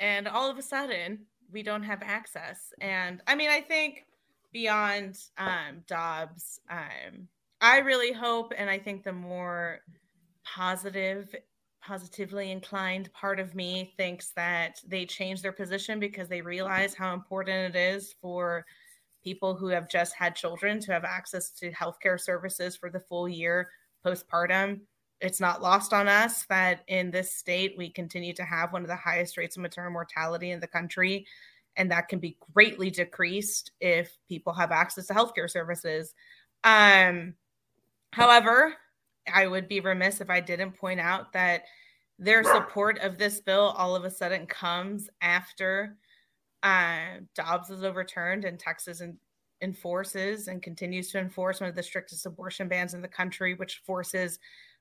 and 0.00 0.26
all 0.26 0.50
of 0.50 0.58
a 0.58 0.62
sudden, 0.62 1.26
we 1.52 1.62
don't 1.62 1.82
have 1.82 2.02
access. 2.02 2.72
And 2.80 3.22
I 3.26 3.34
mean, 3.34 3.50
I 3.50 3.60
think 3.60 4.06
beyond 4.52 5.18
um, 5.38 5.84
Dobbs, 5.86 6.60
um, 6.70 7.28
I 7.60 7.78
really 7.78 8.12
hope, 8.12 8.52
and 8.56 8.70
I 8.70 8.78
think 8.78 9.04
the 9.04 9.12
more 9.12 9.80
positive, 10.44 11.34
positively 11.82 12.50
inclined 12.50 13.12
part 13.12 13.38
of 13.38 13.54
me 13.54 13.92
thinks 13.96 14.30
that 14.30 14.80
they 14.86 15.04
change 15.04 15.42
their 15.42 15.52
position 15.52 16.00
because 16.00 16.28
they 16.28 16.40
realize 16.40 16.94
how 16.94 17.12
important 17.12 17.74
it 17.74 17.78
is 17.78 18.14
for 18.20 18.64
people 19.22 19.54
who 19.54 19.68
have 19.68 19.88
just 19.88 20.14
had 20.14 20.34
children 20.34 20.80
to 20.80 20.92
have 20.92 21.04
access 21.04 21.50
to 21.50 21.70
healthcare 21.72 22.18
services 22.18 22.76
for 22.76 22.90
the 22.90 23.00
full 23.00 23.28
year 23.28 23.68
postpartum 24.04 24.80
it's 25.20 25.40
not 25.40 25.62
lost 25.62 25.92
on 25.92 26.08
us 26.08 26.44
that 26.46 26.82
in 26.88 27.10
this 27.10 27.34
state 27.34 27.74
we 27.76 27.90
continue 27.90 28.32
to 28.32 28.44
have 28.44 28.72
one 28.72 28.82
of 28.82 28.88
the 28.88 28.96
highest 28.96 29.36
rates 29.36 29.56
of 29.56 29.62
maternal 29.62 29.92
mortality 29.92 30.50
in 30.50 30.60
the 30.60 30.66
country. 30.66 31.26
And 31.76 31.90
that 31.90 32.08
can 32.08 32.18
be 32.18 32.36
greatly 32.52 32.90
decreased 32.90 33.72
if 33.80 34.16
people 34.28 34.52
have 34.52 34.72
access 34.72 35.06
to 35.06 35.14
healthcare 35.14 35.48
services. 35.48 36.14
Um, 36.64 37.34
however 38.12 38.74
i 39.32 39.46
would 39.46 39.68
be 39.68 39.80
remiss 39.80 40.20
if 40.20 40.30
i 40.30 40.40
didn't 40.40 40.72
point 40.72 41.00
out 41.00 41.32
that 41.32 41.64
their 42.18 42.44
support 42.44 42.98
of 42.98 43.16
this 43.16 43.40
bill 43.40 43.74
all 43.76 43.94
of 43.96 44.04
a 44.04 44.10
sudden 44.10 44.46
comes 44.46 45.08
after 45.22 45.96
uh, 46.62 47.20
dobbs 47.34 47.70
is 47.70 47.84
overturned 47.84 48.44
and 48.44 48.58
texas 48.58 49.00
en- 49.00 49.16
enforces 49.62 50.48
and 50.48 50.62
continues 50.62 51.10
to 51.10 51.18
enforce 51.18 51.60
one 51.60 51.68
of 51.68 51.76
the 51.76 51.82
strictest 51.82 52.26
abortion 52.26 52.68
bans 52.68 52.94
in 52.94 53.02
the 53.02 53.08
country 53.08 53.54
which 53.54 53.82
forces 53.86 54.38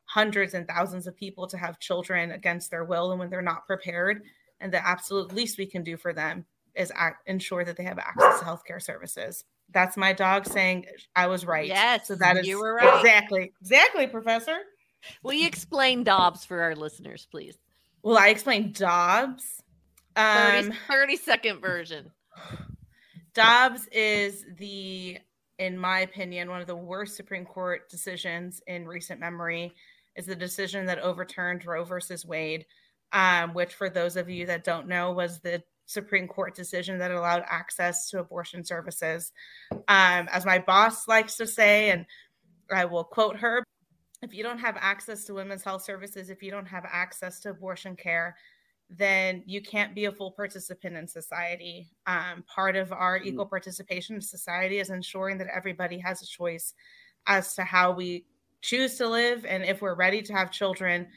hundreds 0.10 0.56
and 0.56 0.68
thousands 0.68 1.06
of 1.06 1.16
people 1.16 1.46
to 1.46 1.56
have 1.56 1.80
children 1.80 2.32
against 2.32 2.72
their 2.72 2.84
will 2.84 3.12
and 3.12 3.20
when 3.20 3.30
they're 3.30 3.44
not 3.44 3.68
prepared. 3.68 4.24
And 4.60 4.74
the 4.74 4.86
absolute 4.86 5.32
least 5.32 5.60
we 5.60 5.68
can 5.68 5.84
do 5.84 5.98
for 5.98 6.14
them 6.14 6.46
is 6.74 6.92
act, 6.96 7.28
ensure 7.28 7.64
that 7.64 7.78
they 7.78 7.84
have 7.84 8.00
access 8.00 8.40
to 8.40 8.46
healthcare 8.46 8.82
services. 8.82 9.46
That's 9.72 9.98
my 9.98 10.14
dog 10.14 10.48
saying 10.48 10.88
I 11.16 11.28
was 11.28 11.46
right. 11.46 11.68
Yes, 11.68 12.08
so 12.08 12.16
that 12.16 12.38
is 12.38 12.48
you 12.48 12.60
were 12.60 12.74
right. 12.74 13.00
exactly, 13.00 13.54
exactly, 13.62 14.08
Professor. 14.08 14.58
Will 15.22 15.34
you 15.34 15.46
explain 15.46 16.04
Dobbs 16.04 16.44
for 16.44 16.60
our 16.60 16.76
listeners, 16.76 17.28
please? 17.30 17.60
Well, 18.02 18.18
I 18.18 18.30
explain 18.30 18.72
Dobbs. 18.72 19.62
30, 20.16 20.70
Um, 20.70 20.74
30 20.90 21.16
second 21.18 21.62
version. 21.62 22.12
Dobbs 23.36 23.88
is 23.92 24.44
the, 24.58 25.20
in 25.60 25.78
my 25.78 26.00
opinion, 26.00 26.50
one 26.50 26.62
of 26.62 26.68
the 26.68 26.76
worst 26.76 27.16
Supreme 27.16 27.46
Court 27.46 27.88
decisions 27.90 28.60
in 28.66 28.88
recent 28.88 29.20
memory. 29.20 29.76
Is 30.16 30.26
the 30.26 30.36
decision 30.36 30.86
that 30.88 31.00
overturned 31.00 31.66
Roe 31.66 31.84
versus 31.84 32.26
Wade, 32.26 32.66
um, 33.14 33.54
which, 33.54 33.74
for 33.74 33.90
those 33.90 34.16
of 34.18 34.30
you 34.30 34.46
that 34.48 34.64
don't 34.64 34.88
know, 34.88 35.12
was 35.12 35.40
the 35.40 35.64
Supreme 35.86 36.28
Court 36.28 36.56
decision 36.56 37.00
that 37.00 37.12
allowed 37.12 37.44
access 37.48 38.10
to 38.10 38.20
abortion 38.20 38.64
services. 38.64 39.32
Um, 39.72 40.28
as 40.32 40.46
my 40.46 40.60
boss 40.60 41.08
likes 41.08 41.36
to 41.38 41.48
say, 41.48 41.90
and 41.90 42.06
I 42.72 42.86
will 42.86 43.04
quote 43.04 43.38
her 43.38 43.64
if 44.22 44.34
you 44.34 44.44
don't 44.44 44.60
have 44.60 44.78
access 44.80 45.24
to 45.26 45.34
women's 45.34 45.64
health 45.64 45.84
services, 45.84 46.30
if 46.30 46.44
you 46.44 46.52
don't 46.52 46.68
have 46.68 46.86
access 46.86 47.40
to 47.42 47.52
abortion 47.52 47.96
care, 47.96 48.36
then 48.90 49.44
you 49.46 49.62
can't 49.62 49.96
be 49.96 50.06
a 50.06 50.12
full 50.12 50.32
participant 50.32 50.98
in 50.98 51.08
society. 51.08 51.88
Um, 52.06 52.44
part 52.54 52.76
of 52.76 52.92
our 52.92 53.18
equal 53.18 53.46
participation 53.46 54.16
in 54.16 54.22
society 54.22 54.80
is 54.80 54.90
ensuring 54.90 55.38
that 55.38 55.48
everybody 55.56 56.00
has 56.00 56.22
a 56.22 56.28
choice 56.28 56.74
as 57.28 57.54
to 57.56 57.64
how 57.64 57.92
we 57.92 58.26
choose 58.62 58.96
to 58.98 59.08
live 59.08 59.46
and 59.46 59.64
if 59.64 59.82
we're 59.82 59.96
ready 59.96 60.22
to 60.22 60.34
have 60.34 60.52
children. 60.52 61.08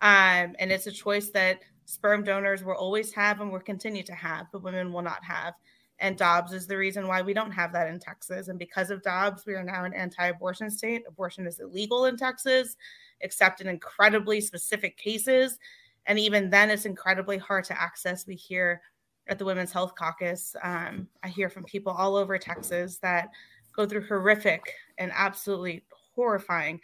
Um, 0.00 0.54
and 0.58 0.70
it's 0.70 0.86
a 0.86 0.92
choice 0.92 1.30
that 1.30 1.60
sperm 1.84 2.22
donors 2.22 2.62
will 2.62 2.74
always 2.74 3.12
have 3.14 3.40
and 3.40 3.50
will 3.50 3.60
continue 3.60 4.02
to 4.02 4.14
have, 4.14 4.46
but 4.52 4.62
women 4.62 4.92
will 4.92 5.02
not 5.02 5.24
have. 5.24 5.54
And 6.00 6.16
Dobbs 6.16 6.52
is 6.52 6.66
the 6.66 6.76
reason 6.76 7.08
why 7.08 7.22
we 7.22 7.34
don't 7.34 7.50
have 7.50 7.72
that 7.72 7.88
in 7.88 7.98
Texas. 7.98 8.48
And 8.48 8.58
because 8.58 8.90
of 8.90 9.02
Dobbs, 9.02 9.44
we 9.46 9.54
are 9.54 9.64
now 9.64 9.84
an 9.84 9.94
anti 9.94 10.26
abortion 10.28 10.70
state. 10.70 11.02
Abortion 11.08 11.46
is 11.46 11.60
illegal 11.60 12.04
in 12.04 12.16
Texas, 12.16 12.76
except 13.20 13.60
in 13.60 13.66
incredibly 13.66 14.40
specific 14.40 14.96
cases. 14.96 15.58
And 16.06 16.18
even 16.18 16.50
then, 16.50 16.70
it's 16.70 16.84
incredibly 16.84 17.36
hard 17.36 17.64
to 17.64 17.80
access. 17.80 18.26
We 18.26 18.36
hear 18.36 18.80
at 19.28 19.38
the 19.38 19.44
Women's 19.44 19.72
Health 19.72 19.94
Caucus, 19.94 20.56
um, 20.62 21.08
I 21.22 21.28
hear 21.28 21.50
from 21.50 21.64
people 21.64 21.92
all 21.92 22.16
over 22.16 22.38
Texas 22.38 22.98
that 22.98 23.28
go 23.74 23.86
through 23.86 24.06
horrific 24.06 24.72
and 24.96 25.12
absolutely 25.14 25.84
horrifying 26.18 26.80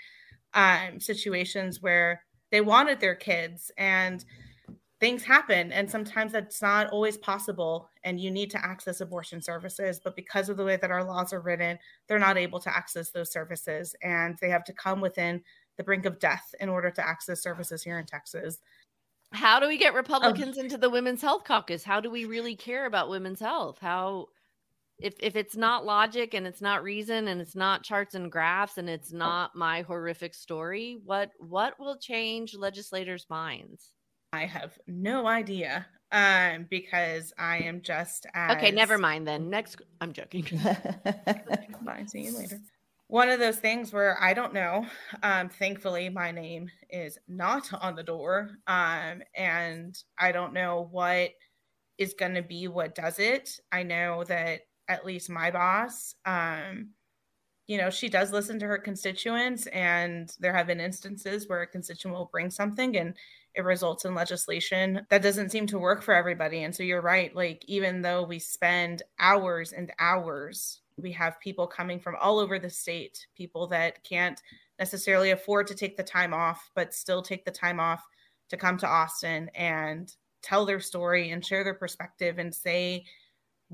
um, 0.55 1.01
situations 1.01 1.83
where 1.83 2.23
they 2.53 2.61
wanted 2.61 3.01
their 3.01 3.17
kids 3.17 3.73
and 3.77 4.25
things 5.01 5.25
happen 5.25 5.73
and 5.73 5.91
sometimes 5.91 6.33
that's 6.33 6.63
not 6.63 6.89
always 6.91 7.19
possible 7.19 7.91
and 8.05 8.21
you 8.21 8.31
need 8.31 8.51
to 8.51 8.65
access 8.65 9.01
abortion 9.01 9.43
services 9.43 10.01
but 10.03 10.15
because 10.17 10.49
of 10.49 10.57
the 10.57 10.65
way 10.65 10.77
that 10.77 10.91
our 10.93 11.05
laws 11.05 11.33
are 11.33 11.41
written 11.41 11.77
they're 12.07 12.19
not 12.29 12.39
able 12.39 12.61
to 12.61 12.75
access 12.75 13.11
those 13.11 13.33
services 13.33 13.97
and 14.03 14.39
they 14.41 14.49
have 14.49 14.65
to 14.65 14.73
come 14.73 15.01
within 15.01 15.43
the 15.79 15.85
brink 15.85 16.07
of 16.07 16.21
death 16.21 16.55
in 16.61 16.69
order 16.69 16.91
to 16.93 17.07
access 17.07 17.43
services 17.43 17.83
here 17.83 17.99
in 17.99 18.07
texas 18.07 18.61
How 19.33 19.59
do 19.61 19.67
we 19.69 19.77
Oh. 19.77 19.79
get 19.79 19.95
Republicans 19.95 20.59
into 20.59 20.79
the 20.79 20.91
Women's 20.91 21.21
Health 21.23 21.45
Caucus? 21.45 21.85
How 21.85 22.01
do 22.01 22.11
we 22.11 22.25
really 22.25 22.57
care 22.57 22.87
about 22.87 23.09
women's 23.11 23.41
health? 23.41 23.79
How 23.81 24.29
if 24.99 25.15
if 25.21 25.37
it's 25.37 25.57
not 25.57 25.85
logic 25.85 26.35
and 26.35 26.47
it's 26.47 26.61
not 26.61 26.83
reason 26.83 27.29
and 27.29 27.41
it's 27.41 27.57
not 27.57 27.83
charts 27.83 28.15
and 28.15 28.31
graphs 28.31 28.79
and 28.79 28.89
it's 28.89 29.13
not 29.13 29.55
my 29.55 29.83
horrific 29.83 30.35
story, 30.35 30.99
what 31.05 31.31
what 31.39 31.79
will 31.79 31.97
change 31.97 32.55
legislators' 32.55 33.27
minds? 33.29 33.93
i 34.33 34.45
have 34.45 34.77
no 34.89 35.29
idea 35.29 35.87
um 36.11 36.67
because 36.69 37.33
i 37.39 37.59
am 37.59 37.81
just 37.81 38.27
as 38.35 38.57
Okay, 38.57 38.73
never 38.73 38.99
mind 38.99 39.27
then. 39.29 39.49
Next 39.49 39.81
I'm 40.01 40.13
joking. 40.13 40.45
Bye. 41.83 42.05
See 42.07 42.23
you 42.23 42.37
later. 42.37 42.61
One 43.09 43.29
of 43.29 43.39
those 43.39 43.59
things 43.59 43.93
where 43.93 44.21
I 44.21 44.35
don't 44.35 44.55
know. 44.55 44.87
Um, 45.23 45.49
thankfully, 45.49 46.09
my 46.09 46.31
name 46.31 46.69
is 46.91 47.19
not 47.29 47.73
on 47.81 47.95
the 47.95 48.03
door. 48.03 48.51
Um, 48.67 49.23
and 49.37 49.97
I 50.19 50.33
don't 50.33 50.53
know 50.53 50.89
what 50.91 51.31
is 51.99 52.15
going 52.15 52.35
to 52.35 52.43
be 52.43 52.67
what 52.67 52.95
does 52.95 53.19
it. 53.19 53.51
I 53.71 53.83
know 53.83 54.25
that 54.25 54.63
at 54.89 55.07
least 55.07 55.31
my 55.31 55.51
boss, 55.51 56.15
um, 56.27 56.91
you 57.67 57.79
know, 57.79 57.89
she 57.89 58.09
does 58.09 58.33
listen 58.33 58.59
to 58.59 58.67
her 58.67 58.77
constituents, 58.77 59.67
and 59.69 60.35
there 60.39 60.53
have 60.53 60.67
been 60.67 60.81
instances 60.81 61.49
where 61.49 61.63
a 61.63 61.67
constituent 61.67 62.17
will 62.17 62.29
bring 62.31 62.51
something 62.51 62.97
and 62.97 63.15
it 63.55 63.65
results 63.65 64.05
in 64.05 64.15
legislation 64.15 65.07
that 65.11 65.23
doesn't 65.23 65.51
seem 65.51 65.67
to 65.69 65.79
work 65.79 66.03
for 66.03 66.13
everybody. 66.13 66.65
And 66.65 66.75
so 66.75 66.83
you're 66.83 67.01
right. 67.01 67.35
Like, 67.35 67.65
even 67.67 68.03
though 68.03 68.25
we 68.25 68.39
spend 68.39 69.03
hours 69.19 69.73
and 69.73 69.93
hours, 69.99 70.81
we 70.97 71.13
have 71.13 71.41
people 71.41 71.67
coming 71.67 72.01
from 72.01 72.17
all 72.21 72.39
over 72.39 72.59
the 72.59 72.69
state, 72.69 73.27
people 73.37 73.67
that 73.69 74.03
can't 74.05 74.41
necessarily 74.79 75.31
afford 75.31 75.67
to 75.69 75.75
take 75.75 75.97
the 75.97 76.03
time 76.03 76.35
off, 76.35 76.71
but 76.75 76.93
still 76.93 77.23
take 77.23 77.45
the 77.45 77.51
time 77.51 77.79
off 77.79 78.05
to 78.49 78.57
come 78.57 78.77
to 78.79 78.89
Austin 78.89 79.49
and 79.55 80.15
tell 80.43 80.67
their 80.67 80.81
story 80.81 81.31
and 81.31 81.47
share 81.47 81.65
their 81.65 81.75
perspective 81.75 82.39
and 82.39 82.55
say 82.55 83.05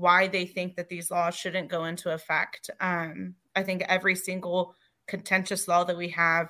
why 0.01 0.27
they 0.27 0.45
think 0.45 0.75
that 0.75 0.89
these 0.89 1.11
laws 1.11 1.35
shouldn't 1.35 1.69
go 1.69 1.85
into 1.85 2.11
effect. 2.11 2.69
Um, 2.79 3.35
I 3.55 3.63
think 3.63 3.83
every 3.87 4.15
single 4.15 4.75
contentious 5.07 5.67
law 5.67 5.83
that 5.83 5.97
we 5.97 6.09
have 6.09 6.49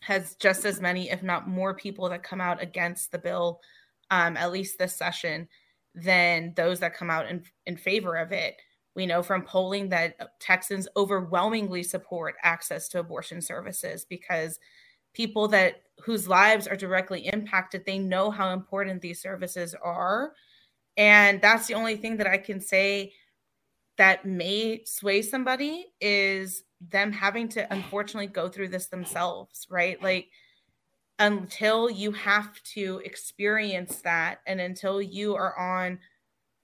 has 0.00 0.34
just 0.36 0.64
as 0.64 0.80
many, 0.80 1.10
if 1.10 1.22
not 1.22 1.48
more, 1.48 1.74
people 1.74 2.08
that 2.08 2.22
come 2.22 2.40
out 2.40 2.62
against 2.62 3.12
the 3.12 3.18
bill, 3.18 3.60
um, 4.10 4.36
at 4.36 4.52
least 4.52 4.78
this 4.78 4.96
session, 4.96 5.48
than 5.94 6.52
those 6.56 6.80
that 6.80 6.96
come 6.96 7.10
out 7.10 7.28
in, 7.28 7.42
in 7.66 7.76
favor 7.76 8.16
of 8.16 8.32
it. 8.32 8.56
We 8.94 9.06
know 9.06 9.22
from 9.22 9.42
polling 9.42 9.88
that 9.90 10.38
Texans 10.40 10.88
overwhelmingly 10.96 11.82
support 11.82 12.34
access 12.42 12.88
to 12.88 13.00
abortion 13.00 13.40
services 13.40 14.04
because 14.04 14.58
people 15.14 15.48
that 15.48 15.82
whose 16.04 16.28
lives 16.28 16.66
are 16.66 16.76
directly 16.76 17.26
impacted, 17.28 17.84
they 17.84 17.98
know 17.98 18.30
how 18.30 18.52
important 18.52 19.00
these 19.00 19.20
services 19.20 19.74
are. 19.82 20.32
And 20.96 21.40
that's 21.40 21.66
the 21.66 21.74
only 21.74 21.96
thing 21.96 22.18
that 22.18 22.26
I 22.26 22.38
can 22.38 22.60
say 22.60 23.12
that 23.98 24.24
may 24.24 24.82
sway 24.84 25.22
somebody 25.22 25.86
is 26.00 26.64
them 26.80 27.12
having 27.12 27.48
to 27.48 27.72
unfortunately 27.72 28.26
go 28.26 28.48
through 28.48 28.68
this 28.68 28.88
themselves, 28.88 29.66
right? 29.70 30.02
Like 30.02 30.28
until 31.18 31.90
you 31.90 32.10
have 32.12 32.60
to 32.62 33.00
experience 33.04 34.00
that 34.02 34.40
and 34.46 34.60
until 34.60 35.00
you 35.00 35.34
are 35.34 35.56
on 35.58 35.98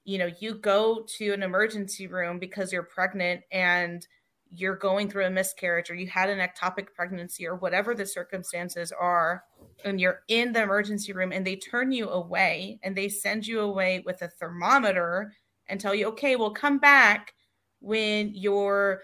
you 0.04 0.18
know 0.18 0.30
you 0.40 0.54
go 0.54 1.04
to 1.06 1.32
an 1.32 1.42
emergency 1.42 2.06
room 2.06 2.38
because 2.38 2.72
you're 2.72 2.82
pregnant 2.82 3.42
and 3.52 4.06
you're 4.54 4.76
going 4.76 5.10
through 5.10 5.26
a 5.26 5.30
miscarriage 5.30 5.90
or 5.90 5.94
you 5.94 6.06
had 6.06 6.30
an 6.30 6.38
ectopic 6.38 6.86
pregnancy 6.94 7.46
or 7.46 7.56
whatever 7.56 7.94
the 7.94 8.06
circumstances 8.06 8.92
are 8.92 9.44
and 9.84 10.00
you're 10.00 10.20
in 10.28 10.52
the 10.52 10.62
emergency 10.62 11.12
room 11.12 11.32
and 11.32 11.46
they 11.46 11.56
turn 11.56 11.92
you 11.92 12.08
away 12.08 12.78
and 12.82 12.96
they 12.96 13.08
send 13.08 13.46
you 13.46 13.60
away 13.60 14.02
with 14.06 14.22
a 14.22 14.28
thermometer 14.28 15.32
and 15.68 15.80
tell 15.80 15.94
you 15.94 16.06
okay 16.06 16.34
we'll 16.36 16.50
come 16.50 16.78
back 16.78 17.34
when 17.80 18.34
your 18.34 19.02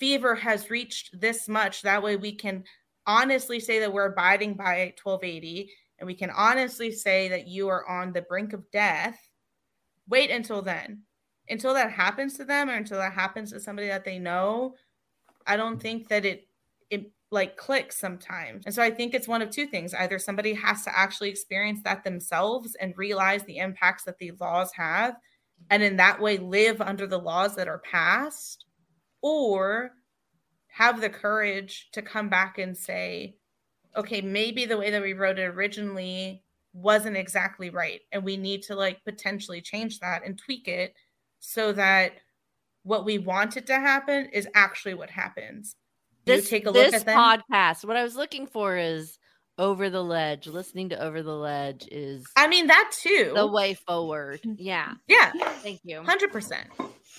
fever 0.00 0.34
has 0.34 0.70
reached 0.70 1.20
this 1.20 1.46
much. 1.46 1.82
That 1.82 2.02
way 2.02 2.16
we 2.16 2.32
can 2.32 2.64
honestly 3.06 3.60
say 3.60 3.78
that 3.80 3.92
we're 3.92 4.12
abiding 4.12 4.54
by 4.54 4.92
1280 5.02 5.70
and 5.98 6.06
we 6.06 6.14
can 6.14 6.30
honestly 6.30 6.90
say 6.90 7.28
that 7.28 7.46
you 7.46 7.68
are 7.68 7.86
on 7.88 8.12
the 8.12 8.22
brink 8.22 8.52
of 8.54 8.70
death. 8.70 9.18
Wait 10.08 10.30
until 10.30 10.62
then 10.62 11.02
until 11.50 11.74
that 11.74 11.90
happens 11.90 12.36
to 12.36 12.44
them 12.44 12.70
or 12.70 12.74
until 12.74 12.98
that 12.98 13.12
happens 13.12 13.52
to 13.52 13.60
somebody 13.60 13.88
that 13.88 14.04
they 14.04 14.18
know 14.18 14.74
i 15.46 15.56
don't 15.56 15.80
think 15.80 16.08
that 16.08 16.24
it 16.24 16.46
it 16.90 17.12
like 17.30 17.56
clicks 17.56 17.96
sometimes. 17.96 18.64
And 18.66 18.74
so 18.74 18.82
i 18.82 18.90
think 18.90 19.14
it's 19.14 19.28
one 19.28 19.42
of 19.42 19.50
two 19.50 19.66
things. 19.66 19.94
Either 19.94 20.18
somebody 20.18 20.52
has 20.54 20.84
to 20.84 20.98
actually 20.98 21.30
experience 21.30 21.80
that 21.84 22.04
themselves 22.04 22.76
and 22.80 22.96
realize 22.96 23.44
the 23.44 23.58
impacts 23.58 24.04
that 24.04 24.18
the 24.18 24.32
laws 24.40 24.72
have 24.74 25.14
and 25.68 25.82
in 25.82 25.96
that 25.96 26.20
way 26.20 26.38
live 26.38 26.80
under 26.80 27.06
the 27.06 27.18
laws 27.18 27.54
that 27.56 27.68
are 27.68 27.78
passed 27.78 28.64
or 29.22 29.92
have 30.68 31.00
the 31.00 31.10
courage 31.10 31.88
to 31.92 32.02
come 32.02 32.28
back 32.28 32.58
and 32.58 32.76
say 32.76 33.36
okay 33.96 34.20
maybe 34.20 34.64
the 34.64 34.76
way 34.76 34.90
that 34.90 35.02
we 35.02 35.12
wrote 35.12 35.38
it 35.38 35.44
originally 35.44 36.42
wasn't 36.72 37.16
exactly 37.16 37.70
right 37.70 38.00
and 38.12 38.24
we 38.24 38.36
need 38.36 38.62
to 38.62 38.74
like 38.74 39.04
potentially 39.04 39.60
change 39.60 39.98
that 39.98 40.24
and 40.24 40.38
tweak 40.38 40.68
it 40.68 40.94
so 41.40 41.72
that 41.72 42.12
what 42.82 43.04
we 43.04 43.18
wanted 43.18 43.66
to 43.66 43.74
happen 43.74 44.26
is 44.32 44.48
actually 44.54 44.94
what 44.94 45.10
happens. 45.10 45.74
This, 46.24 46.48
take 46.48 46.66
a 46.66 46.70
look 46.70 46.92
at 46.92 47.04
them. 47.04 47.16
podcast. 47.18 47.84
What 47.84 47.96
I 47.96 48.02
was 48.02 48.14
looking 48.14 48.46
for 48.46 48.76
is 48.76 49.18
over 49.58 49.90
the 49.90 50.02
Lege. 50.02 50.46
Listening 50.46 50.90
to 50.90 51.02
over 51.02 51.22
the 51.22 51.34
Lege 51.34 51.88
is 51.90 52.26
I 52.36 52.46
mean 52.48 52.68
that 52.68 52.90
too. 52.92 53.32
The 53.34 53.46
way 53.46 53.74
forward. 53.74 54.40
Yeah. 54.56 54.92
Yeah. 55.08 55.32
Thank 55.62 55.80
you. 55.84 56.00
100%. 56.00 56.64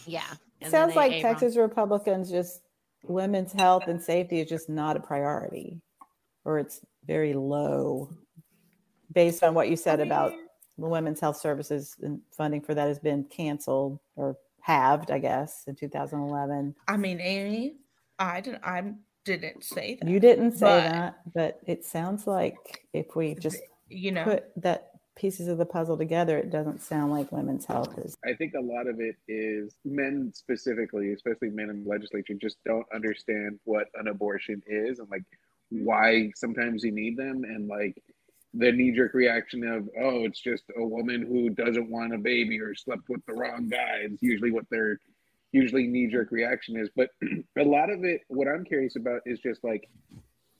Yeah. 0.06 0.24
And 0.62 0.72
Sounds 0.72 0.96
like 0.96 1.12
Avon. 1.14 1.32
Texas 1.32 1.58
Republicans 1.58 2.30
just 2.30 2.62
women's 3.04 3.52
health 3.52 3.88
and 3.88 4.02
safety 4.02 4.40
is 4.40 4.48
just 4.50 4.70
not 4.70 4.96
a 4.96 5.00
priority 5.00 5.82
or 6.46 6.60
it's 6.60 6.82
very 7.06 7.34
low 7.34 8.10
based 9.12 9.44
on 9.44 9.54
what 9.54 9.70
you 9.70 9.76
said 9.76 10.00
about 10.00 10.34
the 10.78 10.88
women's 10.88 11.20
health 11.20 11.38
services 11.38 11.96
and 12.02 12.22
funding 12.32 12.62
for 12.62 12.74
that 12.74 12.88
has 12.88 13.00
been 13.00 13.24
canceled 13.26 14.00
or 14.16 14.38
halved, 14.62 15.12
I 15.12 15.20
guess, 15.20 15.64
in 15.68 15.76
2011. 15.76 16.76
I 16.88 16.98
mean, 16.98 17.20
Amy, 17.20 17.76
I 18.20 18.42
didn't. 18.42 18.64
I 18.64 18.94
didn't 19.26 19.64
say 19.64 19.98
that. 20.00 20.10
You 20.10 20.20
didn't 20.20 20.54
say 20.54 20.66
but, 20.66 20.92
that, 20.92 21.20
but 21.34 21.60
it 21.68 21.86
sounds 21.86 22.28
like 22.28 22.86
if 22.94 23.16
we 23.16 23.36
just 23.36 23.60
you 23.88 24.12
know 24.12 24.24
put 24.24 24.46
that 24.58 24.92
pieces 25.16 25.48
of 25.48 25.58
the 25.58 25.66
puzzle 25.66 25.98
together, 25.98 26.38
it 26.38 26.50
doesn't 26.50 26.82
sound 26.82 27.12
like 27.12 27.32
women's 27.32 27.66
health 27.66 27.98
is. 28.00 28.16
I 28.26 28.34
think 28.34 28.54
a 28.54 28.62
lot 28.62 28.88
of 28.88 29.00
it 29.00 29.16
is 29.28 29.76
men 29.86 30.32
specifically, 30.34 31.14
especially 31.14 31.50
men 31.50 31.70
in 31.70 31.84
the 31.84 31.90
legislature, 31.90 32.34
just 32.42 32.58
don't 32.66 32.86
understand 32.94 33.60
what 33.66 33.88
an 33.96 34.08
abortion 34.08 34.64
is 34.66 35.00
and 35.00 35.10
like 35.10 35.24
why 35.70 36.32
sometimes 36.36 36.84
you 36.84 36.92
need 36.92 37.18
them 37.18 37.44
and 37.44 37.68
like 37.68 38.02
the 38.54 38.72
knee 38.72 38.92
jerk 38.92 39.14
reaction 39.14 39.64
of, 39.64 39.88
oh, 40.00 40.26
it's 40.26 40.42
just 40.42 40.64
a 40.78 40.84
woman 40.84 41.22
who 41.22 41.50
doesn't 41.50 41.90
want 41.90 42.14
a 42.14 42.18
baby 42.18 42.60
or 42.60 42.76
slept 42.76 43.08
with 43.08 43.26
the 43.26 43.34
wrong 43.34 43.70
guy. 43.70 44.02
It's 44.02 44.22
usually 44.22 44.52
what 44.52 44.66
their 44.70 45.00
usually 45.52 45.88
knee 45.88 46.08
jerk 46.08 46.32
reaction 46.32 46.78
is. 46.78 46.90
But 46.96 47.10
a 47.58 47.64
lot 47.64 47.90
of 47.90 48.04
it, 48.04 48.22
what 48.28 48.48
I'm 48.48 48.66
curious 48.66 48.96
about 48.96 49.22
is 49.26 49.40
just 49.40 49.64
like 49.64 49.90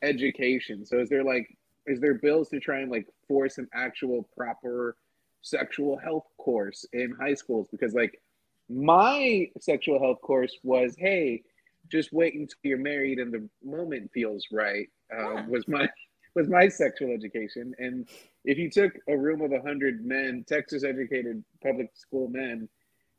education. 0.02 0.86
So 0.86 1.00
is 1.00 1.10
there 1.10 1.24
like, 1.24 1.48
is 1.86 2.00
there 2.00 2.14
bills 2.14 2.50
to 2.50 2.60
try 2.60 2.80
and 2.80 2.92
like 2.92 3.08
force 3.28 3.58
an 3.58 3.68
actual 3.74 4.28
proper 4.38 4.96
sexual 5.42 5.98
health 5.98 6.28
course 6.38 6.86
in 6.94 7.14
high 7.20 7.34
schools? 7.34 7.68
Because 7.72 7.94
like 7.94 8.22
my 8.70 9.50
sexual 9.60 10.00
health 10.00 10.22
course 10.22 10.58
was, 10.64 10.96
hey, 10.98 11.44
just 11.90 12.14
wait 12.14 12.36
until 12.36 12.58
you're 12.64 12.78
married 12.78 13.20
and 13.20 13.34
the 13.34 13.50
moment 13.64 14.10
feels 14.14 14.46
right. 14.52 14.88
Uh, 15.14 15.34
yeah. 15.34 15.48
Was 15.48 15.68
my 15.68 15.90
was 16.36 16.48
my 16.48 16.68
sexual 16.68 17.12
education. 17.12 17.74
And 17.78 18.08
if 18.46 18.58
you 18.58 18.70
took 18.70 18.94
a 19.08 19.18
room 19.18 19.42
of 19.42 19.52
100 19.52 20.06
men, 20.06 20.46
Texas 20.48 20.84
educated 20.84 21.44
public 21.62 21.92
school 21.96 22.30
men, 22.30 22.70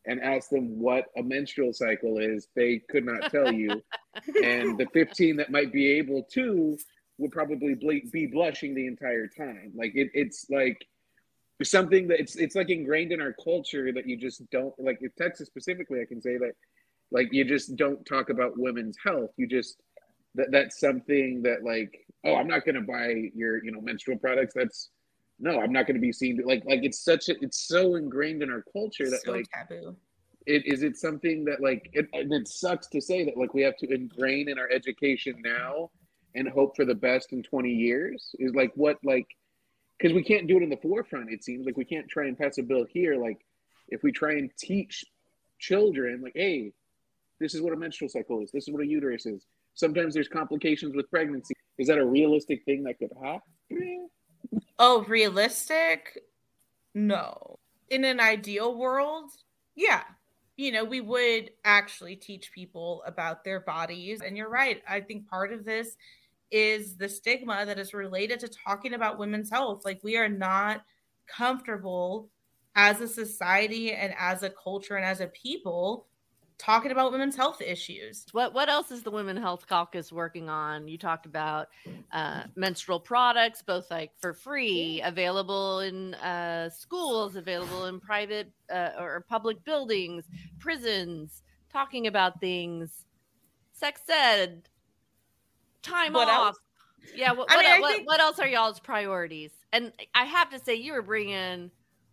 and 0.07 0.21
asked 0.21 0.51
them 0.51 0.81
what 0.81 1.07
a 1.17 1.23
menstrual 1.23 1.73
cycle 1.73 2.19
is, 2.19 2.49
they 2.57 2.81
could 2.91 3.05
not 3.05 3.31
tell 3.31 3.53
you. 3.53 3.71
and 4.43 4.77
the 4.77 4.87
15 4.93 5.37
that 5.37 5.51
might 5.51 5.73
be 5.73 5.93
able 5.93 6.25
to 6.33 6.77
would 7.19 7.31
probably 7.31 7.75
be 8.13 8.27
blushing 8.27 8.75
the 8.75 8.87
entire 8.87 9.29
time. 9.29 9.73
Like 9.75 9.93
it, 9.95 10.11
it's 10.13 10.47
like 10.51 10.85
something 11.63 12.09
that 12.09 12.19
it's 12.19 12.37
it's 12.37 12.57
like 12.57 12.71
ingrained 12.71 13.13
in 13.13 13.21
our 13.21 13.35
culture 13.45 13.93
that 13.93 14.07
you 14.07 14.17
just 14.17 14.49
don't 14.51 14.75
like. 14.79 14.99
In 15.01 15.11
Texas 15.17 15.47
specifically, 15.47 16.01
I 16.01 16.05
can 16.05 16.21
say 16.21 16.37
that 16.39 16.53
like 17.11 17.29
you 17.33 17.45
just 17.45 17.77
don't 17.77 18.05
talk 18.05 18.31
about 18.31 18.59
women's 18.59 18.97
health. 19.05 19.31
You 19.37 19.47
just 19.47 19.77
that 20.35 20.51
that's 20.51 20.81
something 20.81 21.43
that 21.43 21.63
like 21.63 22.07
oh 22.25 22.37
i'm 22.37 22.47
not 22.47 22.65
going 22.65 22.75
to 22.75 22.81
buy 22.81 23.31
your 23.35 23.63
you 23.65 23.73
know 23.73 23.81
menstrual 23.81 24.19
products. 24.19 24.55
That's 24.55 24.91
no 25.39 25.61
i'm 25.61 25.73
not 25.73 25.87
going 25.87 25.97
to 25.97 26.01
be 26.01 26.13
seen 26.13 26.41
like 26.45 26.63
like 26.67 26.81
it's 26.83 27.05
such 27.05 27.29
a 27.29 27.35
it's 27.41 27.67
so 27.67 27.97
ingrained 27.97 28.43
in 28.43 28.51
our 28.51 28.65
culture 28.73 29.09
that 29.11 29.23
so 29.25 29.33
like 29.33 29.47
taboo. 29.53 29.97
it 30.47 30.67
is 30.67 30.83
it 30.83 30.97
something 30.97 31.45
that 31.45 31.61
like 31.61 31.91
it, 31.93 32.07
and 32.13 32.33
it 32.33 32.49
sucks 32.49 32.87
to 32.89 33.01
say 33.01 33.25
that 33.25 33.37
like 33.37 33.55
we 33.55 33.63
have 33.63 33.77
to 33.79 33.93
ingrain 33.93 34.49
in 34.49 34.59
our 34.59 34.71
education 34.71 35.35
now 35.45 35.91
and 36.35 36.49
hope 36.49 36.75
for 36.77 36.85
the 36.85 36.95
best 36.95 37.33
in 37.33 37.43
20 37.43 37.69
years? 37.69 38.35
Is 38.39 38.55
like 38.55 38.73
what 38.75 38.99
like 39.05 39.27
because 39.99 40.15
we 40.15 40.23
can't 40.23 40.47
do 40.47 40.57
it 40.57 40.63
in 40.63 40.71
the 40.71 40.77
forefront 40.77 41.31
it 41.31 41.45
seems. 41.45 41.67
Like 41.67 41.77
we 41.77 41.85
can't 41.85 42.09
try 42.09 42.27
and 42.27 42.39
pass 42.39 42.59
a 42.59 42.63
bill 42.63 42.87
here. 42.89 43.17
Like 43.17 43.39
if 43.89 44.03
we 44.03 44.13
try 44.13 44.33
and 44.33 44.51
teach 44.59 45.05
children 45.59 46.21
like 46.23 46.33
hey 46.35 46.73
this 47.41 47.55
is 47.55 47.61
what 47.61 47.73
a 47.73 47.77
menstrual 47.77 48.09
cycle 48.09 48.41
is. 48.41 48.53
This 48.53 48.69
is 48.69 48.73
what 48.73 48.83
a 48.83 48.87
uterus 48.87 49.27
is 49.27 49.45
sometimes 49.75 50.15
there's 50.15 50.29
complications 50.29 50.95
with 50.95 51.11
pregnancy. 51.11 51.55
Is 51.79 51.89
that 51.89 51.99
a 51.99 52.05
realistic 52.05 52.65
thing 52.65 52.83
that 52.85 52.99
could 52.99 53.11
happen? 53.23 54.09
Oh, 54.79 55.05
realistic? 55.05 56.23
No. 56.95 57.59
In 57.91 58.05
an 58.05 58.21
ideal 58.21 58.77
world, 58.77 59.31
yeah. 59.75 60.03
You 60.57 60.73
know, 60.73 60.85
we 60.85 61.01
would 61.01 61.51
actually 61.65 62.17
teach 62.17 62.53
people 62.53 63.03
about 63.07 63.43
their 63.45 63.61
bodies. 63.61 64.21
And 64.21 64.37
you're 64.37 64.51
right. 64.51 64.83
I 64.89 65.01
think 65.01 65.29
part 65.29 65.53
of 65.53 65.65
this 65.65 65.97
is 66.51 66.97
the 66.97 67.09
stigma 67.09 67.65
that 67.65 67.79
is 67.79 67.95
related 67.95 68.39
to 68.41 68.49
talking 68.49 68.93
about 68.95 69.19
women's 69.19 69.51
health. 69.51 69.85
Like, 69.85 70.01
we 70.05 70.17
are 70.17 70.29
not 70.29 70.85
comfortable 71.27 72.29
as 72.75 73.01
a 73.01 73.09
society 73.09 73.93
and 73.93 74.15
as 74.19 74.43
a 74.43 74.51
culture 74.51 74.97
and 74.97 75.05
as 75.05 75.21
a 75.21 75.27
people 75.29 76.07
talking 76.63 76.93
about 76.93 77.11
women's 77.11 77.35
health 77.35 77.61
issues. 77.61 78.25
What 78.31 78.55
what 78.55 78.69
else 78.69 78.93
is 78.93 79.03
the 79.03 79.11
Women 79.11 79.37
Health 79.37 79.67
Caucus 79.69 80.13
working 80.13 80.49
on? 80.49 80.87
You 80.87 80.97
talked 80.97 81.27
about 81.27 81.69
uh, 82.13 82.45
menstrual 82.55 83.01
products, 83.01 83.63
both 83.63 83.91
like 83.91 84.13
for 84.21 84.33
free, 84.33 85.03
available 85.05 85.81
in 85.81 86.15
uh, 86.15 86.71
schools, 86.71 87.35
available 87.35 87.87
in 87.87 87.99
private 87.99 88.53
uh, 88.73 88.91
or 88.99 89.25
public 89.29 89.63
buildings, 89.65 90.25
prisons. 90.61 91.43
Talking 91.73 92.07
about 92.07 92.39
things, 92.39 93.07
sex 93.73 94.03
ed, 94.09 94.69
time 95.83 96.13
what 96.13 96.29
off. 96.29 96.49
Else? 96.49 96.59
Yeah, 97.17 97.33
what, 97.33 97.49
what, 97.49 97.65
mean, 97.65 97.81
what, 97.81 97.95
think... 97.95 98.07
what 98.07 98.21
else 98.21 98.39
are 98.39 98.47
y'all's 98.47 98.79
priorities? 98.79 99.51
And 99.73 99.91
I 100.15 100.25
have 100.25 100.51
to 100.51 100.59
say, 100.59 100.75
you 100.75 100.93
were 100.93 101.03
bringing 101.03 101.71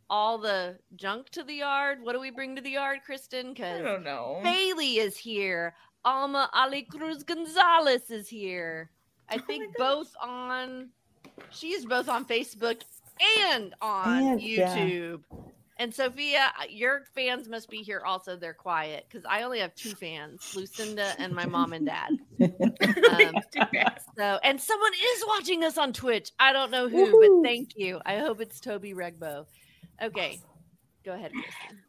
all 0.10 0.38
the 0.38 0.78
junk 0.96 1.30
to 1.30 1.44
the 1.44 1.54
yard. 1.54 2.00
What 2.02 2.14
do 2.14 2.20
we 2.20 2.32
bring 2.32 2.56
to 2.56 2.62
the 2.62 2.72
yard, 2.72 3.00
Kristen? 3.06 3.54
Because 3.54 3.80
I 3.80 3.84
don't 3.84 4.04
know. 4.04 4.40
Bailey 4.44 4.98
is 4.98 5.18
here. 5.18 5.76
Alma 6.06 6.50
Ali 6.54 6.84
Cruz 6.84 7.24
Gonzalez 7.24 8.10
is 8.10 8.28
here. 8.28 8.90
I 9.30 9.36
oh 9.36 9.42
think 9.46 9.76
both 9.78 10.12
on. 10.22 10.90
She's 11.52 11.86
both 11.86 12.10
on 12.10 12.26
Facebook 12.26 12.82
and 13.48 13.74
on 13.82 14.24
and, 14.24 14.40
YouTube. 14.40 15.22
Yeah. 15.32 15.38
And 15.78 15.96
Sophia, 15.96 16.52
your 16.70 17.04
fans 17.16 17.48
must 17.48 17.70
be 17.70 17.78
here 17.78 18.02
also. 18.06 18.36
They're 18.36 18.54
quiet 18.54 19.06
because 19.08 19.26
I 19.26 19.44
only 19.44 19.60
have 19.60 19.74
two 19.76 19.92
fans, 19.92 20.54
Lucinda 20.54 21.14
and 21.18 21.34
my 21.34 21.46
mom 21.46 21.72
and 21.72 21.86
dad. 21.86 22.10
um, 22.42 23.36
so, 24.18 24.40
and 24.44 24.60
someone 24.60 24.92
is 24.94 25.24
watching 25.26 25.64
us 25.64 25.78
on 25.78 25.94
Twitch. 25.94 26.32
I 26.38 26.52
don't 26.52 26.70
know 26.70 26.90
who, 26.90 26.98
Woo-hoo. 26.98 27.42
but 27.42 27.48
thank 27.48 27.78
you. 27.78 28.02
I 28.06 28.18
hope 28.18 28.42
it's 28.42 28.60
Toby 28.60 28.94
Regbo. 28.94 29.46
Okay, 30.02 30.40
go 31.06 31.14
ahead, 31.14 31.32
Kristen. 31.32 31.80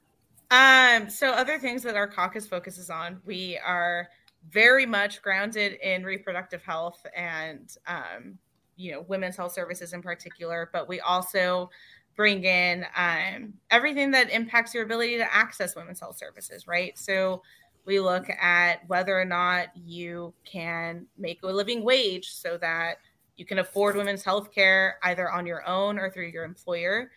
Um, 0.50 1.08
so 1.08 1.30
other 1.30 1.58
things 1.58 1.82
that 1.84 1.94
our 1.94 2.08
caucus 2.08 2.46
focuses 2.46 2.90
on, 2.90 3.20
we 3.24 3.58
are 3.64 4.08
very 4.50 4.86
much 4.86 5.22
grounded 5.22 5.74
in 5.82 6.02
reproductive 6.02 6.62
health 6.62 7.04
and 7.14 7.76
um, 7.86 8.38
you 8.76 8.90
know 8.90 9.02
women's 9.02 9.36
health 9.36 9.52
services 9.52 9.92
in 9.92 10.02
particular, 10.02 10.70
but 10.72 10.88
we 10.88 11.00
also 11.00 11.70
bring 12.16 12.44
in 12.44 12.84
um, 12.96 13.54
everything 13.70 14.10
that 14.10 14.30
impacts 14.30 14.74
your 14.74 14.84
ability 14.84 15.16
to 15.16 15.34
access 15.34 15.76
women's 15.76 16.00
health 16.00 16.18
services, 16.18 16.66
right? 16.66 16.98
So 16.98 17.42
we 17.86 18.00
look 18.00 18.28
at 18.28 18.86
whether 18.88 19.18
or 19.18 19.24
not 19.24 19.68
you 19.74 20.34
can 20.44 21.06
make 21.16 21.42
a 21.42 21.46
living 21.46 21.82
wage 21.82 22.28
so 22.28 22.58
that 22.58 22.96
you 23.36 23.46
can 23.46 23.60
afford 23.60 23.96
women's 23.96 24.22
health 24.22 24.52
care 24.52 24.98
either 25.02 25.30
on 25.30 25.46
your 25.46 25.66
own 25.66 25.98
or 25.98 26.10
through 26.10 26.26
your 26.26 26.44
employer. 26.44 27.10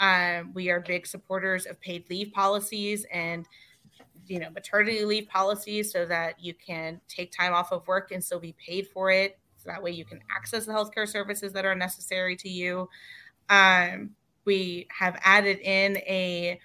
Um, 0.00 0.52
we 0.54 0.70
are 0.70 0.80
big 0.80 1.06
supporters 1.06 1.66
of 1.66 1.80
paid 1.80 2.08
leave 2.08 2.32
policies 2.32 3.04
and 3.12 3.46
you 4.26 4.38
know 4.38 4.50
maternity 4.50 5.04
leave 5.04 5.28
policies 5.28 5.90
so 5.90 6.04
that 6.06 6.42
you 6.42 6.54
can 6.54 7.00
take 7.08 7.32
time 7.32 7.52
off 7.52 7.72
of 7.72 7.86
work 7.86 8.12
and 8.12 8.22
still 8.22 8.38
be 8.38 8.54
paid 8.64 8.86
for 8.86 9.10
it. 9.10 9.38
So 9.56 9.68
that 9.68 9.82
way 9.82 9.90
you 9.90 10.04
can 10.04 10.20
access 10.34 10.66
the 10.66 10.72
healthcare 10.72 11.08
services 11.08 11.52
that 11.52 11.64
are 11.64 11.74
necessary 11.74 12.36
to 12.36 12.48
you. 12.48 12.88
Um, 13.48 14.10
we 14.44 14.86
have 14.96 15.18
added 15.24 15.58
in 15.60 15.96
a 15.98 16.60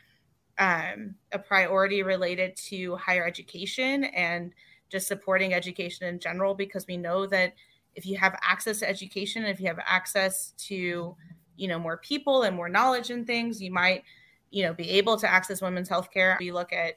um, 0.59 1.15
a 1.31 1.39
priority 1.39 2.03
related 2.03 2.55
to 2.55 2.95
higher 2.97 3.25
education 3.25 4.03
and 4.03 4.53
just 4.89 5.07
supporting 5.07 5.53
education 5.53 6.07
in 6.07 6.19
general 6.19 6.53
because 6.53 6.85
we 6.85 6.95
know 6.95 7.25
that 7.25 7.53
if 7.95 8.05
you 8.05 8.15
have 8.17 8.37
access 8.43 8.79
to 8.79 8.87
education 8.87 9.43
if 9.45 9.59
you 9.59 9.65
have 9.65 9.79
access 9.83 10.51
to 10.57 11.15
you 11.55 11.67
know 11.67 11.79
more 11.79 11.97
people 11.97 12.43
and 12.43 12.55
more 12.55 12.69
knowledge 12.69 13.09
and 13.09 13.27
things 13.27 13.61
you 13.61 13.71
might 13.71 14.03
you 14.51 14.63
know 14.63 14.73
be 14.73 14.89
able 14.89 15.17
to 15.17 15.29
access 15.29 15.61
women's 15.61 15.89
health 15.89 16.09
care 16.11 16.37
you 16.41 16.53
look 16.53 16.73
at 16.73 16.95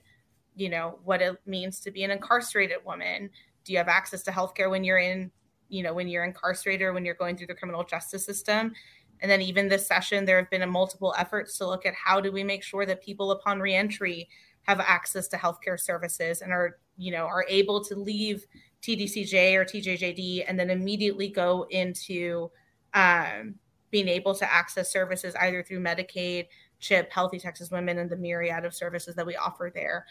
you 0.56 0.70
know 0.70 0.98
what 1.04 1.22
it 1.22 1.36
means 1.46 1.78
to 1.80 1.90
be 1.90 2.02
an 2.02 2.10
incarcerated 2.10 2.78
woman. 2.84 3.30
Do 3.64 3.72
you 3.72 3.78
have 3.78 3.88
access 3.88 4.22
to 4.24 4.32
health 4.32 4.54
care 4.54 4.70
when 4.70 4.82
you're 4.82 4.98
in 4.98 5.30
you 5.68 5.82
know 5.82 5.94
when 5.94 6.08
you're 6.08 6.24
incarcerated 6.24 6.82
or 6.82 6.92
when 6.92 7.04
you're 7.04 7.14
going 7.14 7.36
through 7.36 7.48
the 7.48 7.54
criminal 7.54 7.84
justice 7.84 8.24
system? 8.24 8.72
And 9.20 9.30
then 9.30 9.40
even 9.40 9.68
this 9.68 9.86
session 9.86 10.24
there 10.24 10.38
have 10.38 10.50
been 10.50 10.68
multiple 10.68 11.14
efforts 11.16 11.56
to 11.58 11.66
look 11.66 11.86
at 11.86 11.94
how 11.94 12.20
do 12.20 12.32
we 12.32 12.42
make 12.42 12.64
sure 12.64 12.86
that 12.86 13.02
people 13.02 13.30
upon 13.30 13.60
reentry 13.60 14.28
have 14.62 14.80
access 14.80 15.28
to 15.28 15.36
healthcare 15.36 15.78
services 15.78 16.40
and 16.40 16.52
are 16.52 16.78
you 16.96 17.12
know 17.12 17.26
are 17.26 17.44
able 17.48 17.84
to 17.84 17.94
leave 17.94 18.46
tdcj 18.82 19.54
or 19.54 19.64
tjjd 19.64 20.44
and 20.48 20.58
then 20.58 20.70
immediately 20.70 21.28
go 21.28 21.66
into 21.70 22.50
um, 22.94 23.54
being 23.90 24.08
able 24.08 24.34
to 24.34 24.52
access 24.52 24.92
services 24.92 25.34
either 25.40 25.62
through 25.62 25.80
medicaid 25.80 26.46
chip 26.78 27.10
healthy 27.12 27.38
texas 27.38 27.70
women 27.70 27.98
and 27.98 28.10
the 28.10 28.16
myriad 28.16 28.64
of 28.64 28.74
services 28.74 29.14
that 29.14 29.26
we 29.26 29.36
offer 29.36 29.70
there 29.74 30.04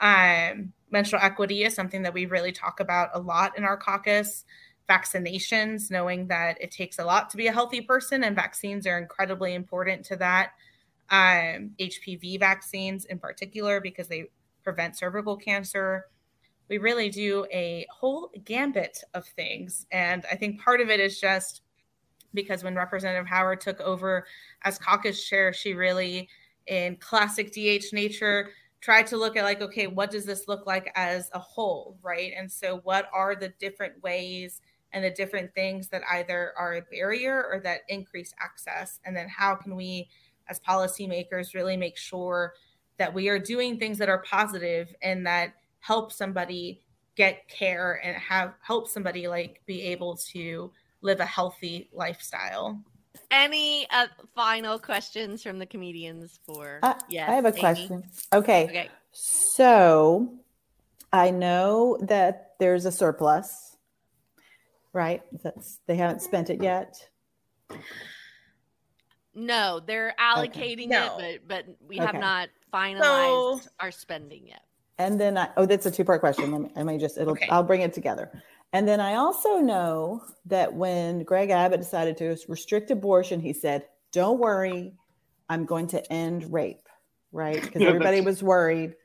um, 0.00 0.72
menstrual 0.90 1.22
equity 1.22 1.64
is 1.64 1.74
something 1.74 2.02
that 2.02 2.14
we 2.14 2.26
really 2.26 2.52
talk 2.52 2.80
about 2.80 3.10
a 3.14 3.20
lot 3.20 3.56
in 3.56 3.64
our 3.64 3.76
caucus. 3.76 4.44
Vaccinations, 4.88 5.90
knowing 5.90 6.26
that 6.28 6.60
it 6.60 6.70
takes 6.70 6.98
a 6.98 7.04
lot 7.04 7.30
to 7.30 7.36
be 7.36 7.46
a 7.46 7.52
healthy 7.52 7.80
person, 7.80 8.24
and 8.24 8.36
vaccines 8.36 8.86
are 8.86 8.98
incredibly 8.98 9.54
important 9.54 10.04
to 10.06 10.16
that. 10.16 10.50
Um, 11.10 11.70
HPV 11.80 12.38
vaccines, 12.38 13.06
in 13.06 13.18
particular, 13.18 13.80
because 13.80 14.08
they 14.08 14.26
prevent 14.62 14.98
cervical 14.98 15.36
cancer. 15.36 16.06
We 16.68 16.78
really 16.78 17.08
do 17.08 17.46
a 17.52 17.86
whole 17.90 18.30
gambit 18.44 18.98
of 19.14 19.26
things. 19.26 19.86
And 19.90 20.24
I 20.30 20.36
think 20.36 20.60
part 20.60 20.80
of 20.80 20.90
it 20.90 21.00
is 21.00 21.20
just 21.20 21.62
because 22.34 22.64
when 22.64 22.74
Representative 22.74 23.26
Howard 23.26 23.60
took 23.60 23.80
over 23.80 24.26
as 24.62 24.78
caucus 24.78 25.24
chair, 25.24 25.52
she 25.52 25.74
really, 25.74 26.28
in 26.66 26.96
classic 26.96 27.52
DH 27.52 27.92
nature, 27.92 28.50
tried 28.84 29.06
to 29.06 29.16
look 29.16 29.34
at 29.34 29.44
like 29.44 29.62
okay 29.62 29.86
what 29.86 30.10
does 30.10 30.26
this 30.26 30.46
look 30.46 30.66
like 30.66 30.92
as 30.94 31.30
a 31.32 31.38
whole 31.38 31.96
right? 32.02 32.32
And 32.36 32.52
so 32.52 32.80
what 32.84 33.08
are 33.14 33.34
the 33.34 33.48
different 33.58 34.02
ways 34.02 34.60
and 34.92 35.02
the 35.02 35.10
different 35.10 35.54
things 35.54 35.88
that 35.88 36.02
either 36.12 36.52
are 36.58 36.74
a 36.74 36.82
barrier 36.82 37.46
or 37.50 37.60
that 37.60 37.80
increase 37.88 38.34
access? 38.38 39.00
And 39.06 39.16
then 39.16 39.26
how 39.26 39.54
can 39.54 39.74
we 39.74 40.10
as 40.48 40.60
policymakers 40.60 41.54
really 41.54 41.78
make 41.78 41.96
sure 41.96 42.52
that 42.98 43.12
we 43.12 43.28
are 43.30 43.38
doing 43.38 43.78
things 43.78 43.96
that 43.98 44.10
are 44.10 44.22
positive 44.22 44.94
and 45.00 45.26
that 45.26 45.54
help 45.80 46.12
somebody 46.12 46.82
get 47.16 47.48
care 47.48 48.00
and 48.04 48.16
have 48.16 48.52
help 48.60 48.88
somebody 48.88 49.28
like 49.28 49.62
be 49.66 49.80
able 49.80 50.16
to 50.16 50.70
live 51.04 51.20
a 51.20 51.26
healthy 51.26 51.88
lifestyle 51.92 52.82
any 53.30 53.86
uh, 53.90 54.06
final 54.34 54.78
questions 54.78 55.42
from 55.42 55.58
the 55.58 55.66
comedians 55.66 56.40
for 56.44 56.80
uh, 56.82 56.94
yes 57.08 57.28
i 57.28 57.34
have 57.34 57.44
a 57.44 57.48
Amy? 57.48 57.60
question 57.60 58.02
okay. 58.32 58.64
okay 58.64 58.88
so 59.12 60.32
i 61.12 61.30
know 61.30 61.96
that 62.00 62.52
there's 62.58 62.86
a 62.86 62.90
surplus 62.92 63.76
right 64.92 65.22
that's 65.42 65.78
they 65.86 65.94
haven't 65.94 66.22
spent 66.22 66.48
it 66.50 66.62
yet 66.62 67.08
no 69.34 69.80
they're 69.86 70.14
allocating 70.18 70.88
No. 70.88 71.18
it 71.18 71.42
but 71.46 71.66
but 71.66 71.76
we 71.86 71.98
have 71.98 72.14
not 72.14 72.48
finalized 72.72 73.62
So- 73.62 73.68
our 73.78 73.90
spending 73.90 74.48
yet 74.48 74.62
And 74.96 75.20
then 75.20 75.36
I, 75.36 75.48
oh, 75.56 75.66
that's 75.66 75.86
a 75.86 75.90
two 75.90 76.04
part 76.04 76.20
question. 76.20 76.52
Let 76.52 76.60
me, 76.60 76.70
let 76.76 76.86
me 76.86 76.98
just, 76.98 77.18
it'll, 77.18 77.32
Okay. 77.32 77.48
I'll 77.50 77.64
bring 77.64 77.80
it 77.80 77.92
together. 77.92 78.30
And 78.74 78.88
then 78.88 79.00
I 79.00 79.14
also 79.14 79.58
know 79.58 80.24
that 80.46 80.74
when 80.74 81.22
Greg 81.22 81.50
Abbott 81.50 81.78
decided 81.78 82.16
to 82.16 82.36
restrict 82.48 82.90
abortion, 82.90 83.38
he 83.38 83.52
said, 83.52 83.84
don't 84.10 84.40
worry, 84.40 84.92
I'm 85.48 85.64
going 85.64 85.86
to 85.88 86.12
end 86.12 86.52
rape, 86.52 86.88
right? 87.30 87.62
Because 87.62 87.82
Yeah, 87.82 87.88
everybody 87.88 88.20
was 88.20 88.42
worried. 88.42 88.96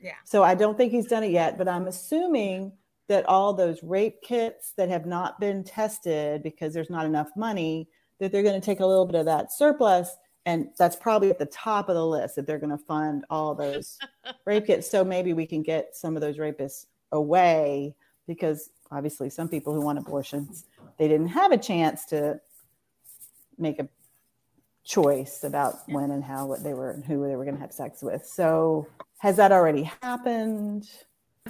Yeah. 0.00 0.12
So 0.24 0.44
I 0.44 0.54
don't 0.54 0.78
think 0.78 0.92
he's 0.92 1.08
done 1.08 1.24
it 1.24 1.32
yet, 1.32 1.58
but 1.58 1.66
I'm 1.66 1.88
assuming 1.88 2.70
that 3.08 3.28
all 3.28 3.52
those 3.52 3.82
rape 3.82 4.22
kits 4.22 4.72
that 4.76 4.88
have 4.88 5.06
not 5.06 5.40
been 5.40 5.64
tested 5.64 6.44
because 6.44 6.72
there's 6.72 6.90
not 6.90 7.04
enough 7.04 7.30
money, 7.36 7.88
that 8.20 8.30
they're 8.30 8.44
going 8.44 8.60
to 8.60 8.64
take 8.64 8.80
a 8.80 8.86
little 8.86 9.06
bit 9.06 9.16
of 9.16 9.26
that 9.26 9.52
surplus. 9.52 10.16
And 10.44 10.68
that's 10.78 10.94
probably 10.94 11.30
at 11.30 11.40
the 11.40 11.46
top 11.46 11.88
of 11.88 11.96
the 11.96 12.06
list 12.06 12.36
that 12.36 12.46
they're 12.46 12.60
going 12.60 12.76
to 12.76 12.84
fund 12.84 13.24
all 13.28 13.56
those 13.56 13.98
rape 14.44 14.66
kits. 14.66 14.88
So 14.88 15.04
maybe 15.04 15.32
we 15.32 15.46
can 15.46 15.62
get 15.62 15.96
some 15.96 16.14
of 16.14 16.22
those 16.22 16.36
rapists 16.36 16.86
away 17.10 17.96
because 18.28 18.70
obviously 18.90 19.30
some 19.30 19.48
people 19.48 19.72
who 19.74 19.80
want 19.80 19.98
abortions, 19.98 20.64
they 20.98 21.08
didn't 21.08 21.28
have 21.28 21.52
a 21.52 21.58
chance 21.58 22.04
to 22.06 22.40
make 23.58 23.78
a 23.78 23.88
choice 24.84 25.42
about 25.42 25.74
when 25.88 26.10
and 26.12 26.22
how 26.22 26.46
what 26.46 26.62
they 26.62 26.72
were 26.72 26.92
and 26.92 27.04
who 27.04 27.26
they 27.26 27.36
were 27.36 27.44
going 27.44 27.56
to 27.56 27.60
have 27.60 27.72
sex 27.72 28.02
with. 28.02 28.24
So 28.24 28.86
has 29.18 29.36
that 29.36 29.52
already 29.52 29.90
happened? 30.02 30.88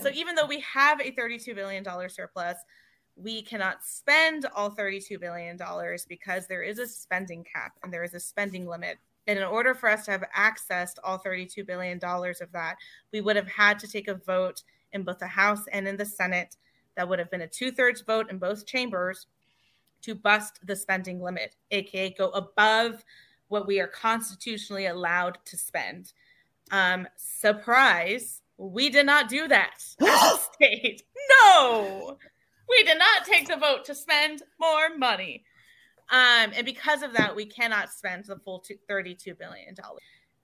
So 0.00 0.10
even 0.14 0.34
though 0.34 0.46
we 0.46 0.60
have 0.60 1.00
a 1.00 1.12
$32 1.12 1.54
billion 1.54 1.84
surplus, 2.08 2.56
we 3.16 3.42
cannot 3.42 3.82
spend 3.82 4.46
all 4.54 4.70
$32 4.70 5.18
billion 5.18 5.58
because 6.08 6.46
there 6.46 6.62
is 6.62 6.78
a 6.78 6.86
spending 6.86 7.44
cap 7.44 7.72
and 7.82 7.92
there 7.92 8.04
is 8.04 8.14
a 8.14 8.20
spending 8.20 8.66
limit. 8.66 8.98
And 9.26 9.38
in 9.38 9.44
order 9.44 9.74
for 9.74 9.88
us 9.88 10.04
to 10.04 10.12
have 10.12 10.24
access 10.34 10.94
to 10.94 11.02
all 11.02 11.18
$32 11.18 11.66
billion 11.66 11.98
of 12.02 12.52
that, 12.52 12.76
we 13.12 13.20
would 13.20 13.36
have 13.36 13.48
had 13.48 13.78
to 13.80 13.88
take 13.88 14.08
a 14.08 14.14
vote 14.14 14.62
in 14.92 15.02
both 15.02 15.18
the 15.18 15.26
House 15.26 15.64
and 15.72 15.88
in 15.88 15.96
the 15.96 16.04
Senate. 16.04 16.56
That 16.96 17.08
would 17.08 17.18
have 17.18 17.30
been 17.30 17.42
a 17.42 17.46
two 17.46 17.70
thirds 17.70 18.00
vote 18.00 18.30
in 18.30 18.38
both 18.38 18.66
chambers 18.66 19.26
to 20.02 20.14
bust 20.14 20.60
the 20.64 20.76
spending 20.76 21.20
limit, 21.20 21.56
aka 21.70 22.14
go 22.16 22.30
above 22.30 23.04
what 23.48 23.66
we 23.66 23.80
are 23.80 23.86
constitutionally 23.86 24.86
allowed 24.86 25.38
to 25.46 25.56
spend. 25.56 26.12
Um, 26.70 27.06
surprise, 27.16 28.42
we 28.58 28.88
did 28.90 29.06
not 29.06 29.28
do 29.28 29.46
that 29.48 29.74
state. 30.54 31.02
No, 31.30 32.18
we 32.68 32.84
did 32.84 32.98
not 32.98 33.24
take 33.24 33.48
the 33.48 33.56
vote 33.56 33.84
to 33.86 33.94
spend 33.94 34.42
more 34.58 34.96
money. 34.96 35.44
Um, 36.10 36.52
and 36.54 36.64
because 36.64 37.02
of 37.02 37.12
that, 37.14 37.34
we 37.34 37.46
cannot 37.46 37.90
spend 37.90 38.24
the 38.24 38.36
full 38.36 38.64
$32 38.88 39.38
billion. 39.38 39.74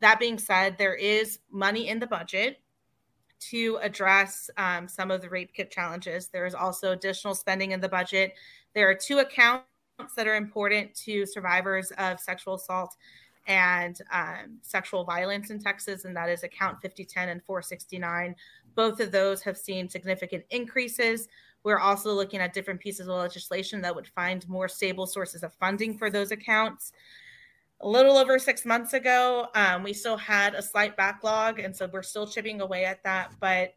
That 0.00 0.18
being 0.18 0.38
said, 0.38 0.76
there 0.76 0.94
is 0.94 1.38
money 1.50 1.88
in 1.88 2.00
the 2.00 2.06
budget 2.06 2.60
to 3.50 3.78
address 3.82 4.50
um, 4.56 4.88
some 4.88 5.10
of 5.10 5.20
the 5.20 5.28
rape 5.28 5.52
kit 5.54 5.70
challenges. 5.70 6.28
There 6.28 6.46
is 6.46 6.54
also 6.54 6.92
additional 6.92 7.34
spending 7.34 7.72
in 7.72 7.80
the 7.80 7.88
budget. 7.88 8.34
There 8.74 8.88
are 8.88 8.94
two 8.94 9.18
accounts 9.18 9.66
that 10.16 10.26
are 10.26 10.36
important 10.36 10.94
to 10.94 11.26
survivors 11.26 11.92
of 11.98 12.20
sexual 12.20 12.54
assault 12.54 12.96
and 13.46 13.98
um, 14.12 14.58
sexual 14.62 15.04
violence 15.04 15.50
in 15.50 15.58
Texas, 15.58 16.04
and 16.04 16.16
that 16.16 16.28
is 16.28 16.44
account 16.44 16.80
5010 16.80 17.28
and 17.28 17.42
469. 17.44 18.34
Both 18.74 19.00
of 19.00 19.10
those 19.12 19.42
have 19.42 19.56
seen 19.56 19.88
significant 19.88 20.44
increases. 20.50 21.28
We're 21.64 21.78
also 21.78 22.12
looking 22.12 22.40
at 22.40 22.52
different 22.52 22.80
pieces 22.80 23.08
of 23.08 23.16
legislation 23.16 23.80
that 23.82 23.94
would 23.94 24.08
find 24.08 24.48
more 24.48 24.68
stable 24.68 25.06
sources 25.06 25.42
of 25.42 25.54
funding 25.54 25.96
for 25.96 26.10
those 26.10 26.30
accounts. 26.30 26.92
A 27.84 27.88
little 27.88 28.16
over 28.16 28.38
six 28.38 28.64
months 28.64 28.92
ago, 28.92 29.48
um, 29.56 29.82
we 29.82 29.92
still 29.92 30.16
had 30.16 30.54
a 30.54 30.62
slight 30.62 30.96
backlog, 30.96 31.58
and 31.58 31.74
so 31.74 31.88
we're 31.92 32.04
still 32.04 32.28
chipping 32.28 32.60
away 32.60 32.84
at 32.84 33.02
that. 33.02 33.32
But 33.40 33.74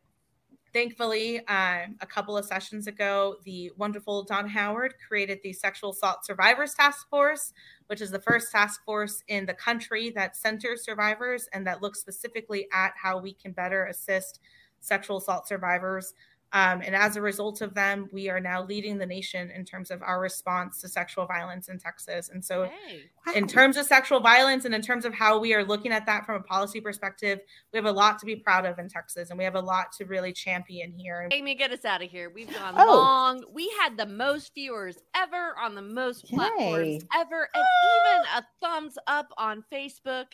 thankfully, 0.73 1.39
um, 1.47 1.95
a 2.01 2.05
couple 2.05 2.37
of 2.37 2.45
sessions 2.45 2.85
ago, 2.85 3.37
the 3.45 3.71
wonderful 3.77 4.23
Donna 4.23 4.47
Howard 4.47 4.93
created 5.07 5.39
the 5.41 5.53
Sexual 5.53 5.89
Assault 5.89 6.23
Survivors 6.23 6.75
Task 6.75 7.09
Force, 7.09 7.51
which 7.87 7.99
is 7.99 8.11
the 8.11 8.19
first 8.19 8.51
task 8.51 8.83
force 8.85 9.23
in 9.27 9.47
the 9.47 9.55
country 9.55 10.11
that 10.11 10.37
centers 10.37 10.85
survivors 10.85 11.49
and 11.51 11.65
that 11.65 11.81
looks 11.81 11.99
specifically 11.99 12.67
at 12.71 12.93
how 13.01 13.17
we 13.17 13.33
can 13.33 13.53
better 13.53 13.85
assist 13.85 14.39
sexual 14.81 15.17
assault 15.17 15.47
survivors. 15.47 16.13
Um, 16.53 16.81
and 16.81 16.95
as 16.95 17.17
a 17.17 17.21
result 17.21 17.61
of 17.61 17.73
them, 17.73 18.07
we 18.13 18.29
are 18.29 18.39
now 18.39 18.63
leading 18.63 18.97
the 18.97 19.05
nation 19.05 19.51
in 19.51 19.65
terms 19.65 19.91
of 19.91 20.01
our 20.01 20.21
response 20.21 20.79
to 20.81 20.87
sexual 20.87 21.25
violence 21.25 21.67
in 21.67 21.77
Texas. 21.79 22.29
And 22.29 22.43
so, 22.43 22.69
Hey. 22.87 23.09
in 23.35 23.45
terms 23.47 23.75
of 23.75 23.85
sexual 23.85 24.21
violence 24.21 24.63
and 24.63 24.73
in 24.73 24.81
terms 24.81 25.03
of 25.03 25.13
how 25.13 25.37
we 25.37 25.53
are 25.53 25.65
looking 25.65 25.91
at 25.91 26.05
that 26.05 26.25
from 26.25 26.35
a 26.35 26.43
policy 26.43 26.79
perspective, 26.79 27.39
we 27.73 27.77
have 27.77 27.85
a 27.85 27.91
lot 27.91 28.19
to 28.19 28.25
be 28.25 28.37
proud 28.37 28.65
of 28.65 28.79
in 28.79 28.87
Texas 28.87 29.31
and 29.31 29.37
we 29.37 29.43
have 29.43 29.55
a 29.55 29.59
lot 29.59 29.91
to 29.93 30.05
really 30.05 30.31
champion 30.31 30.91
here. 30.93 31.27
Amy, 31.31 31.55
get 31.55 31.71
us 31.71 31.83
out 31.83 32.01
of 32.01 32.09
here. 32.09 32.29
We've 32.29 32.53
gone 32.53 32.75
Oh. 32.77 32.85
long. 32.95 33.43
We 33.51 33.69
had 33.81 33.97
the 33.97 34.05
most 34.05 34.53
viewers 34.53 34.97
ever 35.13 35.57
on 35.59 35.75
the 35.75 35.81
most 35.81 36.25
platforms 36.25 36.87
Yay. 36.87 36.99
ever, 37.15 37.49
and 37.53 37.63
even 38.07 38.27
a 38.37 38.45
thumbs 38.61 38.97
up 39.07 39.27
on 39.37 39.63
Facebook. 39.71 40.27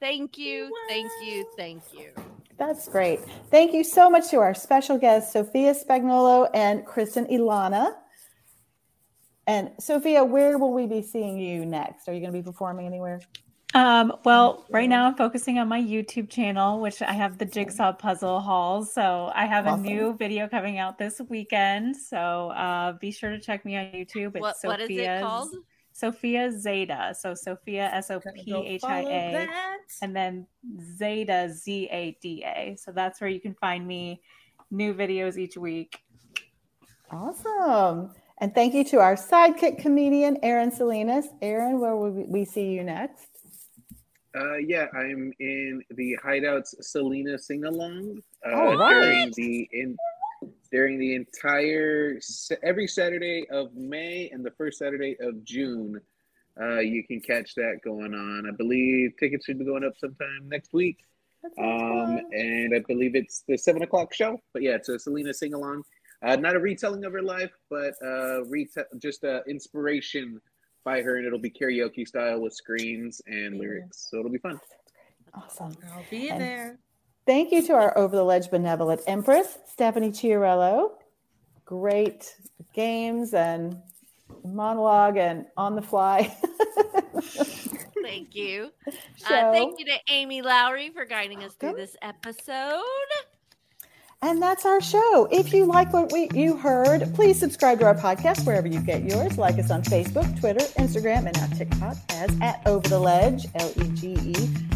Thank 0.00 0.38
you, 0.38 0.70
thank 0.88 1.10
you, 1.22 1.46
thank 1.56 1.82
you. 1.92 2.12
That's 2.58 2.88
great. 2.88 3.20
Thank 3.50 3.74
you 3.74 3.84
so 3.84 4.08
much 4.08 4.30
to 4.30 4.38
our 4.38 4.54
special 4.54 4.96
guests, 4.98 5.32
Sophia 5.32 5.74
Spagnuolo 5.74 6.48
and 6.54 6.86
Kristen 6.86 7.26
Ylana. 7.26 7.94
And 9.46 9.70
Sophia, 9.78 10.24
where 10.24 10.58
will 10.58 10.72
we 10.72 10.86
be 10.86 11.02
seeing 11.02 11.38
you 11.38 11.64
next? 11.66 12.08
Are 12.08 12.12
you 12.12 12.20
going 12.20 12.32
to 12.32 12.38
be 12.38 12.42
performing 12.42 12.86
anywhere? 12.86 13.20
Um, 13.74 14.12
well, 14.24 14.64
right 14.70 14.88
now 14.88 15.06
I'm 15.06 15.16
focusing 15.16 15.58
on 15.58 15.68
my 15.68 15.80
YouTube 15.80 16.30
channel, 16.30 16.80
which 16.80 17.02
I 17.02 17.12
have 17.12 17.36
the 17.36 17.44
jigsaw 17.44 17.92
puzzle 17.92 18.40
hauls. 18.40 18.92
So 18.94 19.30
I 19.34 19.44
have 19.44 19.66
Awesome. 19.66 19.84
a 19.84 19.86
new 19.86 20.16
video 20.16 20.48
coming 20.48 20.78
out 20.78 20.98
this 20.98 21.20
weekend. 21.28 21.94
So 21.96 22.50
uh, 22.50 22.92
be 22.92 23.10
sure 23.10 23.30
to 23.30 23.38
check 23.38 23.64
me 23.66 23.76
on 23.76 23.84
YouTube. 23.86 24.34
It's 24.34 24.40
What 24.40 24.56
what 24.62 24.80
is 24.80 24.88
it 24.90 25.20
called? 25.22 25.54
Sophia 25.96 26.52
Zada. 26.52 27.14
So 27.18 27.32
Sophia 27.34 27.88
S 27.92 28.10
O 28.10 28.20
P 28.34 28.52
H 28.54 28.84
I 28.84 29.02
Follow 29.02 29.14
A. 29.14 29.32
that. 29.32 29.78
and 30.02 30.14
then 30.14 30.46
Zada 30.98 31.50
Z 31.50 31.88
A 31.90 32.16
D 32.20 32.44
A. 32.44 32.76
So 32.78 32.92
that's 32.92 33.18
where 33.20 33.30
you 33.30 33.40
can 33.40 33.54
find 33.54 33.86
me 33.86 34.20
new 34.70 34.92
videos 34.92 35.38
each 35.38 35.56
week. 35.56 35.98
Awesome. 37.10 38.12
And 38.38 38.54
thank 38.54 38.74
you 38.74 38.84
to 38.84 38.98
our 38.98 39.14
sidekick 39.16 39.78
comedian, 39.78 40.36
Aaron 40.42 40.70
Salinas. 40.70 41.28
Aaron, 41.40 41.80
where 41.80 41.96
will 41.96 42.10
we- 42.10 42.24
we 42.24 42.44
see 42.44 42.66
you 42.72 42.84
next? 42.84 43.28
Uh, 44.38 44.56
yeah, 44.56 44.86
I'm 44.92 45.32
in 45.40 45.82
the 45.92 46.18
Hideouts 46.22 46.74
Selena 46.84 47.38
sing 47.38 47.64
along 47.64 48.20
uh, 48.46 48.50
All 48.54 48.76
right. 48.76 48.92
during 48.92 49.32
the 49.34 49.66
in 49.72 49.96
during 50.70 50.98
the 50.98 51.14
entire 51.14 52.18
every 52.62 52.86
Saturday 52.86 53.46
of 53.50 53.74
May 53.74 54.30
and 54.32 54.44
the 54.44 54.50
first 54.52 54.78
Saturday 54.78 55.16
of 55.20 55.44
June. 55.44 56.00
Uh, 56.60 56.78
you 56.78 57.04
can 57.06 57.20
catch 57.20 57.54
that 57.54 57.80
going 57.84 58.14
on. 58.14 58.48
I 58.50 58.56
believe 58.56 59.12
tickets 59.18 59.44
should 59.44 59.58
be 59.58 59.64
going 59.64 59.84
up 59.84 59.92
sometime 59.98 60.48
next 60.48 60.72
week. 60.72 60.98
Um, 61.58 62.18
and 62.32 62.74
I 62.74 62.80
believe 62.88 63.14
it's 63.14 63.44
the 63.46 63.56
seven 63.56 63.82
o'clock 63.82 64.12
show. 64.14 64.40
But 64.52 64.62
yeah, 64.62 64.72
it's 64.76 64.88
a 64.88 64.98
Selena 64.98 65.34
sing 65.34 65.54
along. 65.54 65.82
Uh, 66.22 66.34
not 66.36 66.56
a 66.56 66.58
retelling 66.58 67.04
of 67.04 67.12
her 67.12 67.22
life, 67.22 67.52
but 67.68 67.92
uh, 68.02 68.42
reta- 68.48 68.86
just 68.98 69.22
uh, 69.22 69.40
inspiration 69.46 70.40
by 70.82 71.02
her, 71.02 71.16
and 71.18 71.26
it'll 71.26 71.38
be 71.38 71.50
karaoke 71.50 72.06
style 72.08 72.40
with 72.40 72.54
screens 72.54 73.20
and 73.26 73.58
lyrics. 73.58 74.08
So 74.10 74.18
it'll 74.20 74.30
be 74.30 74.38
fun. 74.38 74.58
Awesome. 75.34 75.76
I'll 75.92 76.04
be 76.10 76.30
And- 76.30 76.40
there. 76.40 76.78
Thank 77.26 77.50
you 77.50 77.60
to 77.66 77.72
our 77.72 77.96
over 77.98 78.14
the 78.14 78.22
Lege 78.22 78.50
benevolent 78.50 79.00
empress, 79.08 79.58
Stephanie 79.72 80.10
Chiarello. 80.10 80.92
Great 81.64 82.36
games 82.72 83.34
and 83.34 83.76
monologue 84.44 85.16
and 85.16 85.46
on 85.56 85.74
the 85.74 85.82
fly. 85.82 86.34
Thank 88.02 88.36
you. 88.36 88.70
show. 89.16 89.34
Uh, 89.34 89.52
thank 89.52 89.80
you 89.80 89.84
to 89.86 89.98
Amy 90.08 90.40
Lowrey 90.40 90.92
for 90.92 91.04
guiding 91.04 91.42
us 91.42 91.54
through 91.54 91.74
this 91.74 91.96
episode. 92.02 92.82
And 94.22 94.40
that's 94.40 94.64
our 94.64 94.80
show. 94.80 95.28
If 95.32 95.52
you 95.52 95.64
like 95.64 95.92
what 95.92 96.12
we 96.12 96.28
you 96.32 96.56
heard, 96.56 97.12
please 97.14 97.38
subscribe 97.38 97.80
to 97.80 97.86
our 97.86 97.94
podcast 97.94 98.46
wherever 98.46 98.68
you 98.68 98.80
get 98.80 99.02
yours. 99.02 99.36
Like 99.36 99.58
us 99.58 99.72
on 99.72 99.82
Facebook, 99.82 100.38
Twitter, 100.38 100.64
Instagram, 100.80 101.26
and 101.26 101.36
now 101.36 101.46
TikTok 101.48 101.96
as 102.10 102.30
at 102.40 102.62
Over 102.64 102.88
the 102.88 102.98
Lege, 103.00 103.46
L 103.56 103.72
E 103.76 103.88
G 103.88 104.16
E. 104.22 104.75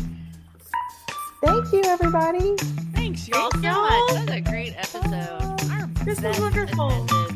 Thank 1.43 1.73
you, 1.73 1.83
everybody. 1.87 2.55
Thanks, 2.95 3.27
y'all, 3.29 3.51
so 3.53 3.61
y'all. 3.61 3.81
much. 3.83 4.11
That 4.13 4.25
was 4.27 4.37
a 4.37 4.41
great 4.41 4.75
episode. 4.77 5.71
Our 5.73 5.87
This 6.05 6.07
was 6.07 6.21
best 6.21 6.41
wonderful. 6.41 6.89
attended. 7.05 7.30